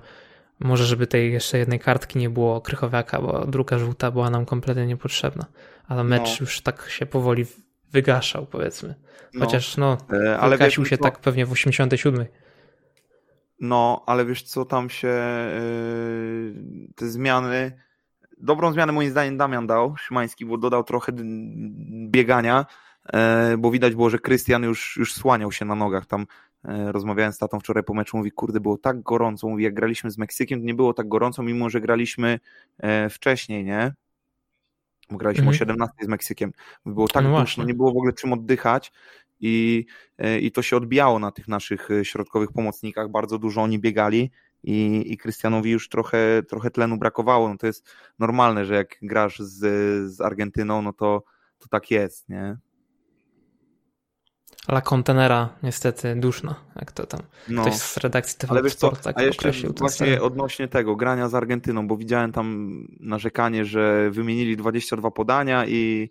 może 0.60 0.86
żeby 0.86 1.06
tej 1.06 1.32
jeszcze 1.32 1.58
jednej 1.58 1.80
kartki 1.80 2.18
nie 2.18 2.30
było 2.30 2.60
Krychowiaka, 2.60 3.22
bo 3.22 3.46
druga 3.46 3.78
żółta 3.78 4.10
była 4.10 4.30
nam 4.30 4.46
kompletnie 4.46 4.86
niepotrzebna. 4.86 5.46
Ale 5.88 6.04
mecz 6.04 6.28
no. 6.28 6.36
już 6.40 6.60
tak 6.60 6.88
się 6.88 7.06
powoli 7.06 7.46
wygaszał, 7.92 8.46
powiedzmy. 8.46 8.94
No. 9.34 9.44
Chociaż 9.44 9.76
no, 9.76 9.98
no 10.08 10.18
ale 10.40 10.56
wygasił 10.56 10.86
się 10.86 10.98
tak 10.98 11.18
pewnie 11.18 11.46
w 11.46 11.52
87. 11.52 12.26
No, 13.60 14.02
ale 14.06 14.26
wiesz 14.26 14.42
co, 14.42 14.64
tam 14.64 14.90
się 14.90 15.08
yy, 15.08 16.88
te 16.94 17.08
zmiany. 17.08 17.72
Dobrą 18.38 18.72
zmianę 18.72 18.92
moim 18.92 19.10
zdaniem 19.10 19.36
Damian 19.36 19.66
dał, 19.66 19.96
Szymański, 19.96 20.46
bo 20.46 20.58
dodał 20.58 20.84
trochę 20.84 21.12
biegania, 22.08 22.66
yy, 23.12 23.58
bo 23.58 23.70
widać 23.70 23.94
było, 23.94 24.10
że 24.10 24.18
Krystian 24.18 24.62
już, 24.62 24.96
już 24.96 25.14
słaniał 25.14 25.52
się 25.52 25.64
na 25.64 25.74
nogach. 25.74 26.06
Tam 26.06 26.26
yy, 26.64 26.92
rozmawiałem 26.92 27.32
z 27.32 27.38
tatą 27.38 27.60
wczoraj 27.60 27.84
po 27.84 27.94
meczu, 27.94 28.16
mówi, 28.16 28.30
kurde, 28.30 28.60
było 28.60 28.78
tak 28.78 29.02
gorąco. 29.02 29.48
Mówi, 29.48 29.64
jak 29.64 29.74
graliśmy 29.74 30.10
z 30.10 30.18
Meksykiem, 30.18 30.60
to 30.60 30.66
nie 30.66 30.74
było 30.74 30.94
tak 30.94 31.08
gorąco, 31.08 31.42
mimo 31.42 31.70
że 31.70 31.80
graliśmy 31.80 32.40
yy, 32.82 33.10
wcześniej, 33.10 33.64
nie? 33.64 33.94
Bo 35.10 35.18
graliśmy 35.18 35.42
mhm. 35.42 35.54
o 35.54 35.58
17 35.58 35.96
z 36.00 36.08
Meksykiem. 36.08 36.52
Było 36.86 37.08
tak 37.08 37.24
no 37.24 37.40
duszno, 37.40 37.64
nie 37.64 37.74
było 37.74 37.92
w 37.92 37.96
ogóle 37.96 38.12
czym 38.12 38.32
oddychać 38.32 38.92
i, 39.40 39.86
e, 40.18 40.38
i 40.38 40.52
to 40.52 40.62
się 40.62 40.76
odbijało 40.76 41.18
na 41.18 41.30
tych 41.30 41.48
naszych 41.48 41.90
e, 41.90 42.04
środkowych 42.04 42.52
pomocnikach. 42.52 43.10
Bardzo 43.10 43.38
dużo 43.38 43.62
oni 43.62 43.78
biegali 43.78 44.30
i, 44.62 45.04
i 45.12 45.16
Krystianowi 45.16 45.70
już 45.70 45.88
trochę, 45.88 46.42
trochę 46.48 46.70
tlenu 46.70 46.98
brakowało. 46.98 47.48
No 47.48 47.56
to 47.56 47.66
jest 47.66 47.88
normalne, 48.18 48.64
że 48.64 48.74
jak 48.74 48.96
grasz 49.02 49.38
z, 49.38 49.58
z 50.12 50.20
Argentyną, 50.20 50.82
no 50.82 50.92
to, 50.92 51.22
to 51.58 51.68
tak 51.68 51.90
jest, 51.90 52.28
nie? 52.28 52.56
La 54.68 54.80
kontenera 54.80 55.48
niestety 55.62 56.14
duszna, 56.16 56.54
jak 56.76 56.92
to 56.92 57.06
tam 57.06 57.20
no. 57.48 57.62
ktoś 57.62 57.74
z 57.74 57.96
redakcji 57.96 58.38
TV 58.38 58.52
Ale 58.52 58.62
wiesz 58.62 58.74
co, 58.74 58.96
tak 58.96 59.18
a 59.18 59.22
jeszcze 59.22 59.52
właśnie 59.78 60.22
odnośnie 60.22 60.68
tego 60.68 60.96
grania 60.96 61.28
z 61.28 61.34
Argentyną, 61.34 61.88
bo 61.88 61.96
widziałem 61.96 62.32
tam 62.32 62.68
narzekanie, 63.00 63.64
że 63.64 64.10
wymienili 64.10 64.56
22 64.56 65.10
podania 65.10 65.66
i 65.66 66.10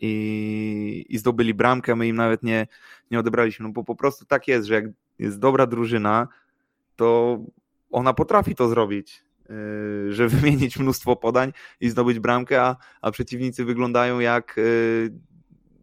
i, 0.00 1.06
i 1.08 1.18
zdobyli 1.18 1.54
bramkę, 1.54 1.96
my 1.96 2.08
im 2.08 2.16
nawet 2.16 2.42
nie, 2.42 2.66
nie 3.10 3.18
odebraliśmy, 3.18 3.66
no 3.66 3.72
bo 3.72 3.84
po 3.84 3.94
prostu 3.96 4.24
tak 4.24 4.48
jest, 4.48 4.66
że 4.66 4.74
jak 4.74 4.84
jest 5.18 5.38
dobra 5.38 5.66
drużyna, 5.66 6.28
to 6.96 7.38
ona 7.90 8.14
potrafi 8.14 8.54
to 8.54 8.68
zrobić, 8.68 9.24
e, 9.50 10.12
że 10.12 10.28
wymienić 10.38 10.78
mnóstwo 10.78 11.16
podań 11.16 11.52
i 11.80 11.88
zdobyć 11.88 12.18
bramkę, 12.18 12.62
a, 12.62 12.76
a 13.02 13.10
przeciwnicy 13.10 13.64
wyglądają 13.64 14.20
jak, 14.20 14.56
e, 14.58 14.62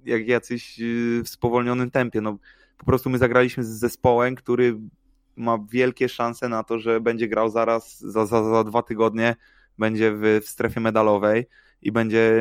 jak 0.06 0.28
jacyś 0.28 0.80
w 1.24 1.30
spowolnionym 1.30 1.92
tempie. 1.92 2.22
No, 2.22 2.38
po 2.78 2.86
prostu 2.86 3.10
my 3.10 3.18
zagraliśmy 3.18 3.64
z 3.64 3.68
zespołem, 3.68 4.36
który 4.36 4.80
ma 5.36 5.58
wielkie 5.70 6.10
szanse 6.10 6.50
na 6.50 6.64
to, 6.64 6.80
że 6.80 7.02
będzie 7.02 7.28
grał 7.28 7.50
zaraz, 7.50 8.00
za, 8.00 8.26
za, 8.26 8.44
za 8.44 8.64
dwa 8.64 8.82
tygodnie, 8.82 9.36
będzie 9.78 10.12
w, 10.12 10.40
w 10.44 10.50
strefie 10.50 10.80
medalowej 10.80 11.46
i 11.82 11.92
będzie... 11.92 12.34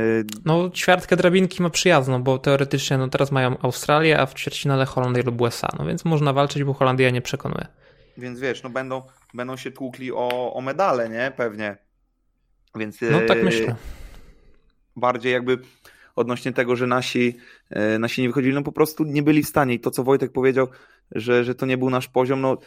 No 0.44 0.70
ćwiartkę 0.70 1.16
drabinki 1.16 1.62
ma 1.62 1.70
przyjazną, 1.70 2.22
bo 2.22 2.38
teoretycznie 2.38 2.98
no 2.98 3.08
teraz 3.08 3.32
mają 3.32 3.58
Australię, 3.58 4.20
a 4.20 4.26
w 4.26 4.34
ćwierćfinale 4.34 4.86
Holandię 4.86 5.22
lub 5.22 5.40
USA, 5.40 5.68
no 5.78 5.86
więc 5.86 6.04
można 6.04 6.32
walczyć, 6.32 6.64
bo 6.64 6.74
Holandia 6.74 7.10
nie 7.10 7.22
przekonuje. 7.22 7.66
Więc 8.18 8.40
wiesz, 8.40 8.62
no 8.62 8.70
będą, 8.70 9.02
będą 9.34 9.56
się 9.56 9.70
tłukli 9.70 10.12
o, 10.12 10.54
o 10.54 10.60
medale, 10.60 11.08
nie? 11.08 11.32
Pewnie. 11.36 11.76
Więc... 12.76 13.00
No 13.00 13.20
tak 13.28 13.38
e, 13.38 13.42
myślę. 13.42 13.74
Bardziej 14.96 15.32
jakby 15.32 15.58
odnośnie 16.16 16.52
tego, 16.52 16.76
że 16.76 16.86
nasi, 16.86 17.36
e, 17.70 17.98
nasi 17.98 18.22
nie 18.22 18.28
wychodzili, 18.28 18.54
no 18.54 18.62
po 18.62 18.72
prostu 18.72 19.04
nie 19.04 19.22
byli 19.22 19.42
w 19.42 19.48
stanie 19.48 19.74
i 19.74 19.80
to, 19.80 19.90
co 19.90 20.04
Wojtek 20.04 20.32
powiedział, 20.32 20.68
że, 21.10 21.44
że 21.44 21.54
to 21.54 21.66
nie 21.66 21.78
był 21.78 21.90
nasz 21.90 22.08
poziom, 22.08 22.40
no 22.40 22.58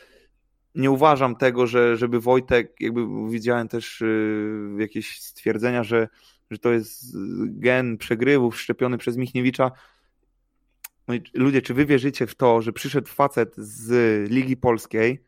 nie 0.76 0.91
uważam 0.91 1.36
tego, 1.36 1.68
że 1.68 1.97
żeby 1.97 2.20
Wojtek, 2.20 2.76
jakby 2.80 3.01
widziałem 3.30 3.68
też 3.68 4.01
y, 4.01 4.70
jakieś 4.78 5.22
stwierdzenia, 5.22 5.84
że 5.84 6.07
że 6.52 6.58
to 6.58 6.72
jest 6.72 7.18
gen 7.45 7.98
przegrywów 7.98 8.62
szczepiony 8.62 8.98
przez 8.98 9.18
Michniewicza. 9.18 9.72
No 11.08 11.14
i 11.14 11.22
ludzie, 11.34 11.62
czy 11.62 11.74
wy 11.74 11.86
wierzycie 11.86 12.28
w 12.28 12.36
to, 12.36 12.62
że 12.62 12.74
przyszedł 12.74 13.08
facet 13.08 13.56
z 13.58 13.91
Ligi 14.32 14.58
Polskiej 14.58 15.24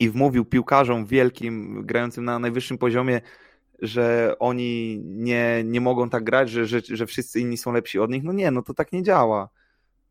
i 0.00 0.10
wmówił 0.10 0.44
piłkarzom 0.44 1.06
wielkim, 1.06 1.82
grającym 1.86 2.24
na 2.24 2.38
najwyższym 2.38 2.78
poziomie, 2.78 3.20
że 3.82 4.34
oni 4.38 5.00
nie, 5.04 5.62
nie 5.64 5.80
mogą 5.80 6.10
tak 6.10 6.24
grać, 6.24 6.50
że, 6.50 6.66
że, 6.66 6.80
że 6.88 7.06
wszyscy 7.06 7.40
inni 7.40 7.56
są 7.56 7.72
lepsi 7.72 7.98
od 7.98 8.10
nich? 8.10 8.22
No 8.22 8.32
nie, 8.32 8.50
no 8.50 8.62
to 8.62 8.74
tak 8.74 8.92
nie 8.92 9.02
działa. 9.02 9.48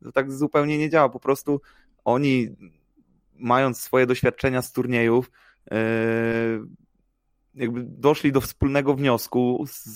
To 0.02 0.12
tak 0.12 0.32
zupełnie 0.32 0.78
nie 0.78 0.90
działa. 0.90 1.08
Po 1.08 1.20
prostu 1.20 1.60
oni, 2.04 2.48
mając 3.38 3.80
swoje 3.80 4.06
doświadczenia 4.06 4.62
z 4.62 4.72
turniejów, 4.72 5.30
yy, 5.70 5.76
jakby 7.54 7.84
doszli 7.84 8.32
do 8.32 8.40
wspólnego 8.40 8.94
wniosku 8.94 9.64
z, 9.68 9.86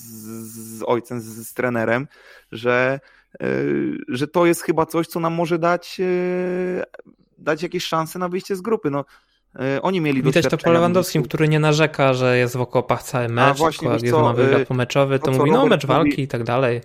z 0.78 0.82
ojcem, 0.86 1.20
z, 1.20 1.24
z, 1.24 1.54
trenerem, 1.54 2.08
że, 2.52 3.00
yy, 3.40 3.98
że 4.08 4.28
to 4.28 4.46
jest 4.46 4.62
chyba 4.62 4.86
coś, 4.86 5.06
co 5.06 5.20
nam 5.20 5.34
może 5.34 5.58
dać, 5.58 5.98
yy, 5.98 6.82
dać 7.38 7.62
jakieś 7.62 7.84
szanse 7.84 8.18
na 8.18 8.28
wyjście 8.28 8.56
z 8.56 8.60
grupy. 8.60 8.90
No, 8.90 9.04
yy, 9.54 9.82
oni 9.82 10.00
mieli 10.00 10.22
Widać 10.22 10.48
to 10.48 10.58
po 10.58 10.72
Lewandowskim, 10.72 11.22
który 11.22 11.48
nie 11.48 11.60
narzeka, 11.60 12.14
że 12.14 12.38
jest 12.38 12.56
w 12.56 12.60
okopach 12.60 13.02
cały 13.02 13.28
mecz, 13.28 13.50
A 13.50 13.54
właśnie, 13.54 13.88
ma 14.12 14.32
wywiad 14.32 14.68
pomeczowy, 14.68 15.18
to, 15.18 15.24
to 15.24 15.32
mówi, 15.32 15.50
no 15.50 15.66
mecz 15.66 15.86
walki 15.86 16.10
mówi, 16.10 16.22
i 16.22 16.28
tak 16.28 16.44
dalej. 16.44 16.80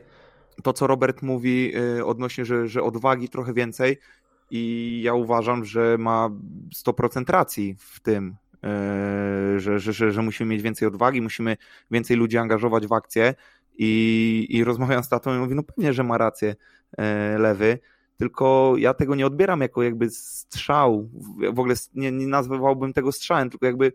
To, 0.63 0.74
co 0.74 0.88
Robert 0.88 1.22
mówi 1.22 1.74
odnośnie, 2.05 2.45
że, 2.45 2.67
że 2.67 2.84
odwagi 2.84 3.30
trochę 3.30 3.53
więcej 3.53 3.97
i 4.51 5.01
ja 5.03 5.13
uważam, 5.13 5.65
że 5.65 5.97
ma 5.97 6.30
100% 6.86 7.30
racji 7.30 7.76
w 7.80 7.99
tym, 7.99 8.36
że, 9.57 9.80
że, 9.80 9.93
że, 9.93 10.12
że 10.12 10.22
musimy 10.22 10.53
mieć 10.53 10.62
więcej 10.62 10.88
odwagi, 10.88 11.22
musimy 11.22 11.57
więcej 11.91 12.18
ludzi 12.18 12.38
angażować 12.38 12.88
w 12.88 12.93
akcję 12.93 13.34
i, 13.78 14.47
i 14.49 14.64
rozmawiam 14.64 15.03
z 15.03 15.10
tatą 15.10 15.36
i 15.36 15.39
mówi, 15.39 15.55
no 15.55 15.64
pewnie, 15.64 15.93
że 15.93 16.03
ma 16.03 16.18
rację 16.18 16.55
e, 16.97 17.38
lewy, 17.38 17.80
tylko 18.18 18.74
ja 18.78 18.93
tego 18.93 19.16
nie 19.16 19.26
odbieram 19.26 19.62
jako 19.62 19.84
jakby 19.84 20.10
strzał, 20.10 21.10
w 21.53 21.60
ogóle 21.60 21.76
nie, 21.95 22.12
nie 22.12 22.28
nazwałbym 22.28 22.93
tego 22.93 23.12
strzałem, 23.12 23.49
tylko 23.49 23.66
jakby 23.66 23.91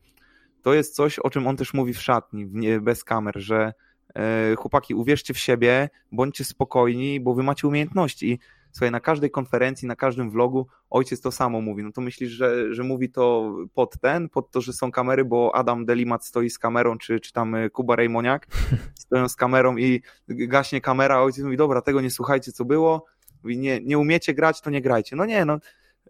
to 0.63 0.75
jest 0.75 0.95
coś, 0.95 1.19
o 1.19 1.31
czym 1.31 1.47
on 1.47 1.57
też 1.57 1.75
mówi 1.75 1.95
w 1.95 2.03
szatni, 2.03 2.47
bez 2.81 3.05
kamer, 3.05 3.35
że 3.37 3.73
e, 4.15 4.55
chłopaki, 4.57 4.95
uwierzcie 4.95 5.35
w 5.35 5.39
siebie, 5.39 5.91
bądźcie 6.13 6.45
spokojni, 6.45 7.21
bo 7.21 7.35
wy 7.35 7.43
macie 7.43 7.69
umiejętności 7.69 8.33
i 8.33 8.39
Słuchaj, 8.77 8.91
na 8.91 9.01
każdej 9.01 9.31
konferencji, 9.31 9.89
na 9.89 9.97
każdym 9.97 10.31
vlogu 10.31 10.67
ojciec 10.91 11.21
to 11.21 11.33
samo 11.33 11.61
mówi. 11.61 11.83
No 11.83 11.93
to 11.93 12.01
myślisz, 12.01 12.31
że, 12.31 12.75
że 12.75 12.83
mówi 12.83 13.11
to 13.11 13.55
pod 13.75 14.01
ten, 14.01 14.29
pod 14.29 14.51
to, 14.51 14.61
że 14.61 14.73
są 14.73 14.93
kamery, 14.93 15.25
bo 15.25 15.55
Adam 15.55 15.85
Delimat 15.85 16.25
stoi 16.25 16.51
z 16.51 16.59
kamerą, 16.59 16.99
czy, 16.99 17.21
czy 17.21 17.33
tam 17.33 17.55
y, 17.55 17.71
Kuba 17.71 17.97
Rejmoniak 17.97 18.47
stoją 18.95 19.29
z 19.29 19.37
kamerą 19.37 19.77
i 19.77 20.03
gaśnie 20.29 20.81
kamera, 20.81 21.15
a 21.17 21.23
ojciec 21.23 21.45
mówi, 21.45 21.57
dobra, 21.57 21.83
tego 21.83 22.01
nie 22.01 22.11
słuchajcie, 22.11 22.53
co 22.53 22.65
było. 22.65 23.07
Mówi, 23.43 23.59
nie, 23.59 23.81
nie 23.81 23.99
umiecie 23.99 24.35
grać, 24.35 24.61
to 24.61 24.71
nie 24.71 24.81
grajcie. 24.81 25.17
No 25.17 25.25
nie, 25.25 25.45
no 25.45 25.59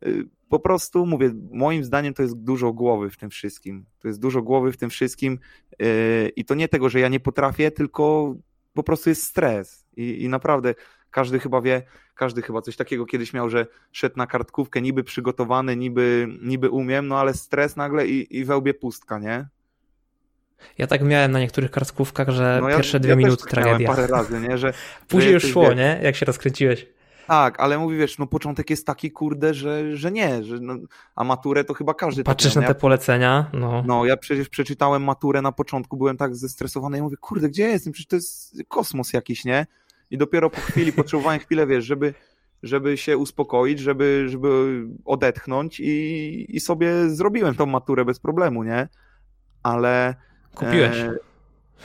y, 0.07 0.29
po 0.49 0.59
prostu 0.61 1.07
mówię, 1.07 1.33
moim 1.51 1.85
zdaniem 1.85 2.15
to 2.15 2.23
jest 2.23 2.37
dużo 2.37 2.73
głowy 2.73 3.11
w 3.11 3.17
tym 3.17 3.31
wszystkim. 3.31 3.85
To 3.99 4.09
jest 4.09 4.21
dużo 4.21 4.43
głowy 4.43 4.73
w 4.73 4.77
tym 4.77 4.91
wszystkim 4.91 5.39
yy, 5.79 6.29
i 6.37 6.45
to 6.45 6.55
nie 6.55 6.69
tego, 6.69 6.89
że 6.89 7.01
ja 7.01 7.09
nie 7.09 7.21
potrafię, 7.21 7.71
tylko 7.71 8.35
po 8.75 8.83
prostu 8.83 9.09
jest 9.09 9.23
stres. 9.23 9.87
I, 9.97 10.23
i 10.23 10.29
naprawdę 10.29 10.75
każdy 11.15 11.41
chyba 11.41 11.61
wie, 11.61 11.83
każdy 12.15 12.43
chyba 12.43 12.63
coś 12.63 12.77
takiego 12.77 13.07
kiedyś 13.07 13.33
miał, 13.33 13.51
że 13.51 13.67
szedł 13.93 14.19
na 14.19 14.27
kartkówkę 14.27 14.83
niby 14.83 15.05
przygotowany, 15.05 15.77
niby, 15.77 16.29
niby 16.43 16.71
umiem, 16.71 17.09
no 17.09 17.19
ale 17.19 17.35
stres 17.35 17.77
nagle 17.77 18.07
i, 18.07 18.39
i 18.39 18.45
wełbie 18.45 18.75
pustka, 18.75 19.19
nie? 19.19 19.47
Ja 20.79 20.87
tak 20.87 21.03
miałem 21.03 21.33
na 21.33 21.41
niektórych 21.41 21.71
kartkówkach, 21.71 22.29
że 22.29 22.59
no 22.63 22.69
ja, 22.69 22.77
pierwsze 22.77 23.01
dwie 23.01 23.11
ja 23.11 23.17
minuty 23.17 23.43
tak 23.43 23.51
tragedia. 23.51 23.89
parę 23.89 24.07
razy, 24.07 24.41
nie? 24.41 24.59
Że, 24.59 24.73
Później 25.09 25.33
już 25.33 25.43
szło, 25.43 25.69
wie... 25.69 25.75
nie? 25.75 26.01
Jak 26.03 26.17
się 26.17 26.27
rozkręciłeś. 26.27 26.87
Tak, 27.27 27.61
ale 27.61 27.79
mówi, 27.79 27.97
wiesz, 27.97 28.19
no 28.19 28.27
początek 28.27 28.71
jest 28.71 28.87
taki, 28.87 29.11
kurde, 29.11 29.55
że, 29.55 29.97
że 29.97 30.11
nie, 30.13 30.45
że 30.45 30.59
no, 30.61 30.75
a 31.17 31.25
maturę 31.25 31.65
to 31.65 31.75
chyba 31.75 31.95
każdy 31.95 32.25
Patrzysz 32.25 32.55
tak 32.55 32.63
na 32.63 32.69
te 32.69 32.75
polecenia, 32.75 33.51
no. 33.53 33.83
No, 33.87 34.05
ja 34.05 34.17
przecież 34.17 34.49
przeczytałem 34.49 35.05
maturę 35.05 35.43
na 35.43 35.53
początku, 35.53 35.97
byłem 35.97 36.17
tak 36.17 36.37
zestresowany, 36.37 36.97
ja 36.97 37.03
mówię, 37.03 37.17
kurde, 37.17 37.49
gdzie 37.49 37.69
jestem? 37.69 37.93
Przecież 37.93 38.09
to 38.09 38.17
jest 38.17 38.63
kosmos 38.69 39.13
jakiś, 39.13 39.45
nie? 39.45 39.67
I 40.15 40.19
dopiero 40.19 40.51
po 40.51 40.61
chwili 40.61 40.93
potrzebowałem 40.93 41.41
chwilę, 41.41 41.67
wiesz, 41.67 41.85
żeby, 41.85 42.15
żeby 42.63 42.97
się 42.97 43.19
uspokoić, 43.19 43.79
żeby, 43.79 44.25
żeby 44.29 44.83
odetchnąć 45.05 45.81
i, 45.81 46.57
i 46.57 46.61
sobie 46.61 47.09
zrobiłem 47.09 47.55
tą 47.55 47.67
maturę 47.67 48.05
bez 48.05 48.19
problemu, 48.21 48.65
nie? 48.65 48.89
Ale... 49.63 50.15
Kupiłeś? 50.55 50.97
E, 50.97 51.15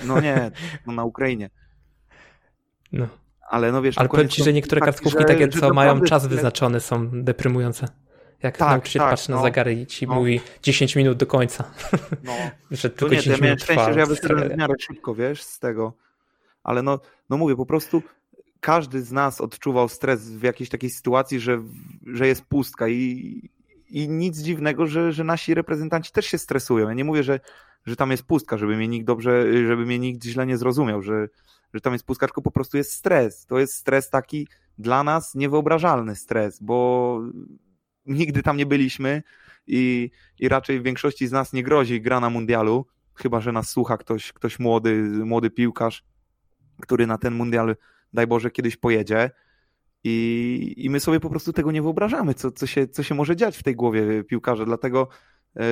no 0.05 0.21
nie, 0.21 0.51
no 0.88 0.93
na 0.93 1.03
Ukrainie. 1.03 1.49
No. 2.91 3.07
Ale 3.49 3.71
no 3.71 3.82
wiesz, 3.82 3.97
Ale 3.97 4.09
powiem 4.09 4.27
ci, 4.27 4.43
że 4.43 4.53
niektóre 4.53 4.82
kartkówki 4.82 5.25
takie, 5.25 5.47
co 5.47 5.73
mają 5.73 6.01
czas 6.01 6.27
wyznaczony 6.27 6.80
są 6.80 7.09
deprymujące. 7.23 7.88
Jak 8.43 8.57
tak, 8.57 8.69
nauczyciel 8.69 8.99
tak, 8.99 9.09
patrzy 9.09 9.32
no, 9.32 9.38
na 9.38 9.43
zegary 9.43 9.73
i 9.73 9.88
ci 9.88 10.07
no. 10.07 10.15
mówi 10.15 10.41
10 10.63 10.95
minut 10.95 11.17
do 11.17 11.25
końca. 11.25 11.71
No. 12.23 12.34
że 12.71 12.89
tylko 12.89 13.05
to 13.05 13.11
nie, 13.11 13.17
10 13.17 13.39
ja 13.39 13.45
minut 13.45 13.63
szczęście, 13.63 13.93
że 13.93 13.99
ja 13.99 14.05
wyszedłem 14.05 14.49
w 14.49 14.57
miarę 14.57 14.73
szybko, 14.80 15.15
wiesz, 15.15 15.43
z 15.43 15.59
tego. 15.59 15.93
Ale 16.63 16.84
no, 16.84 16.99
no 17.30 17.38
mówię, 17.38 17.55
po 17.55 17.65
prostu 17.65 18.01
każdy 18.60 19.01
z 19.01 19.12
nas 19.12 19.41
odczuwał 19.41 19.89
stres 19.89 20.30
w 20.30 20.43
jakiejś 20.43 20.70
takiej 20.70 20.89
sytuacji, 20.89 21.39
że, 21.39 21.64
że 22.05 22.28
jest 22.28 22.45
pustka 22.45 22.88
i, 22.88 23.49
i 23.89 24.10
nic 24.10 24.38
dziwnego, 24.38 24.88
że, 24.88 25.12
że 25.14 25.24
nasi 25.24 25.53
reprezentanci 25.53 26.12
też 26.12 26.26
się 26.26 26.38
stresują. 26.38 26.88
Ja 26.88 26.93
nie 26.93 27.03
mówię, 27.03 27.24
że, 27.24 27.39
że 27.86 27.95
tam 27.95 28.12
jest 28.12 28.24
pustka, 28.24 28.57
żeby 28.57 28.78
mnie 28.78 28.88
nikt 28.88 29.05
dobrze, 29.05 29.53
żeby 29.68 29.86
mnie 29.86 29.99
nikt 29.99 30.24
źle 30.24 30.45
nie 30.45 30.57
zrozumiał, 30.57 31.01
że, 31.01 31.28
że 31.74 31.82
tam 31.82 31.93
jest 31.93 32.05
pustka, 32.05 32.28
tylko 32.28 32.41
po 32.41 32.51
prostu 32.51 32.78
jest 32.78 32.91
stres. 32.91 33.45
To 33.45 33.60
jest 33.60 33.74
stres 33.74 34.10
taki 34.10 34.47
dla 34.78 35.03
nas 35.03 35.36
niewyobrażalny 35.36 36.16
stres, 36.16 36.60
bo 36.62 37.22
nigdy 38.05 38.43
tam 38.43 38.57
nie 38.57 38.66
byliśmy 38.66 39.24
i, 39.68 40.12
i 40.39 40.49
raczej 40.49 40.82
większości 40.82 41.28
z 41.28 41.32
nas 41.32 41.53
nie 41.53 41.64
grozi 41.64 42.01
gra 42.01 42.20
na 42.20 42.30
mundialu, 42.30 42.86
chyba 43.16 43.41
że 43.41 43.51
nas 43.51 43.70
słucha 43.70 43.97
ktoś, 43.97 44.34
ktoś 44.34 44.60
młody, 44.60 45.01
młody 45.03 45.49
piłkarz, 45.49 46.03
który 46.82 47.07
na 47.07 47.18
ten 47.18 47.34
mundial, 47.34 47.76
daj 48.14 48.28
Boże, 48.28 48.51
kiedyś 48.51 48.78
pojedzie. 48.78 49.32
I, 50.03 50.74
I 50.78 50.89
my 50.89 50.99
sobie 50.99 51.20
po 51.20 51.30
prostu 51.30 51.53
tego 51.53 51.72
nie 51.72 51.82
wyobrażamy, 51.82 52.34
co, 52.34 52.51
co, 52.51 52.68
się, 52.68 52.88
co 52.88 53.03
się 53.03 53.16
może 53.16 53.36
dziać 53.36 53.57
w 53.57 53.64
tej 53.64 53.76
głowie 53.76 54.24
piłkarza. 54.24 54.66
Dlatego 54.66 55.07
yy, 55.55 55.64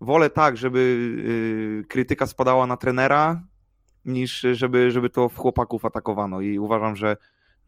wolę 0.00 0.30
tak, 0.30 0.56
żeby 0.56 0.78
yy, 1.78 1.84
krytyka 1.84 2.26
spadała 2.26 2.66
na 2.66 2.76
trenera, 2.76 3.42
niż 4.04 4.40
żeby, 4.52 4.90
żeby 4.90 5.10
to 5.10 5.28
w 5.28 5.36
chłopaków 5.36 5.84
atakowano. 5.84 6.40
I 6.40 6.58
uważam, 6.58 6.96
że, 6.96 7.16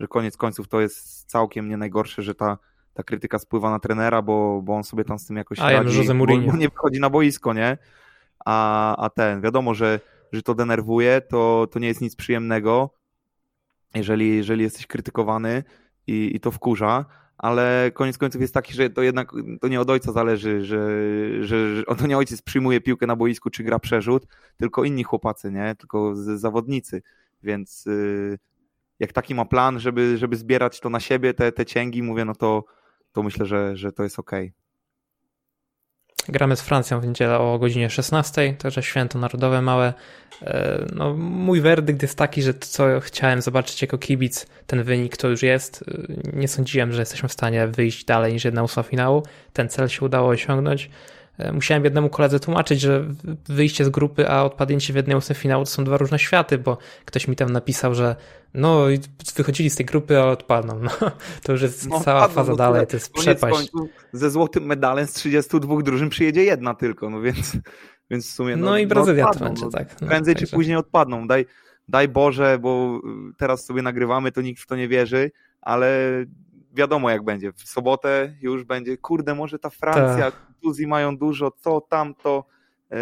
że 0.01 0.09
koniec 0.09 0.37
końców 0.37 0.69
to 0.69 0.81
jest 0.81 1.31
całkiem 1.31 1.69
nie 1.69 1.77
najgorsze, 1.77 2.23
że 2.23 2.35
ta 2.35 2.59
ta 2.95 3.03
krytyka 3.03 3.39
spływa 3.39 3.71
na 3.71 3.79
trenera, 3.79 4.23
bo, 4.23 4.63
bo 4.63 4.75
on 4.75 4.85
sobie 4.85 5.05
tam 5.05 5.19
z 5.19 5.27
tym 5.27 5.37
jakoś 5.37 5.59
A 5.61 5.73
radzi, 5.73 6.15
Mourinho. 6.15 6.53
bo 6.53 6.59
nie 6.59 6.71
wchodzi 6.71 7.01
na 7.01 7.11
boisko, 7.11 7.53
nie? 7.53 7.79
A, 8.45 8.97
a 8.97 9.11
ten, 9.11 9.41
wiadomo, 9.41 9.75
że, 9.75 10.01
że 10.33 10.43
to 10.43 10.55
denerwuje, 10.55 11.21
to, 11.21 11.69
to 11.71 11.79
nie 11.79 11.89
jest 11.89 12.01
nic 12.01 12.17
przyjemnego, 12.17 12.95
jeżeli, 13.95 14.37
jeżeli 14.37 14.63
jesteś 14.63 14.87
krytykowany 14.87 15.63
i, 16.07 16.31
i 16.35 16.41
to 16.41 16.51
wkurza, 16.51 17.05
ale 17.39 17.91
koniec 17.95 18.19
końców 18.19 18.41
jest 18.41 18.55
taki, 18.55 18.75
że 18.75 18.91
to 18.91 19.03
jednak 19.03 19.33
to 19.61 19.69
nie 19.69 19.81
od 19.81 19.91
ojca 19.91 20.13
zależy, 20.13 20.65
że, 20.65 20.89
że, 21.41 21.77
że 21.77 21.85
to 21.99 22.07
nie 22.07 22.19
ojciec 22.19 22.43
przyjmuje 22.43 22.81
piłkę 22.81 23.07
na 23.07 23.17
boisku 23.17 23.51
czy 23.51 23.65
gra 23.65 23.79
przerzut, 23.79 24.27
tylko 24.57 24.85
inni 24.85 25.05
chłopacy, 25.05 25.53
nie? 25.53 25.75
Tylko 25.79 26.17
zawodnicy, 26.17 27.03
więc 27.43 27.87
yy, 27.87 28.39
jak 28.99 29.13
taki 29.13 29.35
ma 29.35 29.45
plan, 29.45 29.81
żeby, 29.81 30.19
żeby 30.19 30.37
zbierać 30.37 30.81
to 30.81 30.91
na 30.91 31.01
siebie, 31.01 31.35
te, 31.35 31.53
te 31.53 31.67
cięgi, 31.67 32.03
mówię, 32.03 32.25
no 32.25 32.35
to, 32.35 32.65
to 33.13 33.23
myślę, 33.23 33.47
że, 33.47 33.77
że 33.77 33.93
to 33.93 34.03
jest 34.03 34.19
ok. 34.19 34.31
Gramy 36.29 36.57
z 36.57 36.63
Francją 36.63 37.01
w 37.01 37.07
niedzielę 37.07 37.39
o 37.39 37.59
godzinie 37.59 37.91
16, 37.91 38.55
także 38.59 38.83
święto 38.83 39.19
narodowe 39.19 39.63
małe. 39.63 39.93
E, 40.43 40.87
no, 40.95 41.15
mój 41.17 41.61
werdykt 41.61 42.03
jest 42.03 42.19
taki, 42.19 42.43
że 42.43 42.55
to, 42.55 42.67
co 42.67 43.01
chciałem 43.01 43.43
zobaczyć 43.43 43.83
jako 43.83 43.99
kibic, 43.99 44.47
ten 44.67 44.83
wynik 44.83 45.17
to 45.17 45.29
już 45.29 45.43
jest. 45.43 45.85
E, 46.35 46.37
nie 46.37 46.49
sądziłem, 46.49 46.93
że 46.93 47.03
jesteśmy 47.03 47.29
w 47.29 47.33
stanie 47.33 47.67
wyjść 47.67 48.05
dalej 48.05 48.33
niż 48.33 48.45
jedna 48.45 48.63
ósma 48.63 48.83
finału. 48.83 49.23
Ten 49.53 49.69
cel 49.69 49.89
się 49.89 50.05
udało 50.05 50.29
osiągnąć. 50.29 50.91
E, 51.39 51.53
musiałem 51.53 51.85
jednemu 51.85 52.09
koledze 52.09 52.41
tłumaczyć, 52.41 52.81
że 52.81 53.05
wyjście 53.49 53.85
z 53.85 53.89
grupy, 53.89 54.29
a 54.29 54.45
odpadnięcie 54.45 54.93
w 54.93 54.97
jednej 54.97 55.17
ósmej 55.17 55.37
finału 55.37 55.65
to 55.65 55.71
są 55.71 55.85
dwa 55.85 55.97
różne 55.97 56.19
światy, 56.19 56.59
bo 56.59 56.79
ktoś 57.05 57.29
mi 57.29 57.37
tam 57.37 57.51
napisał, 57.51 57.95
że 57.95 58.17
no 58.55 58.85
wychodzili 59.37 59.71
z 59.71 59.77
tej 59.77 59.87
grupy, 59.87 60.19
a 60.19 60.25
odpadną. 60.25 60.81
No, 60.83 60.91
to 61.43 61.53
już 61.53 61.63
jest 61.63 61.89
no, 61.89 62.01
cała 62.01 62.29
faza 62.29 62.51
no, 62.51 62.57
dalej, 62.57 62.87
to 62.87 62.97
jest 62.97 63.13
przepaść. 63.13 63.57
Końcu 63.57 63.89
ze 64.13 64.31
złotym 64.31 64.67
medalem 64.67 65.07
z 65.07 65.13
32 65.13 65.83
drużyn 65.83 66.09
przyjedzie 66.09 66.45
jedna 66.45 66.75
tylko, 66.75 67.11
no 67.11 67.21
więc, 67.21 67.57
więc 68.11 68.27
w 68.27 68.31
sumie... 68.31 68.57
No, 68.57 68.67
no 68.67 68.79
i 68.79 68.87
Brazylia 68.87 69.25
no, 69.25 69.33
to 69.33 69.45
będzie, 69.45 69.67
tak. 69.73 70.01
No, 70.01 70.09
prędzej 70.09 70.35
także. 70.35 70.47
czy 70.47 70.57
później 70.57 70.77
odpadną. 70.77 71.27
Daj, 71.27 71.47
daj 71.89 72.09
Boże, 72.09 72.59
bo 72.61 73.01
teraz 73.39 73.65
sobie 73.65 73.83
nagrywamy, 73.83 74.33
to 74.33 74.41
nikt 74.41 74.63
w 74.63 74.67
to 74.67 74.77
nie 74.77 74.89
wierzy, 74.89 75.31
ale 75.61 76.09
wiadomo 76.73 77.11
jak 77.11 77.25
będzie. 77.25 77.53
W 77.53 77.63
sobotę 77.63 78.37
już 78.41 78.65
będzie, 78.65 78.97
kurde, 78.97 79.35
może 79.35 79.59
ta 79.59 79.71
Francja, 79.71 80.31
tak. 80.31 80.52
Tuzji 80.63 80.87
mają 80.87 81.17
dużo, 81.17 81.51
to, 81.51 81.81
tamto. 81.81 82.45
Yy, 82.91 82.97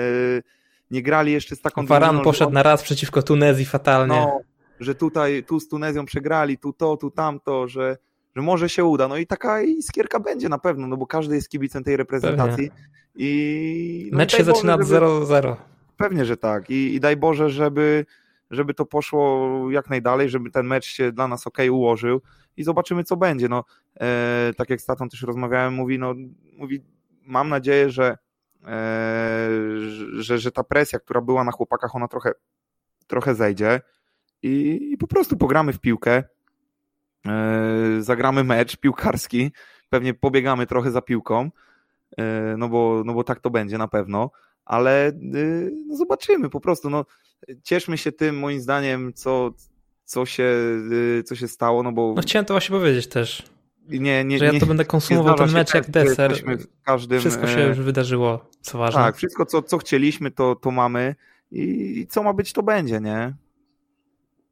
nie 0.91 1.03
grali 1.03 1.33
jeszcze 1.33 1.57
z 1.57 1.61
taką 1.61 1.87
Waran 1.87 2.09
drużyną, 2.09 2.25
poszedł 2.25 2.53
na 2.53 2.63
raz 2.63 2.83
przeciwko 2.83 3.23
Tunezji 3.23 3.65
fatalnie. 3.65 4.17
No, 4.17 4.41
że 4.81 4.95
tutaj, 4.95 5.45
tu 5.45 5.61
z 5.61 5.69
Tunezją 5.69 6.05
przegrali, 6.05 6.59
tu 6.59 6.73
to, 6.73 6.97
tu 6.97 7.11
tamto, 7.11 7.69
że, 7.69 7.97
że 8.37 8.43
może 8.43 8.69
się 8.69 8.85
uda. 8.85 9.09
No 9.09 9.17
i 9.17 9.27
taka 9.27 9.63
iskierka 9.63 10.21
będzie 10.21 10.49
na 10.49 10.59
pewno, 10.59 10.87
no 10.87 10.97
bo 10.97 11.07
każdy 11.07 11.35
jest 11.35 11.49
kibicem 11.49 11.85
tej 11.85 11.97
reprezentacji. 11.97 12.71
I, 13.15 14.09
no 14.13 14.19
Mecz 14.19 14.33
się 14.33 14.45
Boże, 14.45 14.53
zaczyna 14.53 14.75
od 14.75 14.81
0-0. 14.81 15.57
Pewnie, 15.97 16.25
że 16.25 16.37
tak. 16.37 16.71
I, 16.71 16.95
I 16.95 17.01
daj 17.01 17.17
Boże, 17.17 17.51
żeby, 17.51 18.07
żeby 18.51 18.75
to 18.75 18.87
poszło 18.87 19.51
jak 19.71 19.91
najdalej, 19.91 20.29
żeby 20.29 20.51
ten 20.51 20.67
mecz 20.67 20.85
się 20.85 21.13
dla 21.13 21.29
nas 21.29 21.47
ok 21.47 21.59
ułożył 21.71 22.21
i 22.57 22.65
zobaczymy, 22.65 23.05
co 23.05 23.17
będzie. 23.17 23.49
No, 23.49 23.65
e, 24.01 24.53
tak 24.57 24.71
jak 24.71 24.81
z 24.81 24.87
tatą 24.87 25.09
też 25.09 25.23
rozmawiałem, 25.23 25.75
mówi, 25.75 25.99
no, 25.99 26.15
mówi 26.57 26.83
mam 27.31 27.49
nadzieję, 27.49 27.91
że, 27.91 28.17
e, 28.67 29.49
że, 30.19 30.39
że 30.39 30.53
ta 30.53 30.65
presja, 30.65 30.99
która 30.99 31.21
była 31.21 31.45
na 31.45 31.53
chłopakach, 31.53 31.97
ona 31.97 32.09
trochę, 32.09 32.33
trochę 33.07 33.35
zejdzie 33.35 33.81
i, 34.43 34.89
i 34.93 34.97
po 34.97 35.07
prostu 35.07 35.37
pogramy 35.37 35.73
w 35.73 35.81
piłkę, 35.81 36.23
e, 37.27 37.97
zagramy 37.99 38.45
mecz 38.45 38.77
piłkarski, 38.77 39.53
pewnie 39.89 40.15
pobiegamy 40.15 40.67
trochę 40.67 40.91
za 40.91 41.03
piłką, 41.03 41.51
e, 42.17 42.55
no 42.59 42.69
bo, 42.69 43.03
no 43.07 43.15
bo 43.15 43.25
tak 43.25 43.41
to 43.41 43.51
będzie 43.51 43.79
na 43.79 43.89
pewno, 43.89 44.31
ale 44.65 45.13
no 45.87 45.97
zobaczymy 45.97 46.51
po 46.51 46.61
prostu, 46.61 46.91
no. 46.91 47.05
Cieszmy 47.63 47.99
się 47.99 48.13
tym 48.13 48.39
moim 48.39 48.61
zdaniem, 48.61 49.13
co, 49.13 49.51
co 50.05 50.27
się, 50.27 50.55
co 51.25 51.37
się 51.37 51.49
stało, 51.49 51.83
no 51.83 51.93
bo... 51.93 52.13
No 52.17 52.23
chciałem 52.23 52.47
to 52.47 52.55
właśnie 52.55 52.77
powiedzieć 52.77 53.07
też. 53.07 53.43
Nie, 53.89 54.25
nie, 54.25 54.39
że 54.39 54.45
ja 54.45 54.61
to 54.61 54.67
będę 54.67 54.85
konsumował 54.85 55.35
ten 55.35 55.53
mecz 55.53 55.75
jak 55.75 55.91
deser. 55.91 56.33
Każdym, 56.85 57.21
wszystko 57.21 57.47
się 57.47 57.59
e, 57.59 57.69
już 57.69 57.79
wydarzyło, 57.79 58.51
co 58.61 58.79
ważne. 58.79 59.01
Tak, 59.01 59.17
wszystko 59.17 59.47
co, 59.47 59.63
co 59.63 59.79
chcieliśmy, 59.79 60.31
to, 60.31 60.57
to 60.57 60.71
mamy 60.71 61.15
i 61.51 62.07
co 62.11 62.23
ma 62.23 62.33
być, 62.33 62.53
to 62.53 62.63
będzie, 62.63 63.01
nie? 63.01 63.35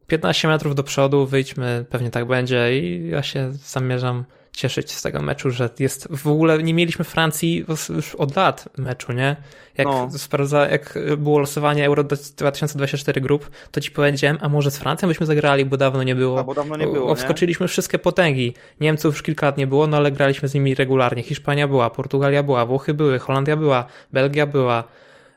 15 0.07 0.49
metrów 0.49 0.74
do 0.74 0.83
przodu, 0.83 1.26
wyjdźmy, 1.26 1.87
pewnie 1.91 2.11
tak 2.11 2.24
będzie 2.26 2.79
i 2.81 3.09
ja 3.09 3.22
się 3.22 3.53
zamierzam 3.53 4.24
cieszyć 4.59 4.92
z 4.92 5.02
tego 5.02 5.22
meczu, 5.22 5.50
że 5.50 5.70
jest 5.78 6.09
w 6.11 6.26
ogóle 6.26 6.62
nie 6.62 6.74
mieliśmy 6.74 7.04
Francji 7.04 7.64
już 7.88 8.14
od 8.14 8.36
lat 8.36 8.68
meczu, 8.78 9.12
nie? 9.12 9.36
Jak 9.76 9.86
no. 9.86 10.11
sprawdza, 10.11 10.68
jak 10.68 10.98
było 11.18 11.38
losowanie 11.38 11.86
Euro 11.86 12.04
2024 12.04 13.20
grup, 13.20 13.50
to 13.70 13.80
ci 13.80 13.90
powiedziałem, 13.90 14.38
a 14.40 14.48
może 14.48 14.70
z 14.70 14.78
Francją 14.78 15.09
byśmy 15.09 15.26
zagrali, 15.26 15.64
bo 15.64 15.76
dawno 15.76 16.02
nie 16.02 16.14
było. 16.14 16.40
A, 16.40 16.44
bo 16.44 16.54
dawno 16.54 16.76
nie 16.76 16.86
było. 16.86 17.14
Wskoczyliśmy 17.14 17.64
nie? 17.64 17.68
wszystkie 17.68 17.98
potęgi. 17.98 18.54
Niemców 18.80 19.14
już 19.14 19.22
kilka 19.22 19.46
lat 19.46 19.59
nie 19.59 19.66
było, 19.66 19.86
no 19.86 19.96
ale 19.96 20.12
graliśmy 20.12 20.48
z 20.48 20.54
nimi 20.54 20.74
regularnie. 20.74 21.22
Hiszpania 21.22 21.68
była, 21.68 21.90
Portugalia 21.90 22.42
była, 22.42 22.66
Włochy 22.66 22.94
były, 22.94 23.18
Holandia 23.18 23.56
była, 23.56 23.86
Belgia 24.12 24.46
była. 24.46 24.84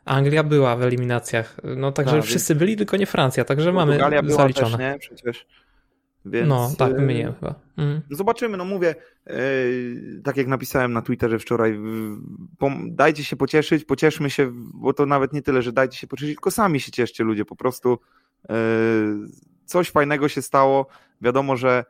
Anglia 0.05 0.43
była 0.43 0.76
w 0.76 0.84
eliminacjach. 0.84 1.57
No 1.63 1.91
także 1.91 2.15
tak, 2.15 2.26
wszyscy 2.26 2.55
byli, 2.55 2.78
tylko 2.78 2.97
nie 2.97 3.05
Francja, 3.05 3.45
także 3.45 3.72
mamy 3.72 3.99
zaliczone. 4.26 4.78
Też, 4.78 4.80
nie? 4.80 4.99
Przecież. 4.99 5.45
Więc, 6.26 6.49
no, 6.49 6.72
tak, 6.78 6.95
wymieniłem 6.95 7.34
chyba. 7.34 7.55
Mhm. 7.78 8.01
Zobaczymy, 8.11 8.57
no 8.57 8.65
mówię, 8.65 8.95
yy, 9.28 10.22
tak 10.24 10.38
jak 10.38 10.47
napisałem 10.47 10.93
na 10.93 11.01
Twitterze 11.01 11.39
wczoraj, 11.39 11.80
dajcie 12.88 13.24
się 13.24 13.36
pocieszyć, 13.36 13.86
pocieszmy 13.86 14.30
się, 14.30 14.51
bo 14.74 14.93
to 14.93 15.05
nawet 15.05 15.34
nie 15.34 15.41
tyle, 15.41 15.61
że 15.61 15.72
dajcie 15.72 15.97
się 15.97 16.07
pocieszyć, 16.07 16.36
tylko 16.36 16.51
sami 16.51 16.80
się 16.80 16.91
cieszcie 16.91 17.24
ludzie, 17.24 17.45
po 17.45 17.55
prostu 17.55 17.99
yy, 18.49 18.55
coś 19.65 19.89
fajnego 19.89 20.30
się 20.30 20.41
stało, 20.41 20.88
wiadomo, 21.22 21.57
że 21.57 21.86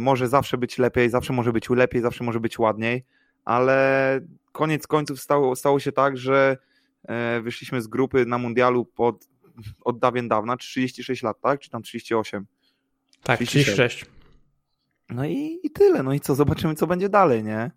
może 0.00 0.28
zawsze 0.28 0.58
być 0.58 0.78
lepiej, 0.78 1.10
zawsze 1.10 1.32
może 1.32 1.52
być 1.52 1.70
lepiej, 1.70 2.02
zawsze 2.02 2.24
może 2.24 2.40
być 2.40 2.58
ładniej, 2.58 3.04
ale 3.44 4.20
koniec 4.52 4.86
końców 4.86 5.20
stało, 5.20 5.56
stało 5.56 5.80
się 5.80 5.92
tak, 5.92 6.16
że 6.16 6.56
wyszliśmy 7.42 7.82
z 7.82 7.86
grupy 7.86 8.26
na 8.26 8.38
mundialu 8.38 8.84
pod, 8.84 9.28
od 9.80 9.98
dawien 9.98 10.28
dawna, 10.28 10.56
36 10.56 11.22
lat, 11.22 11.40
tak? 11.40 11.60
Czy 11.60 11.70
tam 11.70 11.82
38? 11.82 12.46
Tak, 13.26 13.40
36. 13.40 14.06
No 15.10 15.24
i, 15.24 15.60
i 15.62 15.70
tyle. 15.70 16.02
No 16.02 16.12
i 16.12 16.20
co? 16.20 16.34
Zobaczymy, 16.34 16.74
co 16.74 16.86
będzie 16.86 17.08
dalej, 17.08 17.44
nie? 17.44 17.70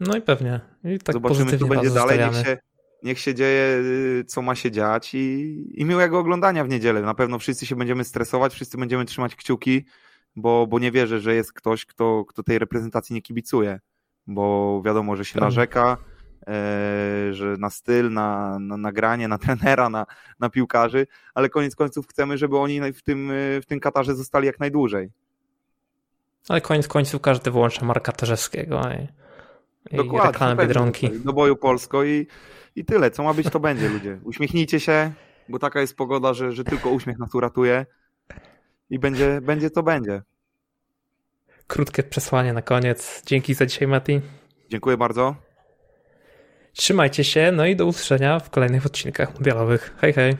No 0.00 0.16
i 0.16 0.22
pewnie. 0.22 0.60
I 0.84 0.98
tak 0.98 1.12
Zobaczymy, 1.12 1.58
co 1.58 1.66
będzie 1.66 1.90
dalej. 1.90 2.18
Niech 2.18 2.46
się, 2.46 2.58
niech 3.02 3.18
się 3.18 3.34
dzieje, 3.34 3.82
y, 4.20 4.24
co 4.24 4.42
ma 4.42 4.54
się 4.54 4.70
dziać 4.70 5.14
i, 5.14 5.80
i 5.80 5.84
miłego 5.84 6.18
oglądania 6.18 6.64
w 6.64 6.68
niedzielę. 6.68 7.02
Na 7.02 7.14
pewno 7.14 7.38
wszyscy 7.38 7.66
się 7.66 7.76
będziemy 7.76 8.04
stresować, 8.04 8.54
wszyscy 8.54 8.78
będziemy 8.78 9.04
trzymać 9.04 9.36
kciuki, 9.36 9.84
bo, 10.36 10.66
bo 10.66 10.78
nie 10.78 10.92
wierzę, 10.92 11.20
że 11.20 11.34
jest 11.34 11.52
ktoś, 11.52 11.86
kto, 11.86 12.24
kto 12.24 12.42
tej 12.42 12.58
reprezentacji 12.58 13.14
nie 13.14 13.22
kibicuje, 13.22 13.80
bo 14.26 14.82
wiadomo, 14.84 15.16
że 15.16 15.24
się 15.24 15.40
narzeka, 15.40 15.96
że 17.30 17.56
na 17.58 17.70
styl, 17.70 18.12
na, 18.12 18.58
na 18.58 18.76
nagranie, 18.76 19.28
na 19.28 19.38
trenera, 19.38 19.88
na, 19.88 20.06
na 20.40 20.50
piłkarzy, 20.50 21.06
ale 21.34 21.48
koniec 21.48 21.76
końców 21.76 22.06
chcemy, 22.08 22.38
żeby 22.38 22.58
oni 22.58 22.92
w 22.92 23.02
tym, 23.02 23.30
w 23.62 23.66
tym 23.66 23.80
Katarze 23.80 24.14
zostali 24.14 24.46
jak 24.46 24.60
najdłużej. 24.60 25.10
Ale 26.48 26.60
koniec 26.60 26.88
końców 26.88 27.20
każdy 27.20 27.50
wyłącza 27.50 27.86
Marka 27.86 28.12
Terzewskiego 28.12 28.82
i, 28.82 29.08
i 29.94 29.96
Dokładnie, 29.96 30.32
reklamy 30.32 30.56
pewnie. 30.56 30.68
Biedronki. 30.68 31.10
Do 31.10 31.32
boju 31.32 31.56
Polsko 31.56 32.04
i, 32.04 32.26
i 32.76 32.84
tyle. 32.84 33.10
Co 33.10 33.22
ma 33.22 33.34
być, 33.34 33.50
to 33.50 33.60
będzie, 33.60 33.88
ludzie. 33.88 34.18
Uśmiechnijcie 34.24 34.80
się, 34.80 35.12
bo 35.48 35.58
taka 35.58 35.80
jest 35.80 35.96
pogoda, 35.96 36.34
że, 36.34 36.52
że 36.52 36.64
tylko 36.64 36.90
uśmiech 36.90 37.18
nas 37.18 37.34
uratuje 37.34 37.86
i 38.90 38.98
będzie, 38.98 39.40
będzie 39.40 39.70
co 39.70 39.82
będzie. 39.82 40.22
Krótkie 41.66 42.02
przesłanie 42.02 42.52
na 42.52 42.62
koniec. 42.62 43.22
Dzięki 43.26 43.54
za 43.54 43.66
dzisiaj, 43.66 43.88
Mati. 43.88 44.20
Dziękuję 44.68 44.96
bardzo. 44.96 45.47
Trzymajcie 46.78 47.24
się, 47.24 47.52
no 47.52 47.66
i 47.66 47.76
do 47.76 47.86
usłyszenia 47.86 48.40
w 48.40 48.50
kolejnych 48.50 48.86
odcinkach 48.86 49.34
mundialowych. 49.34 49.94
Hej, 50.00 50.12
hej. 50.12 50.36